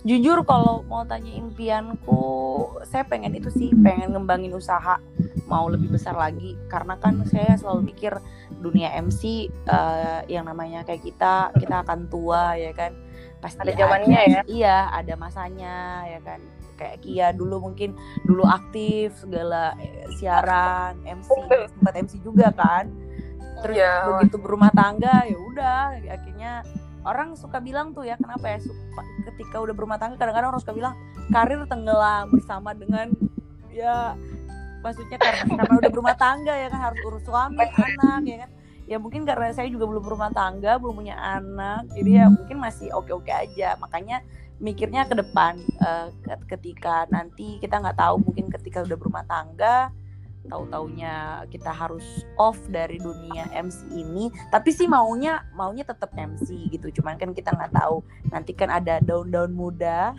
jujur 0.07 0.47
kalau 0.47 0.87
mau 0.87 1.03
tanya 1.03 1.35
impianku 1.35 2.23
saya 2.87 3.03
pengen 3.03 3.35
itu 3.35 3.51
sih 3.51 3.75
pengen 3.83 4.15
ngembangin 4.15 4.55
usaha 4.55 5.03
mau 5.51 5.67
lebih 5.67 5.91
besar 5.91 6.15
lagi. 6.15 6.55
Karena 6.69 6.95
kan 7.01 7.25
saya 7.27 7.57
selalu 7.59 7.91
pikir 7.91 8.15
dunia 8.61 8.95
MC 9.01 9.49
eh, 9.49 10.21
yang 10.31 10.47
namanya 10.47 10.85
kayak 10.85 11.03
kita 11.03 11.51
kita 11.57 11.83
akan 11.83 12.07
tua 12.07 12.55
ya 12.55 12.71
kan? 12.77 12.95
Pasti 13.43 13.65
Ada 13.65 13.75
zamannya 13.75 14.21
ya. 14.29 14.41
iya 14.47 14.79
ada 14.93 15.15
masanya 15.19 16.07
ya 16.07 16.21
kan? 16.23 16.41
Kayak 16.79 16.97
Kia 17.03 17.29
dulu 17.35 17.59
mungkin 17.59 17.99
dulu 18.23 18.47
aktif 18.47 19.17
segala 19.19 19.75
eh, 19.83 20.07
siaran 20.21 21.01
MC 21.03 21.29
sempat 21.75 21.95
MC 21.99 22.23
juga 22.23 22.55
kan 22.55 23.08
terus 23.63 23.77
Iya. 23.79 23.95
begitu 24.23 24.37
berumah 24.39 24.71
tangga 24.71 25.27
ya 25.27 25.39
udah 25.39 25.99
akhirnya 25.99 26.53
orang 27.03 27.35
suka 27.35 27.59
bilang 27.59 27.95
tuh 27.97 28.05
ya 28.05 28.15
kenapa 28.19 28.47
ya 28.55 28.59
suka, 28.63 29.03
ketika 29.33 29.57
udah 29.63 29.75
berumah 29.75 29.99
tangga 29.99 30.17
kadang-kadang 30.19 30.51
orang 30.55 30.63
suka 30.63 30.75
bilang 30.77 30.95
karir 31.31 31.61
tenggelam 31.67 32.31
bersama 32.31 32.71
dengan 32.75 33.11
ya 33.73 34.15
maksudnya 34.83 35.19
karena 35.19 35.59
karena 35.59 35.75
udah 35.79 35.91
berumah 35.95 36.17
tangga 36.19 36.55
ya 36.55 36.69
kan 36.71 36.81
harus 36.91 37.01
urus 37.07 37.23
suami 37.27 37.59
anak 37.63 38.23
ya 38.27 38.39
kan. 38.47 38.51
Ya 38.89 38.97
mungkin 38.97 39.29
karena 39.29 39.53
saya 39.53 39.69
juga 39.69 39.85
belum 39.85 40.01
berumah 40.01 40.33
tangga 40.33 40.81
belum 40.81 41.05
punya 41.05 41.13
anak 41.21 41.93
jadi 41.93 42.25
ya 42.25 42.27
mungkin 42.33 42.57
masih 42.57 42.89
oke-oke 42.97 43.29
aja. 43.29 43.77
Makanya 43.77 44.25
mikirnya 44.59 45.05
ke 45.05 45.15
depan 45.15 45.61
eh, 45.61 46.09
ketika 46.49 47.05
nanti 47.13 47.61
kita 47.61 47.79
nggak 47.85 48.01
tahu 48.01 48.25
mungkin 48.25 48.49
ketika 48.49 48.83
udah 48.83 48.97
berumah 48.97 49.25
tangga 49.29 49.93
tahu-taunya 50.49 51.45
kita 51.53 51.71
harus 51.71 52.25
off 52.41 52.59
dari 52.73 52.99
dunia 52.99 53.47
MC 53.53 53.89
ini 53.93 54.33
tapi 54.49 54.73
sih 54.73 54.89
maunya 54.89 55.45
maunya 55.55 55.85
tetap 55.85 56.11
MC 56.17 56.73
gitu. 56.73 56.89
Cuman 57.01 57.21
kan 57.21 57.37
kita 57.37 57.55
nggak 57.55 57.73
tahu 57.77 58.03
nanti 58.33 58.53
kan 58.57 58.73
ada 58.73 58.99
daun-daun 59.05 59.53
muda. 59.55 60.17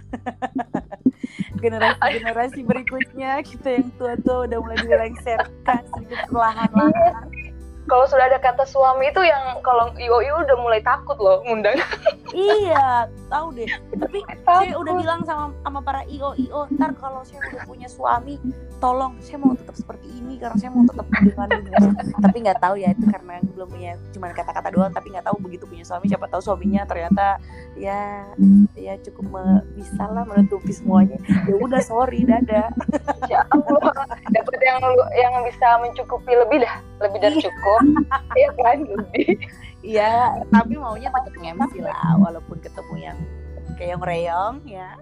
Generasi 1.60 2.00
generasi 2.00 2.62
berikutnya 2.64 3.44
kita 3.44 3.84
yang 3.84 3.92
tua-tua 4.00 4.48
udah 4.48 4.58
mulai 4.64 4.80
dilengsarkan 4.80 5.82
sedikit 5.92 6.32
perlahan-lahan 6.32 7.49
Kalau 7.90 8.06
sudah 8.06 8.30
ada 8.30 8.38
kata 8.38 8.64
suami 8.70 9.10
itu 9.10 9.22
yang 9.26 9.58
kalau 9.66 9.90
IO 9.98 10.22
IO 10.22 10.46
udah 10.46 10.58
mulai 10.62 10.80
takut 10.86 11.18
loh 11.18 11.42
ngundang. 11.44 11.76
iya 12.38 13.10
tahu 13.28 13.52
deh. 13.58 13.66
Tapi 13.98 14.20
saya 14.46 14.78
udah 14.78 14.94
bilang 14.94 15.22
sama 15.26 15.50
sama 15.66 15.80
para 15.82 16.06
io 16.06 16.38
io 16.38 16.70
ntar 16.78 16.94
kalau 17.02 17.26
saya 17.26 17.42
udah 17.50 17.66
punya 17.66 17.90
suami 17.90 18.38
tolong 18.80 19.20
saya 19.20 19.38
mau 19.42 19.54
tetap 19.54 19.76
seperti 19.76 20.08
ini 20.08 20.40
karena 20.40 20.56
saya 20.56 20.72
mau 20.72 20.88
tetap 20.88 21.06
dengan 21.12 21.92
tapi 22.24 22.38
nggak 22.48 22.60
tahu 22.64 22.76
ya 22.80 22.96
itu 22.96 23.06
karena 23.12 23.36
belum 23.44 23.68
punya 23.68 23.92
cuma 24.16 24.32
kata-kata 24.32 24.70
doang 24.72 24.92
tapi 24.96 25.12
nggak 25.12 25.28
tahu 25.28 25.38
begitu 25.44 25.68
punya 25.68 25.84
suami 25.84 26.08
siapa 26.08 26.32
tahu 26.32 26.40
suaminya 26.40 26.88
ternyata 26.88 27.38
ya 27.80 28.28
ya 28.76 29.00
cukup 29.00 29.26
me- 29.32 29.64
bisa 29.74 30.04
lah 30.06 30.28
menutupi 30.28 30.70
semuanya 30.70 31.16
ya 31.48 31.56
udah 31.56 31.80
sorry 31.80 32.28
dadah 32.28 32.68
ya 33.26 33.40
Allah, 33.48 34.04
dapat 34.30 34.60
yang 34.60 34.84
lu- 34.84 35.14
yang 35.16 35.34
bisa 35.42 35.80
mencukupi 35.80 36.36
lebih 36.36 36.60
dah, 36.60 36.76
lebih 37.00 37.20
dari 37.20 37.36
Iya. 37.38 37.46
cukup. 37.48 37.82
Iya 38.36 38.50
kan 38.54 38.78
lebih. 38.82 39.30
Iya, 39.80 40.14
tapi 40.50 40.76
maunya 40.76 41.08
tetap 41.08 41.34
MC 41.38 41.80
lah, 41.80 42.18
walaupun 42.18 42.60
ketemu 42.60 42.96
yang 43.00 43.18
keong 43.76 44.04
reyong 44.04 44.56
ya. 44.66 44.98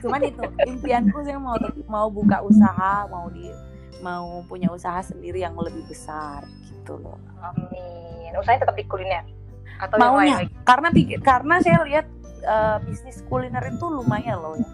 Cuman 0.00 0.22
itu 0.22 0.42
impianku 0.60 1.22
saya 1.22 1.38
mau 1.38 1.54
mau 1.86 2.08
buka 2.08 2.42
usaha, 2.42 3.06
mau 3.06 3.28
di 3.28 3.46
mau 4.00 4.42
punya 4.44 4.66
usaha 4.68 4.98
sendiri 4.98 5.38
yang 5.38 5.54
lebih 5.54 5.86
besar 5.86 6.42
gitu 6.66 6.98
loh. 6.98 7.20
Amin. 7.38 8.34
Usahanya 8.34 8.66
tetap 8.66 8.74
di 8.74 8.84
kuliner 8.84 9.22
atau 9.82 9.96
yang 9.96 10.02
lain 10.04 10.14
Maunya 10.14 10.36
lagi. 10.38 10.54
karena 10.62 10.88
pikir 10.88 11.18
karena 11.20 11.54
saya 11.58 11.78
lihat 11.82 12.06
eh, 12.42 12.76
bisnis 12.82 13.18
kuliner 13.26 13.64
itu 13.64 13.86
lumayan 13.88 14.38
loh 14.38 14.54
ya. 14.54 14.68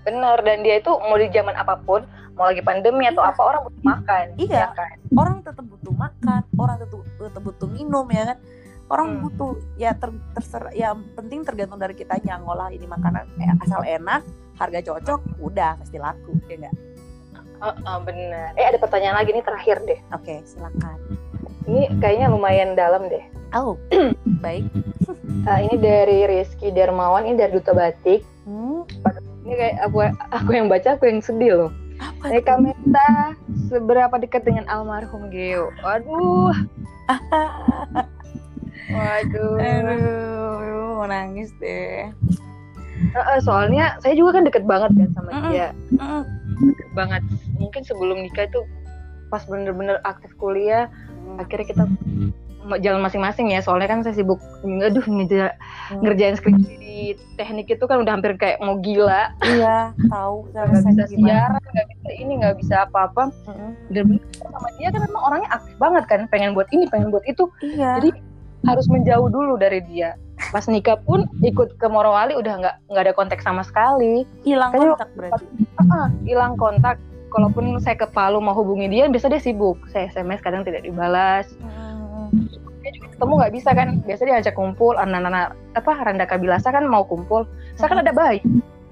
Bener 0.00 0.38
dan 0.40 0.58
dia 0.60 0.76
itu 0.76 0.92
mau 0.92 1.14
di 1.14 1.28
zaman 1.28 1.52
apa 1.52 1.76
pun, 1.78 2.00
mau 2.32 2.46
lagi 2.46 2.60
pandemi 2.60 3.04
atau 3.06 3.20
Iya. 3.20 3.30
apa 3.30 3.40
orang 3.42 3.60
butuh 3.62 3.82
makan. 3.82 4.24
Iya. 4.36 4.56
ya 4.58 4.68
kan? 4.72 4.96
Orang 5.12 5.36
tetap 5.40 5.64
butuh 5.66 5.94
makan, 5.94 6.40
orang 6.54 6.76
tetap 6.78 7.00
tetap 7.18 7.42
butuh 7.42 7.68
minum 7.68 8.06
ya 8.08 8.24
kan. 8.26 8.38
Orang 8.88 9.06
Hmm. 9.08 9.20
butuh 9.22 9.50
ya 9.76 9.92
ter, 9.92 10.10
terserah 10.34 10.72
ya 10.72 10.90
penting 11.14 11.44
tergantung 11.44 11.78
dari 11.78 11.94
kitanya 11.94 12.36
ngolah 12.38 12.68
ini 12.68 12.84
makanan 12.84 13.22
eh, 13.38 13.54
asal 13.60 13.80
enak, 13.80 14.24
harga 14.56 14.80
cocok, 14.82 15.20
udah 15.38 15.78
pasti 15.78 15.96
laku 15.96 16.34
ya 16.46 16.56
enggak? 16.58 16.74
Heeh, 17.60 17.96
bener. 18.02 18.50
Eh 18.56 18.66
ada 18.66 18.78
pertanyaan 18.80 19.14
lagi 19.14 19.30
nih 19.30 19.44
terakhir 19.44 19.76
deh. 19.84 20.00
Oke, 20.10 20.40
silakan. 20.42 20.96
Ini 21.62 21.92
kayaknya 22.00 22.32
lumayan 22.32 22.72
dalam 22.72 23.04
deh. 23.06 23.20
Oh, 23.50 23.74
baik. 24.44 24.64
Eh, 25.42 25.58
ini 25.66 25.76
dari 25.76 26.18
Rizky 26.26 26.70
Darmawan, 26.70 27.26
ini 27.26 27.34
dari 27.34 27.52
Duta 27.52 27.74
Batik. 27.74 28.22
Hmm, 28.46 28.86
Ini 29.42 29.54
kayak 29.56 29.76
aku 29.90 29.96
aku 30.30 30.50
yang 30.54 30.70
baca 30.70 30.94
aku 30.94 31.10
yang 31.10 31.18
sedih 31.18 31.52
loh. 31.56 31.70
apa 32.00 32.32
tuh? 32.32 32.42
Kameta 32.46 33.08
seberapa 33.68 34.14
dekat 34.16 34.46
dengan 34.46 34.64
almarhum 34.70 35.28
Geo? 35.28 35.68
Waduh. 35.82 36.54
Waduh. 38.94 39.54
Aduh, 39.58 40.96
mau 40.96 41.06
nangis 41.06 41.50
deh. 41.58 42.08
Eh, 43.10 43.16
eh, 43.16 43.40
soalnya 43.42 43.96
saya 43.98 44.14
juga 44.14 44.38
kan 44.38 44.44
deket 44.46 44.64
banget 44.64 44.90
kan 44.94 45.08
sama 45.12 45.30
Mm-mm. 45.32 45.50
dia. 45.50 45.68
Mm, 45.98 46.22
Deket 46.72 46.90
banget. 46.94 47.22
Mungkin 47.56 47.82
sebelum 47.82 48.16
nikah 48.20 48.46
itu 48.46 48.60
pas 49.28 49.42
bener-bener 49.44 49.98
aktif 50.04 50.30
kuliah, 50.36 50.86
mm. 51.26 51.40
akhirnya 51.40 51.66
kita 51.68 51.84
jalan 52.80 53.00
masing-masing 53.00 53.52
ya. 53.52 53.60
Soalnya 53.64 53.88
kan 53.88 54.00
saya 54.04 54.14
sibuk 54.16 54.40
aduh 54.62 55.04
ngeja, 55.04 55.56
hmm. 55.90 56.02
ngerjain 56.04 56.36
skripsi 56.36 56.74
di 56.80 56.98
teknik 57.40 57.72
itu 57.72 57.84
kan 57.88 58.04
udah 58.04 58.12
hampir 58.18 58.36
kayak 58.36 58.60
mau 58.60 58.76
gila. 58.78 59.32
Iya 59.44 59.96
tahu 60.12 60.48
nggak 60.52 60.66
bisa 60.70 61.04
siaran 61.08 61.62
nggak 61.62 61.86
bisa 61.96 62.10
ini 62.20 62.32
nggak 62.44 62.56
bisa 62.60 62.74
apa-apa. 62.88 63.32
Hmm. 63.48 63.72
dan 63.90 64.20
sama 64.38 64.68
dia 64.76 64.88
kan 64.92 65.00
memang 65.04 65.22
orangnya 65.22 65.50
aktif 65.54 65.74
banget 65.80 66.04
kan. 66.06 66.20
Pengen 66.28 66.52
buat 66.52 66.68
ini 66.74 66.86
pengen 66.92 67.08
buat 67.08 67.24
itu. 67.24 67.48
Iya. 67.64 68.00
jadi 68.00 68.10
harus 68.68 68.86
menjauh 68.92 69.28
dulu 69.32 69.56
dari 69.56 69.80
dia. 69.88 70.16
Pas 70.52 70.64
nikah 70.68 70.96
pun 71.04 71.28
ikut 71.44 71.76
ke 71.76 71.86
Morowali 71.88 72.36
udah 72.36 72.54
nggak 72.60 72.76
nggak 72.92 73.04
ada 73.08 73.14
kontak 73.16 73.40
sama 73.40 73.64
sekali. 73.64 74.24
Hilang 74.44 74.72
kontak 74.72 75.08
berarti? 75.16 75.44
Hilang 76.24 76.56
kontak. 76.60 76.96
Kalaupun 77.30 77.78
saya 77.78 77.94
ke 77.94 78.10
Palu 78.10 78.42
mau 78.42 78.58
hubungi 78.58 78.90
dia 78.90 79.06
biasa 79.06 79.30
dia 79.30 79.38
sibuk. 79.38 79.78
Saya 79.94 80.10
SMS 80.10 80.42
kadang 80.42 80.66
tidak 80.66 80.82
dibalas. 80.82 81.46
Hmm. 81.62 81.89
Dia 82.80 82.90
juga 82.96 83.08
ketemu 83.12 83.32
nggak 83.36 83.52
bisa 83.54 83.70
kan. 83.76 83.88
Biasa 84.04 84.22
dia 84.24 84.36
ajak 84.40 84.54
kumpul 84.56 84.94
anak-anak 84.96 85.52
apa 85.76 85.92
Randa 86.02 86.24
Kabilasa 86.24 86.68
kan 86.72 86.84
mau 86.88 87.04
kumpul. 87.04 87.44
Saya 87.76 87.92
kan 87.92 88.00
ada 88.00 88.12
bayi? 88.12 88.40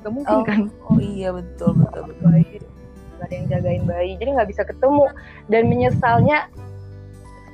Nggak 0.05 0.12
mungkin 0.12 0.36
oh, 0.36 0.45
kan? 0.45 0.61
Oh 0.86 1.01
iya 1.01 1.32
betul 1.32 1.72
betul, 1.74 2.03
betul. 2.12 2.28
bayi. 2.28 2.61
Nggak 3.18 3.26
ada 3.26 3.34
yang 3.34 3.47
jagain 3.49 3.84
bayi. 3.89 4.12
Jadi 4.20 4.30
nggak 4.36 4.49
bisa 4.53 4.62
ketemu. 4.68 5.05
Dan 5.49 5.62
menyesalnya 5.72 6.39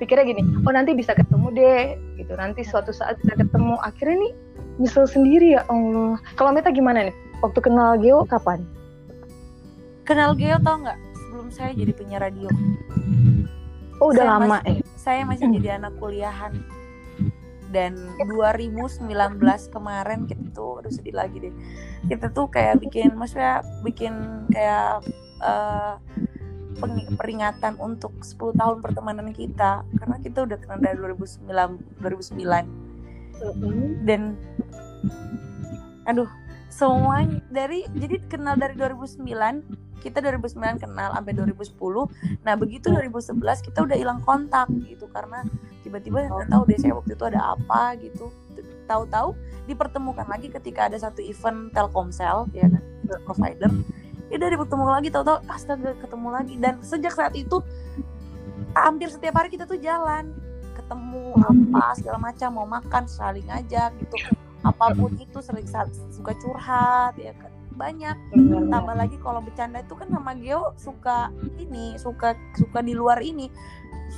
pikirnya 0.02 0.26
gini 0.26 0.42
oh 0.66 0.72
nanti 0.74 0.90
bisa 0.92 1.14
ketemu 1.14 1.46
deh. 1.54 1.84
Gitu. 2.18 2.32
Nanti 2.34 2.60
suatu 2.66 2.90
saat 2.90 3.16
bisa 3.22 3.38
ketemu. 3.38 3.78
Akhirnya 3.80 4.16
nih 4.28 4.32
nyesel 4.82 5.06
sendiri 5.06 5.54
ya 5.54 5.62
Allah. 5.70 6.18
Kalau 6.34 6.50
Meta 6.50 6.74
gimana 6.74 7.06
nih? 7.06 7.14
Waktu 7.40 7.60
kenal 7.62 7.94
Geo 8.02 8.26
kapan? 8.26 8.66
Kenal 10.04 10.34
Geo 10.34 10.58
tau 10.60 10.82
nggak? 10.82 10.98
Sebelum 11.14 11.48
saya 11.54 11.70
jadi 11.72 11.92
penyiar 11.94 12.26
radio. 12.26 12.50
Oh 14.02 14.10
udah 14.10 14.26
saya 14.26 14.32
lama 14.36 14.58
masih, 14.58 14.82
eh 14.82 14.93
saya 15.04 15.28
masih 15.28 15.52
jadi 15.60 15.68
anak 15.78 15.92
kuliahan. 16.00 16.56
Dan 17.68 17.98
2019 18.30 19.10
kemarin 19.74 20.30
kita 20.30 20.46
tuh 20.54 20.78
aduh 20.80 20.94
sedih 20.94 21.12
lagi 21.12 21.42
deh. 21.42 21.54
Kita 22.08 22.32
tuh 22.32 22.48
kayak 22.48 22.80
bikin 22.80 23.12
maksudnya 23.18 23.66
bikin 23.82 24.46
kayak 24.48 25.02
uh, 25.42 25.98
peringatan 27.18 27.74
untuk 27.82 28.14
10 28.22 28.54
tahun 28.56 28.78
pertemanan 28.78 29.34
kita. 29.34 29.82
Karena 29.98 30.16
kita 30.22 30.46
udah 30.46 30.56
kenal 30.56 30.78
dari 30.80 30.96
2009 31.02 31.50
2009 31.98 34.06
dan 34.06 34.38
aduh 36.06 36.30
semua 36.70 37.26
dari 37.50 37.82
jadi 37.98 38.22
kenal 38.30 38.54
dari 38.54 38.78
2009 38.78 39.18
kita 40.04 40.20
2009 40.20 40.84
kenal 40.84 41.16
sampai 41.16 41.32
2010 41.32 42.44
nah 42.44 42.54
begitu 42.60 42.92
2011 42.92 43.40
kita 43.64 43.78
udah 43.88 43.96
hilang 43.96 44.20
kontak 44.20 44.68
gitu 44.84 45.08
karena 45.08 45.40
tiba-tiba 45.94 46.26
nggak 46.26 46.50
tahu 46.50 46.62
deh 46.66 46.78
saya 46.80 46.92
waktu 46.98 47.12
itu 47.14 47.24
ada 47.28 47.40
apa 47.54 47.94
gitu. 48.02 48.26
Tahu-tahu 48.90 49.36
dipertemukan 49.70 50.26
lagi 50.26 50.50
ketika 50.50 50.90
ada 50.90 50.98
satu 50.98 51.22
event 51.22 51.70
Telkomsel 51.70 52.50
ya 52.50 52.66
kan 52.66 52.82
provider. 53.22 53.70
Ya 54.32 54.40
udah 54.42 54.58
bertemu 54.58 54.84
lagi 54.90 55.08
tahu-tahu 55.14 55.38
astaga 55.46 55.94
ketemu 56.02 56.28
lagi. 56.34 56.54
Dan 56.58 56.82
sejak 56.82 57.14
saat 57.14 57.38
itu 57.38 57.62
hampir 58.74 59.06
setiap 59.06 59.38
hari 59.38 59.54
kita 59.54 59.70
tuh 59.70 59.78
jalan 59.78 60.34
ketemu 60.74 61.38
apa 61.38 61.94
segala 61.94 62.18
macam 62.18 62.50
mau 62.50 62.66
makan 62.66 63.06
saling 63.06 63.46
ngajak 63.46 63.94
gitu. 64.02 64.16
Apa 64.66 64.96
pun 64.96 65.14
itu 65.14 65.38
sering 65.44 65.68
suka 66.10 66.32
curhat 66.42 67.14
ya 67.20 67.36
kan 67.38 67.53
banyak. 67.74 68.16
Tambah 68.70 68.94
lagi 68.94 69.16
kalau 69.20 69.42
bercanda 69.42 69.82
itu 69.82 69.94
kan 69.98 70.08
sama 70.10 70.32
Geo 70.38 70.72
suka 70.78 71.30
ini 71.58 71.98
suka 71.98 72.38
suka 72.56 72.80
di 72.80 72.94
luar 72.94 73.20
ini. 73.20 73.50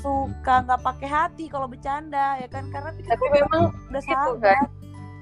Suka 0.02 0.64
nggak 0.66 0.82
pakai 0.84 1.08
hati 1.08 1.44
kalau 1.48 1.66
bercanda 1.66 2.36
ya 2.40 2.48
kan? 2.48 2.68
Karena 2.68 2.92
tapi 2.92 3.24
memang 3.32 3.72
udah 3.90 4.02
gitu, 4.02 4.12
sahabat. 4.12 4.56
Kan? 4.56 4.68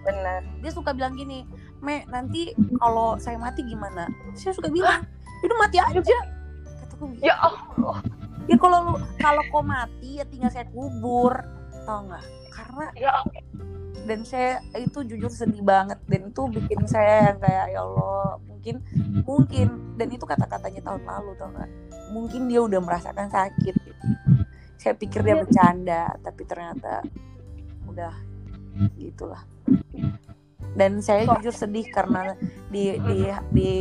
benar. 0.05 0.41
Dia 0.61 0.71
suka 0.71 0.93
bilang 0.93 1.17
gini 1.17 1.49
me 1.81 2.05
nanti 2.13 2.53
kalau 2.81 3.17
saya 3.17 3.41
mati 3.41 3.65
gimana? 3.65 4.09
Saya 4.37 4.53
suka 4.53 4.69
bilang 4.69 5.05
itu 5.41 5.55
mati 5.57 5.81
aja. 5.81 6.19
kataku 6.85 7.05
gitu. 7.17 7.29
ya 7.29 7.35
Allah. 7.41 8.01
Ya 8.45 8.57
kalau 8.61 8.79
lu 8.85 8.95
kalau 9.21 9.43
kau 9.49 9.65
mati 9.65 10.21
ya 10.21 10.25
tinggal 10.29 10.53
saya 10.53 10.69
kubur. 10.73 11.33
Tau 11.85 12.05
nggak? 12.09 12.25
Karena 12.53 12.85
ya 12.97 13.13
dan 14.05 14.21
saya 14.23 14.61
itu 14.77 15.01
jujur 15.05 15.33
sedih 15.33 15.65
banget. 15.65 15.99
Dan 16.05 16.31
itu 16.31 16.43
bikin 16.49 16.85
saya 16.85 17.33
yang 17.33 17.39
kayak 17.41 17.67
ya 17.73 17.81
Allah 17.81 18.39
mungkin 18.45 18.75
mungkin. 19.25 19.69
Dan 19.97 20.09
itu 20.13 20.25
kata-katanya 20.29 20.81
tahun 20.85 21.03
lalu 21.09 21.31
tau 21.41 21.51
gak 21.53 21.71
mungkin 22.13 22.47
dia 22.47 22.61
udah 22.61 22.81
merasakan 22.85 23.29
sakit. 23.33 23.75
Saya 24.77 24.95
pikir 24.95 25.25
dia 25.25 25.41
bercanda 25.41 26.13
tapi 26.21 26.45
ternyata 26.45 27.01
udah 27.89 28.15
gitulah. 29.01 29.43
Dan 30.75 30.99
saya 30.99 31.23
jujur 31.39 31.55
sedih 31.55 31.87
karena 31.87 32.35
di 32.69 32.99
di 32.99 33.31
di 33.55 33.73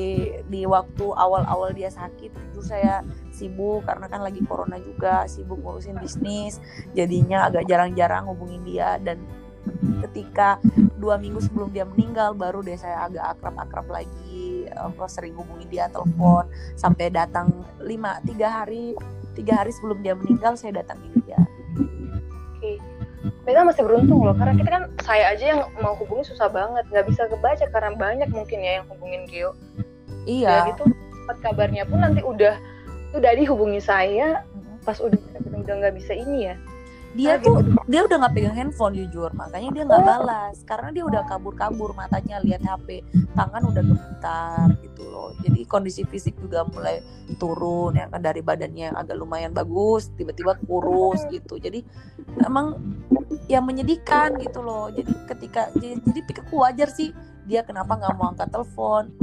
di 0.45 0.61
waktu 0.69 1.05
awal-awal 1.09 1.73
dia 1.73 1.89
sakit 1.89 2.29
itu 2.29 2.61
saya 2.61 3.01
sibuk 3.33 3.81
karena 3.89 4.05
kan 4.05 4.21
lagi 4.21 4.45
corona 4.45 4.77
juga 4.77 5.25
sibuk 5.25 5.57
ngurusin 5.57 5.97
bisnis 5.97 6.61
jadinya 6.93 7.49
agak 7.49 7.65
jarang-jarang 7.65 8.29
hubungin 8.29 8.61
dia. 8.61 9.01
Dan 9.01 9.42
ketika 10.07 10.59
dua 10.97 11.19
minggu 11.19 11.43
sebelum 11.43 11.69
dia 11.71 11.83
meninggal 11.83 12.31
baru 12.35 12.63
deh 12.63 12.79
saya 12.79 13.07
agak 13.07 13.37
akrab-akrab 13.37 13.87
lagi 13.91 14.67
aku 14.71 15.05
sering 15.11 15.35
hubungi 15.35 15.67
dia 15.69 15.91
telepon 15.91 16.47
sampai 16.79 17.11
datang 17.11 17.51
lima 17.83 18.19
tiga 18.23 18.63
hari 18.63 18.95
tiga 19.33 19.61
hari 19.61 19.71
sebelum 19.73 19.99
dia 20.05 20.13
meninggal 20.13 20.53
saya 20.55 20.81
datangin 20.81 21.11
dia. 21.25 21.41
Oke. 22.53 22.77
Mega 23.43 23.63
masih 23.63 23.83
beruntung 23.83 24.23
loh 24.23 24.35
karena 24.35 24.53
kita 24.55 24.69
kan 24.71 24.83
saya 25.03 25.35
aja 25.35 25.45
yang 25.57 25.61
mau 25.81 25.97
hubungi 25.97 26.23
susah 26.27 26.47
banget. 26.47 26.85
Nggak 26.93 27.05
bisa 27.09 27.21
kebaca 27.27 27.65
karena 27.71 27.91
banyak 27.97 28.29
mungkin 28.29 28.59
ya 28.61 28.71
yang 28.81 28.85
hubungin 28.87 29.25
Gio. 29.27 29.57
Iya. 30.23 30.69
Dan 30.69 30.77
itu 30.77 30.85
kabarnya 31.41 31.83
pun 31.87 31.99
nanti 32.03 32.21
udah 32.21 32.55
udah 33.13 33.31
dihubungi 33.37 33.79
saya 33.79 34.43
pas 34.83 34.99
udah 34.99 35.15
udah 35.55 35.73
nggak 35.79 35.95
bisa 35.95 36.11
ini 36.11 36.51
ya 36.51 36.55
dia 37.13 37.37
tuh 37.37 37.61
dia 37.85 38.01
udah 38.05 38.17
nggak 38.25 38.33
pegang 38.33 38.57
handphone 38.57 38.97
jujur. 38.97 39.29
Makanya 39.37 39.69
dia 39.69 39.83
nggak 39.85 40.03
balas. 40.03 40.55
Karena 40.65 40.89
dia 40.89 41.03
udah 41.05 41.21
kabur-kabur 41.29 41.93
matanya 41.93 42.41
lihat 42.41 42.65
HP 42.65 43.05
tangan 43.37 43.63
udah 43.69 43.83
gemetar 43.85 44.65
gitu 44.81 45.03
loh. 45.07 45.29
Jadi 45.45 45.61
kondisi 45.69 46.01
fisik 46.09 46.37
juga 46.41 46.65
mulai 46.65 47.05
turun 47.37 47.95
ya 47.95 48.09
kan 48.09 48.21
dari 48.21 48.41
badannya 48.41 48.93
yang 48.93 48.97
agak 48.97 49.15
lumayan 49.17 49.53
bagus 49.53 50.09
tiba-tiba 50.17 50.57
kurus 50.65 51.21
gitu. 51.29 51.61
Jadi 51.61 51.85
emang 52.41 52.81
ya 53.45 53.61
menyedihkan 53.61 54.41
gitu 54.41 54.65
loh. 54.65 54.89
Jadi 54.89 55.13
ketika 55.29 55.69
jadi, 55.77 56.01
jadi 56.01 56.19
pikirku 56.25 56.57
wajar 56.59 56.89
sih 56.89 57.13
dia 57.45 57.61
kenapa 57.61 57.93
nggak 57.97 58.13
mau 58.17 58.33
angkat 58.33 58.49
telepon. 58.49 59.13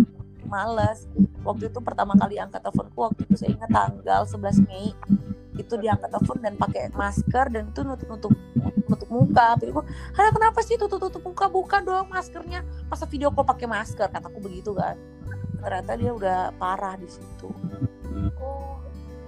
Males. 0.51 1.07
Waktu 1.47 1.71
itu 1.71 1.79
pertama 1.79 2.19
kali 2.19 2.37
angkat 2.37 2.61
teleponku 2.61 2.99
waktu 2.99 3.23
itu 3.23 3.39
saya 3.39 3.55
ingat 3.55 3.71
tanggal 3.71 4.27
11 4.27 4.67
Mei 4.67 4.93
itu 5.59 5.75
diangkat 5.79 6.11
telepon 6.11 6.39
dan 6.43 6.55
pakai 6.55 6.93
masker 6.95 7.47
dan 7.51 7.71
itu 7.71 7.81
nutup 7.83 8.09
nutup 8.11 8.33
nutup 8.87 9.09
muka. 9.11 9.57
Tapi 9.59 9.71
gue 9.73 9.85
ada 10.15 10.31
kenapa 10.31 10.59
sih 10.63 10.79
tutup 10.79 11.03
tutup 11.03 11.23
muka? 11.25 11.51
Buka 11.51 11.79
dong 11.83 12.11
maskernya. 12.11 12.63
Masa 12.87 13.07
video 13.07 13.35
call 13.35 13.47
pakai 13.47 13.67
masker? 13.67 14.11
Kataku 14.11 14.39
begitu 14.39 14.75
kan. 14.75 14.95
Ternyata 15.61 15.93
dia 15.99 16.11
udah 16.15 16.39
parah 16.57 16.95
di 16.97 17.09
situ. 17.11 17.51
Oh 18.41 18.81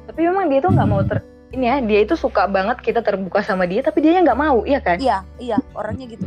tapi 0.06 0.26
memang 0.26 0.50
dia 0.50 0.58
tuh 0.62 0.72
nggak 0.74 0.88
mau 0.88 1.02
ter 1.06 1.22
ini 1.52 1.68
ya 1.68 1.76
dia 1.84 2.00
itu 2.02 2.16
suka 2.16 2.48
banget 2.48 2.80
kita 2.80 3.04
terbuka 3.04 3.44
sama 3.44 3.68
dia 3.68 3.84
tapi 3.84 4.00
dia 4.00 4.18
nggak 4.24 4.38
mau 4.40 4.64
iya 4.64 4.80
kan? 4.80 4.96
Iya 4.96 5.20
iya 5.36 5.58
orangnya 5.76 6.08
gitu. 6.08 6.26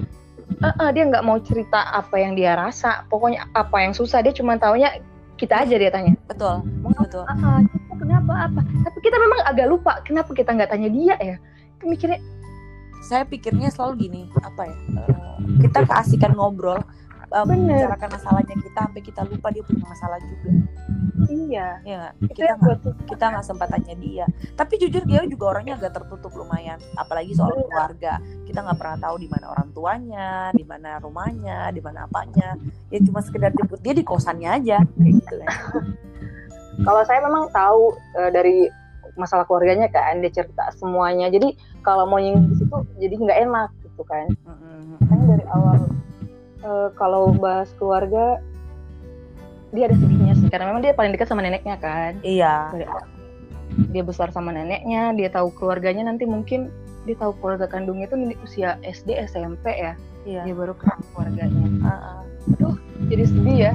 Uh, 0.62 0.70
uh, 0.70 0.90
dia 0.94 1.04
nggak 1.10 1.26
mau 1.26 1.42
cerita 1.42 1.82
apa 1.92 2.16
yang 2.22 2.38
dia 2.38 2.54
rasa. 2.54 3.04
Pokoknya 3.10 3.50
apa 3.52 3.82
yang 3.82 3.98
susah 3.98 4.22
dia 4.22 4.32
cuma 4.32 4.56
taunya 4.62 5.02
kita 5.36 5.68
aja 5.68 5.76
dia 5.76 5.92
tanya. 5.92 6.16
Betul 6.28 6.64
betul. 6.96 7.24
uh, 7.28 7.34
uh, 7.36 7.60
kenapa 8.00 8.50
apa? 8.50 8.62
Tapi 8.64 8.98
kita 9.04 9.18
memang 9.20 9.40
agak 9.48 9.68
lupa 9.68 10.00
kenapa 10.08 10.32
kita 10.32 10.56
nggak 10.56 10.72
tanya 10.72 10.90
dia 10.90 11.16
ya. 11.20 11.36
Mikirnya 11.86 12.18
saya 13.06 13.22
pikirnya 13.30 13.70
selalu 13.70 14.10
gini 14.10 14.22
apa 14.42 14.66
ya 14.66 14.76
uh, 14.98 15.38
kita 15.62 15.86
keasikan 15.86 16.34
ngobrol 16.34 16.82
uh, 17.36 17.44
membicarakan 17.44 18.10
masalahnya 18.16 18.56
kita 18.56 18.80
sampai 18.88 19.02
kita 19.04 19.22
lupa 19.28 19.48
dia 19.52 19.64
punya 19.68 19.84
masalah 19.84 20.18
juga. 20.24 20.50
Iya. 21.28 21.68
Ya 21.84 22.02
kita 22.32 22.54
nggak 22.56 22.78
kita 23.12 23.24
nggak 23.36 23.46
sempat 23.46 23.68
tanya 23.76 23.96
dia. 24.00 24.26
Tapi 24.56 24.74
jujur 24.80 25.04
dia 25.04 25.28
juga 25.28 25.58
orangnya 25.58 25.76
agak 25.76 26.00
tertutup 26.00 26.32
lumayan. 26.40 26.80
Apalagi 26.96 27.36
soal 27.36 27.52
keluarga. 27.68 28.24
Kita 28.48 28.64
nggak 28.64 28.78
pernah 28.80 28.98
tahu 29.04 29.16
di 29.20 29.28
mana 29.28 29.46
orang 29.52 29.68
tuanya 29.76 30.30
di 30.56 30.64
mana 30.64 30.98
rumahnya 31.04 31.76
di 31.76 31.82
mana 31.84 32.08
apanya. 32.08 32.56
Ya 32.88 33.00
cuma 33.04 33.20
sekedar 33.20 33.52
jemput 33.52 33.84
dia 33.84 33.92
di 33.92 34.06
kosannya 34.08 34.50
aja 34.56 34.78
kayak 34.96 35.14
gitu 35.20 35.36
kan. 35.44 35.52
Kalau 36.88 37.02
saya 37.08 37.20
memang 37.24 37.52
tahu 37.52 37.96
uh, 38.20 38.32
dari 38.32 38.68
masalah 39.16 39.48
keluarganya 39.48 39.88
kan 39.92 40.20
dia 40.20 40.32
cerita 40.32 40.72
semuanya. 40.76 41.32
Jadi 41.32 41.56
kalau 41.84 42.08
mau 42.08 42.20
nyinggung 42.20 42.52
di 42.52 42.56
situ 42.60 42.78
jadi 43.00 43.16
nggak 43.16 43.40
enak 43.48 43.70
gitu 43.84 44.04
kan. 44.08 44.28
Mm-hmm. 44.44 45.24
dari 45.26 45.46
awal 45.50 45.80
uh, 46.66 46.90
kalau 46.98 47.32
bahas 47.38 47.70
keluarga 47.78 48.42
dia 49.72 49.92
ada 49.92 49.96
sedihnya 50.00 50.34
sih 50.40 50.48
karena 50.48 50.72
memang 50.72 50.82
dia 50.82 50.96
paling 50.96 51.12
dekat 51.12 51.28
sama 51.30 51.44
neneknya 51.44 51.76
kan. 51.78 52.18
Iya. 52.24 52.72
Dia 53.92 54.04
besar 54.08 54.32
sama 54.32 54.56
neneknya 54.56 55.12
dia 55.14 55.30
tahu 55.30 55.52
keluarganya 55.54 56.08
nanti 56.08 56.24
mungkin 56.24 56.72
dia 57.06 57.16
tahu 57.20 57.38
keluarga 57.38 57.70
kandungnya 57.70 58.10
tuh 58.10 58.18
di 58.18 58.36
usia 58.42 58.80
SD 58.82 59.14
SMP 59.30 59.76
ya. 59.76 59.94
Iya. 60.24 60.42
Dia 60.48 60.56
baru 60.56 60.74
kenal 60.80 61.00
keluarganya. 61.14 61.66
Uh-uh. 61.86 62.22
aduh 62.56 62.78
jadi 63.12 63.24
sedih 63.28 63.58
ya. 63.72 63.74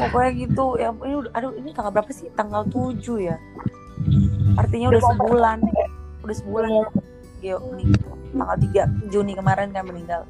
Pokoknya 0.00 0.30
gitu. 0.38 0.64
Ya 0.78 0.88
ini 1.02 1.14
aduh 1.34 1.52
ini 1.58 1.70
tanggal 1.74 1.92
berapa 1.92 2.10
sih? 2.14 2.30
Tanggal 2.38 2.62
7 2.70 3.00
ya? 3.18 3.36
Artinya 4.54 4.94
udah 4.94 5.02
Udah 5.02 5.12
sebulan. 5.18 5.58
Udah 6.22 6.36
sebulan. 6.36 6.70
Gio 7.36 7.60
meninggal 7.68 8.16
tanggal 8.32 8.56
3 8.56 9.12
Juni 9.12 9.32
kemarin 9.36 9.68
kan 9.72 9.84
meninggal 9.84 10.24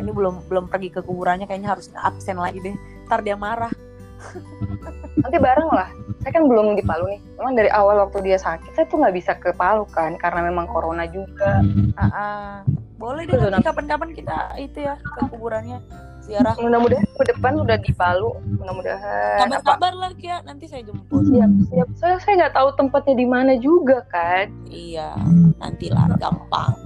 ini 0.00 0.10
belum 0.10 0.48
belum 0.48 0.64
pergi 0.72 0.88
ke 0.88 1.00
kuburannya 1.04 1.44
kayaknya 1.44 1.76
harus 1.76 1.92
absen 1.94 2.40
lagi 2.40 2.58
deh. 2.64 2.76
Ntar 3.06 3.20
dia 3.20 3.36
marah. 3.36 3.72
Nanti 5.22 5.36
bareng 5.40 5.70
lah. 5.72 5.88
Saya 6.20 6.32
kan 6.36 6.44
belum 6.48 6.76
di 6.76 6.84
Palu 6.84 7.08
nih. 7.08 7.20
Memang 7.40 7.54
dari 7.56 7.70
awal 7.72 8.04
waktu 8.04 8.20
dia 8.24 8.36
sakit 8.36 8.76
saya 8.76 8.86
tuh 8.88 9.00
nggak 9.00 9.14
bisa 9.16 9.32
ke 9.36 9.52
Palu 9.56 9.88
kan 9.88 10.16
karena 10.20 10.48
memang 10.48 10.68
corona 10.68 11.08
juga. 11.08 11.64
Ah, 11.96 12.04
ah. 12.12 12.52
boleh 13.00 13.24
deh 13.24 13.40
nanti 13.48 13.64
kapan-kapan 13.64 14.12
kita 14.12 14.52
itu 14.60 14.84
ya 14.84 15.00
ke 15.00 15.20
kuburannya. 15.32 15.80
Ziarah. 16.20 16.52
Mudah-mudahan 16.60 17.08
ke 17.08 17.24
depan 17.32 17.52
udah 17.64 17.76
di 17.80 17.92
Palu 17.96 18.36
mudah-mudahan. 18.60 19.40
Kabar-kabar 19.40 19.92
lah 19.96 20.12
Kia 20.20 20.44
nanti 20.44 20.68
saya 20.68 20.84
jemput. 20.84 21.24
Siap 21.24 21.50
siap 21.72 21.88
saya 21.96 22.16
saya 22.20 22.34
nggak 22.44 22.54
tahu 22.60 22.68
tempatnya 22.76 23.14
di 23.16 23.26
mana 23.26 23.52
juga 23.56 24.04
kan. 24.12 24.52
Iya 24.68 25.16
nantilah 25.58 26.12
gampang. 26.20 26.76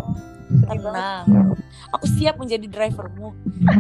Tenang 0.63 1.27
aku 1.95 2.11
siap 2.19 2.35
menjadi 2.43 2.67
drivermu. 2.67 3.31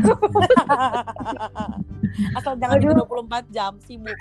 Asal 2.39 2.55
jangan 2.63 2.79
Aduh. 2.79 2.95
itu 2.95 3.03
24 3.11 3.51
jam 3.51 3.75
sibuk. 3.83 4.15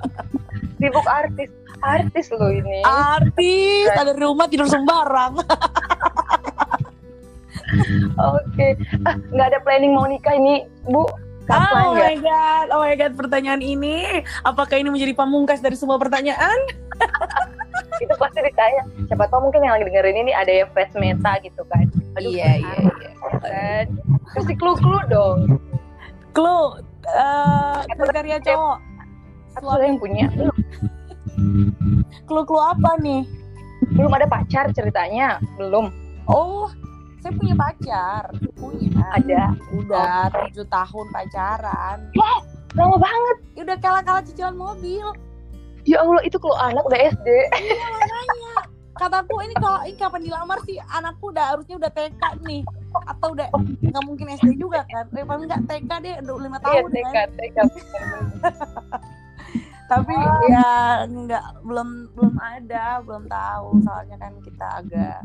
Sibuk 0.80 1.04
artis. 1.04 1.52
Artis 1.84 2.32
loh 2.32 2.48
ini. 2.48 2.80
Artis 2.88 3.92
ada 3.92 4.16
di 4.16 4.24
rumah 4.24 4.48
tidur 4.48 4.64
sembarang. 4.64 5.36
Oke. 8.40 8.80
Ah 9.04 9.20
nggak 9.30 9.46
ada 9.52 9.60
planning 9.60 9.92
mau 9.92 10.08
nikah 10.08 10.32
ini 10.32 10.64
bu 10.88 11.04
kapan 11.50 11.84
oh 11.84 11.92
ya? 11.98 12.06
my 12.06 12.16
god 12.22 12.66
oh 12.70 12.80
my 12.80 12.94
god 12.94 13.12
pertanyaan 13.18 13.60
ini. 13.60 14.22
Apakah 14.46 14.78
ini 14.78 14.88
menjadi 14.88 15.12
pamungkas 15.18 15.58
dari 15.58 15.74
semua 15.74 15.98
pertanyaan? 15.98 16.58
Itu 18.04 18.14
pasti 18.16 18.40
ditanya. 18.40 18.82
Siapa 19.10 19.28
tahu 19.28 19.50
mungkin 19.50 19.66
yang 19.66 19.74
lagi 19.76 19.84
dengerin 19.90 20.16
ini 20.24 20.32
ada 20.32 20.52
yang 20.64 20.68
fans 20.72 20.94
meta 20.96 21.36
gitu 21.42 21.62
kan. 21.68 21.84
Aduh, 22.16 22.30
Iya, 22.32 22.50
iya, 22.62 22.76
iya. 22.80 23.10
Kan 23.42 23.86
kasih 24.38 24.56
clue 24.56 24.78
clue 24.78 25.02
dong. 25.10 25.58
Clue 26.32 26.80
eh 27.10 27.78
kriteria 27.98 28.38
cowok. 28.46 28.78
Aku 29.58 29.66
yang 29.82 29.98
punya. 29.98 30.26
Belum 30.30 30.56
clue 32.24 32.44
clue 32.46 32.62
apa 32.62 32.90
nih? 33.02 33.26
Belum 33.98 34.12
ada 34.14 34.30
pacar 34.30 34.70
ceritanya. 34.70 35.42
Belum. 35.58 35.90
Oh 36.30 36.70
saya 37.20 37.32
punya 37.36 37.54
pacar 37.54 38.24
punya. 38.56 39.04
Ada. 39.16 39.44
Udah 39.76 40.32
tujuh 40.32 40.66
tahun 40.68 41.06
pacaran. 41.12 41.98
Lama 42.76 42.96
banget. 42.96 43.36
Ya 43.56 43.62
udah 43.68 43.78
kalah-kalah 43.80 44.22
cicilan 44.24 44.56
mobil. 44.56 45.06
Ya 45.88 46.00
Allah 46.04 46.20
itu 46.24 46.36
kalau 46.36 46.56
anak 46.60 46.84
udah 46.84 47.00
SD 47.08 47.28
iya 47.56 47.86
makanya. 47.88 48.54
Kataku 49.00 49.40
ini 49.40 49.56
kalau 49.56 49.80
ini 49.88 49.96
kapan 49.96 50.20
dilamar 50.28 50.58
sih? 50.68 50.76
Anakku 50.92 51.32
udah 51.32 51.56
harusnya 51.56 51.80
udah 51.80 51.90
TK 51.92 52.22
nih. 52.44 52.62
Atau 53.08 53.32
udah 53.32 53.48
nggak 53.80 54.04
mungkin 54.04 54.26
SD 54.36 54.60
juga 54.60 54.84
kan? 54.92 55.08
Eh, 55.16 55.24
paling 55.24 55.48
nggak 55.48 55.64
TK 55.64 55.90
deh 56.04 56.14
udah 56.20 56.34
lima 56.36 56.58
iya 56.60 56.64
tahun 56.68 56.90
TK 56.92 57.06
kan 57.12 57.28
TK 57.36 57.58
tapi 59.90 60.14
ya 60.46 61.02
nggak 61.02 61.66
belum 61.66 62.14
belum 62.14 62.34
ada 62.38 63.02
belum 63.02 63.24
tahu. 63.26 63.82
Soalnya 63.82 64.16
kan 64.22 64.32
kita 64.44 64.66
agak 64.78 65.18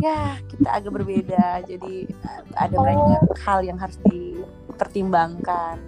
ya 0.00 0.38
kita 0.50 0.68
agak 0.70 0.92
berbeda. 0.94 1.62
Jadi 1.66 2.08
ada 2.54 2.76
banyak 2.76 3.22
hal 3.44 3.60
yang 3.62 3.78
harus 3.78 3.98
dipertimbangkan. 4.08 5.78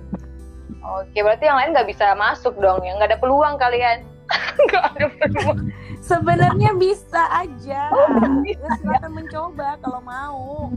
Oke 0.87 1.19
berarti 1.19 1.51
yang 1.51 1.59
lain 1.59 1.71
nggak 1.75 1.89
bisa 1.91 2.15
masuk 2.15 2.55
dong 2.63 2.83
ya? 2.87 2.95
Nggak 2.95 3.11
ada 3.15 3.19
peluang 3.19 3.55
kalian. 3.59 4.07
Nggak 4.67 4.85
ada 4.99 5.07
peluang. 5.23 5.59
Sebenarnya 6.03 6.71
bisa 6.75 7.23
aja. 7.31 7.91
Oh, 7.95 8.43
ya, 8.43 8.59
silakan 8.83 9.13
mencoba 9.15 9.79
kalau 9.79 10.01
mau. 10.03 10.71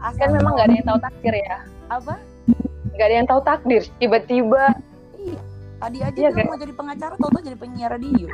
Asal 0.00 0.16
kan 0.24 0.28
memang 0.32 0.56
nggak 0.56 0.68
ada 0.72 0.76
yang 0.76 0.88
tahu 0.88 1.00
takdir 1.04 1.34
ya? 1.36 1.56
Apa? 1.92 2.14
Nggak 2.96 3.06
ada 3.08 3.16
yang 3.16 3.28
tahu 3.28 3.40
takdir. 3.44 3.82
Tiba-tiba. 4.00 4.64
Iya. 5.20 5.40
Tadi 5.84 5.98
aja 6.00 6.16
dia 6.16 6.30
kan? 6.32 6.48
mau 6.48 6.56
jadi 6.56 6.72
pengacara, 6.72 7.14
tau 7.20 7.40
jadi 7.44 7.56
penyiar 7.60 7.92
radio. 7.92 8.28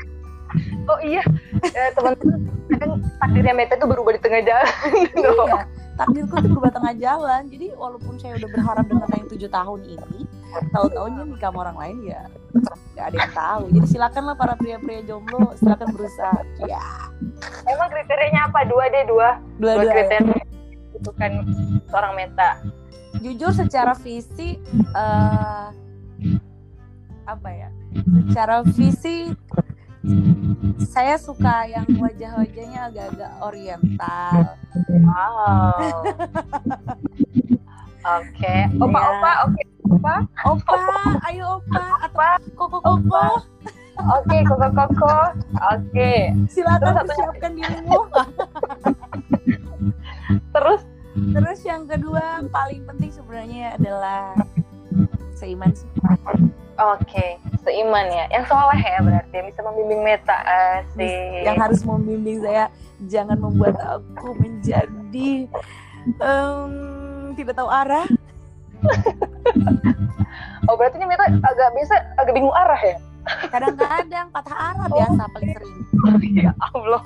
Oh 0.87 0.99
iya 1.03 1.23
eh, 1.63 1.91
teman-teman 1.95 2.41
kan 2.71 2.91
takdirnya 3.21 3.55
Meta 3.55 3.75
tuh 3.77 3.89
berubah 3.91 4.15
di 4.17 4.21
tengah 4.23 4.43
jalan 4.43 4.69
iya. 5.19 5.65
Takdirku 6.01 6.33
tuh 6.41 6.49
berubah 6.57 6.73
tengah 6.73 6.95
jalan. 6.97 7.43
Jadi 7.53 7.77
walaupun 7.77 8.17
saya 8.17 8.41
udah 8.41 8.49
berharap 8.57 8.89
dengan 8.89 9.05
yang 9.13 9.29
tujuh 9.29 9.51
tahun 9.53 9.81
ini, 9.85 10.25
tahu-tahunya 10.73 11.23
nikah 11.29 11.53
sama 11.53 11.59
orang 11.69 11.77
lain 11.77 11.97
ya 12.09 12.25
nggak 12.97 13.05
ada 13.05 13.17
yang 13.21 13.35
tahu. 13.37 13.63
Jadi 13.69 13.87
silakanlah 13.93 14.35
para 14.41 14.55
pria-pria 14.57 15.05
jomblo, 15.05 15.53
silakan 15.61 15.93
berusaha. 15.93 16.41
Ya, 16.65 16.81
emang 17.69 17.93
kriterianya 17.93 18.49
apa 18.49 18.65
dua 18.65 18.85
deh 18.89 19.05
dua 19.05 19.29
dua 19.61 19.73
dua-dua. 19.77 19.93
kriteria 19.93 20.43
itu 20.97 21.11
kan 21.17 21.33
seorang 21.89 22.13
Meta 22.17 22.51
Jujur 23.21 23.53
secara 23.53 23.93
visi, 24.01 24.57
eh 24.97 25.67
apa 27.29 27.49
ya? 27.53 27.69
Secara 28.31 28.65
visi 28.65 29.37
saya 30.89 31.21
suka 31.21 31.69
yang 31.69 31.85
wajah-wajahnya 32.01 32.89
agak-agak 32.89 33.33
oriental. 33.45 34.57
wow. 35.05 36.01
Oke. 38.01 38.57
Opa 38.81 38.97
Iya. 38.97 39.13
opa 39.13 39.33
oke. 39.45 39.63
Opa? 39.93 40.15
Opa, 40.49 40.81
ayo 41.29 41.61
opa. 41.61 41.85
Atau 42.01 42.25
koko 42.57 42.81
koko. 42.81 43.45
oke 44.01 44.37
koko 44.49 44.69
koko 44.73 45.17
oke. 45.77 46.13
Silakan 46.49 46.97
Terus 46.97 47.05
persiapkan 47.05 47.53
dirimu. 47.53 48.01
terus? 50.57 50.81
Terus 51.13 51.61
yang 51.69 51.85
kedua 51.85 52.41
paling 52.49 52.89
penting 52.89 53.13
sebenarnya 53.13 53.77
adalah 53.77 54.33
seiman 55.37 55.69
sih. 55.77 55.85
oke 56.81 57.37
seiman 57.61 58.07
ya 58.09 58.25
yang 58.29 58.45
soleh 58.45 58.81
ya 58.81 58.99
berarti 59.01 59.35
yang 59.35 59.47
bisa 59.49 59.61
membimbing 59.63 60.01
Meta 60.01 60.37
asik 60.45 61.45
Yang 61.45 61.57
harus 61.61 61.81
membimbing 61.83 62.39
saya 62.41 62.65
jangan 63.07 63.37
membuat 63.37 63.77
aku 63.81 64.37
menjadi 64.37 65.31
em, 66.21 66.71
tidak 67.35 67.55
tahu 67.57 67.69
arah. 67.69 68.05
oh 70.69 70.75
berarti 70.77 70.97
ini 70.97 71.07
Meta 71.07 71.25
agak 71.29 71.69
bisa 71.77 71.97
agak 72.17 72.33
bingung 72.33 72.55
arah 72.55 72.81
ya 72.81 72.97
Kadang-kadang 73.53 74.33
patah 74.33 74.57
arah 74.57 74.89
biasa 74.89 75.23
paling 75.31 75.53
sering. 75.53 75.77
ya 76.35 76.51
Allah 76.73 77.05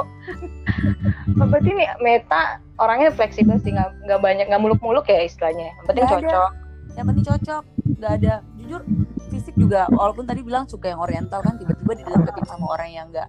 Oh, 1.34 1.46
berarti 1.50 1.74
nih 1.74 1.88
Meta 1.98 2.62
orangnya 2.78 3.10
fleksibel 3.10 3.58
sih 3.58 3.74
nggak 3.74 4.20
banyak 4.22 4.46
nggak 4.46 4.62
muluk-muluk 4.62 5.02
ya 5.08 5.26
istilahnya 5.26 5.74
yang 5.74 5.86
penting 5.86 6.04
ada. 6.06 6.12
cocok 6.14 6.50
Yang 6.94 7.06
penting 7.10 7.24
cocok, 7.26 7.62
nggak 7.98 8.12
ada. 8.22 8.34
Jujur 8.64 8.82
fisik 9.28 9.54
juga 9.60 9.84
walaupun 9.92 10.24
tadi 10.24 10.40
bilang 10.40 10.64
suka 10.64 10.88
yang 10.88 11.00
oriental 11.04 11.44
kan 11.44 11.60
tiba-tiba 11.60 11.92
dideketin 12.00 12.46
sama 12.48 12.72
orang 12.72 12.90
yang 12.90 13.06
nggak 13.12 13.28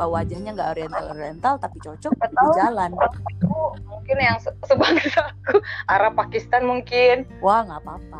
wajahnya 0.00 0.56
nggak 0.56 0.70
oriental 0.72 1.04
oriental 1.12 1.54
tapi 1.60 1.76
cocok 1.84 2.12
di 2.16 2.32
tahu. 2.32 2.52
jalan. 2.56 2.90
Aku 2.96 3.76
mungkin 3.84 4.16
yang 4.16 4.40
se 4.40 4.48
sebangsa 4.64 5.28
aku 5.44 5.60
arah 5.92 6.12
Pakistan 6.16 6.64
mungkin. 6.64 7.28
Wah 7.44 7.60
nggak 7.68 7.84
apa-apa. 7.84 8.18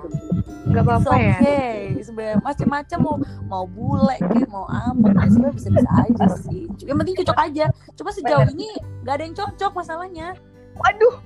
Nggak 0.68 0.84
apa-apa 0.84 1.12
ya. 1.16 1.36
okay. 1.40 1.96
sebenarnya 2.04 2.36
macam-macam 2.44 2.98
mau 3.00 3.16
mau 3.48 3.64
bule 3.64 4.16
kayak 4.20 4.48
mau 4.52 4.68
apa 4.68 5.08
sebenarnya 5.32 5.56
bisa-bisa 5.56 5.90
aja 5.96 6.24
sih. 6.44 6.68
Yang 6.84 6.96
penting 7.00 7.16
cocok 7.24 7.38
aja. 7.40 7.64
Cuma 7.96 8.10
sejauh 8.12 8.44
Bener. 8.44 8.56
ini 8.60 8.68
nggak 9.00 9.14
ada 9.16 9.24
yang 9.24 9.36
cocok 9.36 9.72
masalahnya. 9.72 10.28
Waduh. 10.76 11.16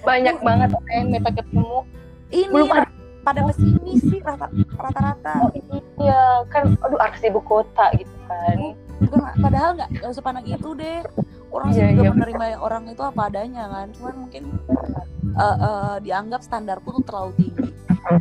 Banyak 0.08 0.40
banget 0.40 0.72
orang 0.72 0.94
yang 0.96 1.08
Meta 1.12 1.30
ketemu 1.30 1.84
ini 2.30 2.46
belum 2.48 2.70
ada. 2.70 2.88
pada 3.20 3.40
pesimis 3.44 4.00
sih 4.00 4.20
rata- 4.20 4.48
rata-rata. 4.74 5.34
Oh 5.44 5.50
iya. 6.00 6.22
Kan 6.48 6.74
aduh 6.78 6.98
artis 6.98 7.22
ibu 7.22 7.40
kota 7.40 7.92
gitu 7.94 8.14
kan. 8.24 8.56
Bukan, 9.00 9.20
padahal 9.40 9.70
nggak 9.76 9.88
nggak 9.96 10.10
usah 10.10 10.24
pandang 10.24 10.44
itu 10.44 10.70
deh. 10.74 11.00
Orang 11.50 11.72
Iya, 11.72 11.90
sih 11.90 11.98
juga 11.98 12.04
iya. 12.04 12.14
menerima 12.14 12.44
orang 12.58 12.82
itu 12.86 13.02
apa 13.02 13.20
adanya 13.26 13.64
kan. 13.66 13.86
Cuman 13.92 14.14
mungkin 14.18 14.42
eh, 15.34 15.56
eh, 15.58 15.96
dianggap 16.00 16.40
standarku 16.40 16.88
tuh 16.94 17.04
terlalu 17.04 17.30
tinggi. 17.36 17.68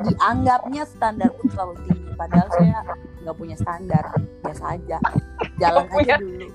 Dianggapnya 0.04 0.84
standarku 0.84 1.48
terlalu 1.48 1.76
tinggi. 1.86 2.10
Padahal 2.16 2.48
saya 2.52 2.78
nggak 3.22 3.36
punya 3.36 3.56
standar. 3.56 4.04
Biasa 4.42 4.64
aja. 4.76 4.98
Jalan 5.56 5.84
Nggak 5.84 5.92
punya. 5.92 6.16
aja 6.16 6.16
dulu. 6.18 6.48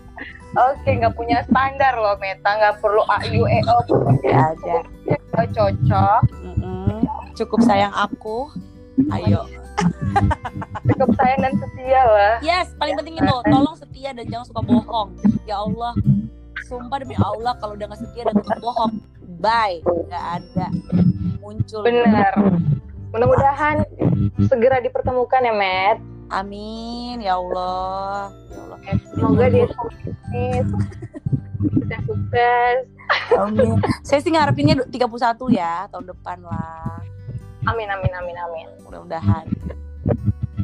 Oke 0.54 0.90
nggak 0.94 1.14
punya 1.14 1.38
standar 1.44 1.92
loh 1.94 2.16
Meta. 2.16 2.50
Nggak 2.50 2.74
perlu 2.80 3.02
a 3.04 3.16
i 3.24 3.36
u 3.36 3.44
e 3.44 3.60
o. 3.64 3.78
Ada. 4.24 4.76
Cocok. 5.52 6.22
Mm-mm. 6.42 7.03
Cukup 7.34 7.60
sayang 7.66 7.92
aku. 7.94 8.50
Ayo. 9.10 9.50
Cukup 10.86 11.10
sayang 11.18 11.40
dan 11.42 11.52
setia 11.58 12.02
lah. 12.06 12.34
Yes 12.40 12.70
paling 12.78 12.94
penting 12.94 13.18
itu 13.18 13.36
tolong 13.50 13.76
setia 13.76 14.10
dan 14.14 14.24
jangan 14.30 14.46
suka 14.46 14.62
bohong. 14.62 15.08
Ya 15.44 15.58
Allah 15.58 15.92
sumpah 16.64 17.02
demi 17.02 17.18
Allah 17.18 17.52
kalau 17.60 17.76
udah 17.76 17.90
gak 17.90 18.00
setia 18.00 18.22
dan 18.30 18.38
suka 18.38 18.54
bohong 18.62 18.92
bye. 19.42 19.82
Nggak 19.82 20.24
ada. 20.40 20.66
Muncul. 21.42 21.82
Benar. 21.84 22.32
Mudah-mudahan 23.10 23.84
segera 24.46 24.78
dipertemukan 24.80 25.42
ya 25.42 25.54
Matt. 25.54 25.98
Amin 26.32 27.20
ya 27.20 27.36
Allah. 27.36 28.32
Ya 28.48 28.58
Allah. 28.62 28.78
Semoga 29.12 29.44
dia 29.50 29.66
sukses. 29.68 30.66
Sukses 31.60 32.00
sukses. 32.06 32.78
Amin. 33.36 33.78
Saya 34.00 34.20
sih 34.24 34.32
ngarepinnya 34.32 34.80
31 34.88 34.96
ya 35.52 35.86
tahun 35.92 36.08
depan 36.08 36.40
lah 36.40 37.13
amin 37.68 37.88
amin 37.90 38.12
amin 38.12 38.36
amin. 38.36 38.66
Mudah-mudahan. 38.84 39.46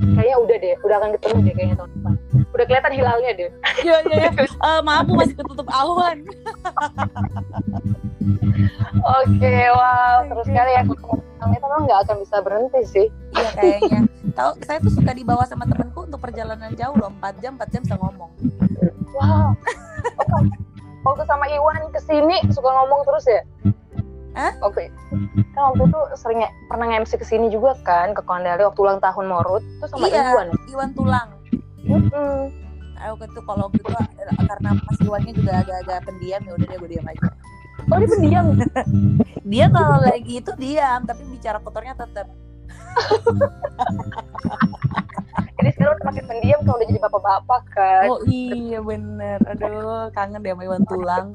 Kayaknya 0.01 0.37
udah 0.41 0.57
deh 0.57 0.75
udah 0.81 0.97
akan 0.97 1.11
ketemu 1.19 1.39
deh 1.45 1.55
kayaknya 1.55 1.77
tahun 1.77 1.91
depan 1.93 2.15
udah 2.51 2.65
kelihatan 2.67 2.93
hilalnya 2.97 3.31
deh. 3.37 3.51
Iya 3.85 3.97
iya 4.09 4.17
iya. 4.29 4.31
Eh, 4.49 4.81
maaf 4.85 5.05
Bu, 5.09 5.13
masih 5.17 5.37
ketutup 5.37 5.69
awan 5.73 6.25
oke 9.01 9.55
wow 9.75 10.19
terus 10.29 10.47
sekali 10.47 10.71
ya. 10.77 10.83
Kalau 11.41 11.57
itu 11.57 11.65
memang 11.65 11.83
nggak 11.89 12.01
akan 12.05 12.17
bisa 12.21 12.37
berhenti 12.45 12.81
sih. 12.85 13.07
Iya 13.33 13.51
kayaknya. 13.57 14.01
Tahu 14.37 14.51
saya 14.65 14.79
tuh 14.85 14.93
suka 14.93 15.13
dibawa 15.17 15.45
sama 15.49 15.65
temenku 15.65 16.05
untuk 16.05 16.21
perjalanan 16.21 16.73
jauh 16.77 16.95
loh 17.01 17.11
4 17.17 17.41
jam 17.41 17.57
4 17.57 17.73
jam 17.73 17.81
bisa 17.83 17.97
ngomong. 17.97 18.31
Wow. 19.17 19.57
Waktu 21.01 21.25
sama 21.25 21.49
Iwan 21.49 21.89
ke 21.97 22.01
sini 22.05 22.37
suka 22.53 22.69
ngomong 22.69 23.01
terus 23.09 23.25
ya 23.25 23.41
Hah? 24.41 24.53
Oke, 24.63 24.89
kan 25.51 25.63
waktu 25.69 25.85
itu 25.85 26.01
sering 26.17 26.41
pernah 26.65 26.89
nge-MC 26.89 27.13
ke 27.15 27.27
sini 27.27 27.47
juga 27.47 27.77
kan 27.83 28.11
ke 28.11 28.23
Kondali 28.23 28.65
waktu 28.65 28.81
ulang 28.81 28.97
tahun 28.99 29.27
Morut 29.27 29.61
tuh 29.77 29.87
sama 29.87 30.09
Iya. 30.09 30.33
Iwan. 30.33 30.49
Iwan 30.67 30.91
tulang 30.91 31.29
Mm-mm. 31.83 32.49
aku 32.97 33.25
tuh 33.29 33.43
kalau 33.43 33.67
waktu 33.67 33.79
itu 33.79 33.91
eh, 33.91 34.45
karena 34.47 34.71
Mas 34.79 34.99
Iwannya 34.99 35.33
juga 35.35 35.53
agak-agak 35.59 35.99
pendiam 36.05 36.41
ya 36.41 36.53
udah 36.55 36.67
deh 36.67 36.77
gue 36.79 36.91
diam 36.91 37.07
aja 37.07 37.29
Oh 37.83 37.97
dia 37.97 38.09
pendiam. 38.09 38.47
dia 39.43 39.67
kalau 39.69 39.99
lagi 40.01 40.35
itu 40.37 40.53
diam 40.55 41.01
tapi 41.03 41.23
bicara 41.27 41.59
kotornya 41.59 41.93
tetap 41.95 42.29
Jadi 45.53 45.69
sekarang 45.71 45.93
udah 45.95 46.07
makin 46.07 46.25
pendiam 46.27 46.59
kalau 46.63 46.77
udah 46.77 46.87
jadi 46.87 47.01
bapak-bapak 47.03 47.63
kan. 47.71 48.05
oh 48.07 48.21
iya 48.27 48.79
bener 48.81 49.39
aduh 49.47 50.09
kangen 50.11 50.41
deh 50.41 50.51
sama 50.51 50.63
Iwan 50.63 50.85
tulang 50.87 51.27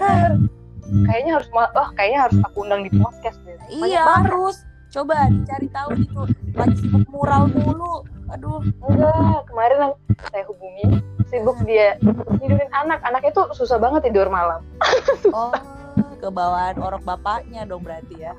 Kayaknya 0.82 1.32
harus 1.38 1.48
oh 1.54 1.88
kayaknya 1.94 2.20
harus 2.28 2.38
aku 2.42 2.58
undang 2.66 2.82
di 2.82 2.90
podcast 2.94 3.38
deh. 3.46 3.56
Iya 3.70 4.02
banget. 4.02 4.16
harus 4.28 4.56
coba 4.92 5.14
dicari 5.32 5.68
tahu 5.72 5.88
gitu 6.04 6.22
lagi 6.52 6.76
sibuk 6.76 7.08
mural 7.08 7.48
mulu 7.48 8.04
aduh 8.28 8.60
Enggak, 8.84 9.40
kemarin 9.48 9.76
yang 9.80 9.94
saya 10.28 10.44
hubungi 10.44 10.84
sibuk 11.32 11.56
dia 11.64 11.96
tidurin 12.36 12.68
anak. 12.76 13.00
Anaknya 13.00 13.32
tuh 13.32 13.46
susah 13.56 13.80
banget 13.80 14.08
tidur 14.12 14.28
malam. 14.28 14.60
oh 15.32 15.52
kebawaan 16.20 16.78
orok 16.78 17.02
bapaknya 17.02 17.66
dong 17.66 17.82
berarti 17.82 18.14
ya 18.20 18.32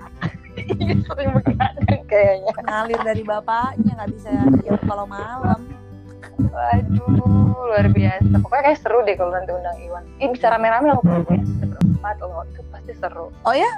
Iya, 0.53 1.01
sering 1.09 1.33
begadang 1.33 2.03
kayaknya. 2.05 2.53
ngalir 2.61 3.01
dari 3.01 3.23
bapaknya 3.25 3.91
nggak 3.97 4.11
bisa 4.13 4.29
diam 4.61 4.77
kalau 4.85 5.09
malam 5.09 5.59
Waduh, 6.39 7.69
luar 7.69 7.87
biasa. 7.89 8.33
Pokoknya 8.41 8.63
kayak 8.71 8.79
seru 8.81 8.99
deh 9.05 9.15
kalau 9.17 9.31
nanti 9.33 9.51
undang 9.53 9.77
Iwan. 9.81 10.03
Ini 10.17 10.29
bisa 10.33 10.47
rame-rame 10.49 10.93
loh 10.93 11.01
pokoknya. 11.01 11.43
Bisa 11.45 11.65
berempat 11.69 12.15
loh, 12.21 12.43
itu 12.45 12.61
pasti 12.73 12.93
seru. 12.97 13.27
Oh 13.45 13.55
ya? 13.55 13.71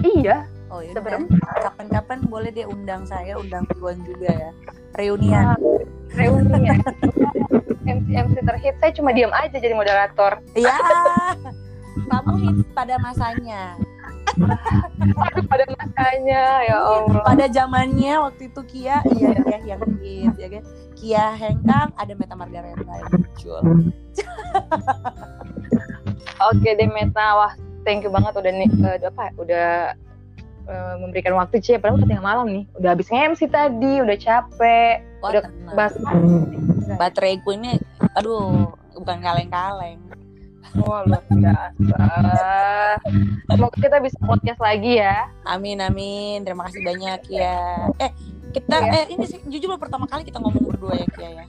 Iya, 0.00 0.36
oh 0.72 0.80
ya 0.80 0.96
bisa 0.96 1.00
udah. 1.04 1.04
berempat. 1.04 1.56
kapan-kapan 1.68 2.18
boleh 2.26 2.50
deh 2.50 2.64
undang 2.64 3.04
saya 3.04 3.36
undang 3.36 3.68
Iwan 3.76 4.00
juga 4.08 4.30
ya 4.32 4.50
reunian 4.96 5.56
Reuni 6.12 6.68
ya. 6.68 6.76
MC 7.88 8.08
MC 8.12 8.36
terhit 8.44 8.74
saya 8.80 8.92
cuma 8.92 9.16
diam 9.16 9.32
aja 9.32 9.56
jadi 9.56 9.72
moderator. 9.72 10.40
ya 10.52 10.76
kamu 12.08 12.32
hits 12.40 12.68
pada 12.76 12.96
masanya 13.00 13.76
pada 15.50 15.64
masanya 15.76 16.44
ya 16.64 16.76
Allah. 16.80 17.22
pada 17.24 17.44
zamannya 17.48 18.14
waktu 18.22 18.42
itu 18.48 18.60
Kia 18.64 18.98
iya 19.12 19.30
ya 19.44 19.58
yang 19.76 19.82
hits 20.00 20.36
ya 20.38 20.48
kan 20.48 20.62
Kia 20.96 21.26
Hengkang 21.36 21.88
ada 21.96 22.12
Meta 22.16 22.34
Margareta 22.34 22.82
yang 22.86 23.10
muncul 23.12 23.60
Oke 26.42 26.68
deh 26.74 26.88
Meta, 26.90 27.26
wah 27.38 27.52
thank 27.86 28.02
you 28.02 28.10
banget 28.10 28.34
udah 28.34 28.52
nih 28.52 28.70
eh, 28.82 28.98
apa 29.06 29.30
udah 29.38 29.94
eh, 30.66 30.94
memberikan 30.98 31.38
waktu 31.38 31.62
Cie, 31.62 31.78
padahal 31.78 32.02
udah 32.02 32.08
tengah 32.10 32.24
malam 32.24 32.46
nih. 32.50 32.64
Udah 32.78 32.98
habis 32.98 33.10
MC 33.10 33.46
tadi, 33.46 34.02
udah 34.02 34.16
capek, 34.18 35.06
Wah, 35.22 35.28
udah 35.30 35.42
tenang. 35.46 35.74
bahas 35.78 35.94
bateraiku 36.98 37.54
ini 37.54 37.78
aduh 38.12 38.68
bukan 38.92 39.18
kaleng-kaleng 39.22 39.98
Wah 40.74 41.04
luar 41.04 41.22
biasa. 41.26 42.32
Semoga 43.46 43.76
kita 43.76 43.96
bisa 43.98 44.18
podcast 44.20 44.56
lagi 44.58 44.96
ya. 44.96 45.28
amin 45.44 45.78
amin 45.78 46.40
terima 46.42 46.64
kasih 46.64 46.80
banyak 46.80 47.20
ya 47.28 47.60
eh 47.98 48.10
kita 48.50 48.76
Iya. 48.78 48.92
eh 48.94 49.04
ini 49.10 49.24
sih 49.26 49.40
jujur 49.44 49.68
baru 49.68 49.80
pertama 49.80 50.04
kali 50.04 50.22
kita 50.22 50.38
ngomong 50.38 50.64
berdua 50.66 50.94
ya 50.94 51.06
Kia 51.10 51.28
ya 51.30 51.44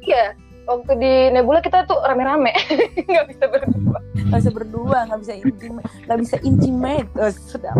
Iya, 0.00 0.24
waktu 0.64 0.92
di 0.96 1.12
Nebula 1.30 1.58
kita 1.58 1.84
tuh 1.84 1.98
rame-rame, 2.00 2.54
nggak 3.10 3.26
bisa 3.28 3.44
berdua. 3.44 3.98
nggak 4.16 4.38
bisa 4.40 4.50
berdua 4.50 4.98
nggak 5.04 5.20
bisa 5.20 5.34
intimate 5.36 5.86
nggak 6.06 6.18
bisa 6.22 6.36
intimate 6.40 7.08
oh, 7.14 7.30
sedap 7.30 7.76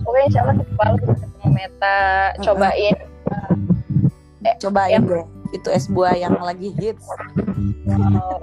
Pokoknya 0.00 0.24
insya 0.26 0.40
Allah 0.42 0.56
kita 0.56 0.72
baru 0.74 0.94
ketemu 0.98 1.48
Meta, 1.50 1.98
cobain. 2.40 2.96
cobain 4.58 5.02
deh 5.02 5.24
itu 5.50 5.68
es 5.68 5.86
buah 5.86 6.14
yang 6.14 6.38
lagi 6.38 6.70
hits 6.74 7.04
Oh, 7.90 8.38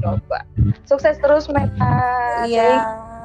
coba. 0.00 0.38
Sukses 0.84 1.16
terus 1.16 1.46
Meta. 1.48 2.44
iya 2.44 2.82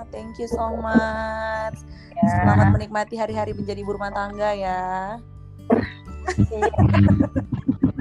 thank 0.09 0.37
you 0.37 0.47
so 0.47 0.73
much 0.75 1.77
Ya. 2.13 2.29
selamat 2.39 2.67
menikmati 2.71 3.17
hari-hari 3.17 3.51
menjadi 3.51 3.81
ibu 3.81 3.91
rumah 3.91 4.07
tangga 4.09 4.53
ya 4.53 5.17
Iya. 6.47 6.71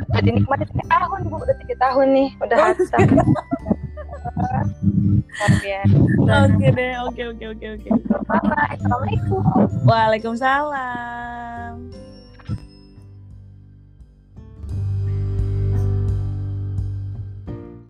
Udah 0.07 0.23
dinikmati 0.23 0.63
tiga 0.69 0.85
tahun 0.87 1.21
bu, 1.27 1.37
udah 1.39 1.57
tiga 1.59 1.75
tahun 1.81 2.07
nih, 2.13 2.29
udah 2.39 2.57
hatam. 2.61 3.01
Luar 5.33 5.53
biasa. 5.59 5.97
oke 6.47 6.67
deh 6.71 6.93
oke 7.03 7.23
oke 7.33 7.45
oke 7.51 7.67
oke. 7.75 7.89
Assalamualaikum. 8.71 9.43
Waalaikumsalam 9.83 11.75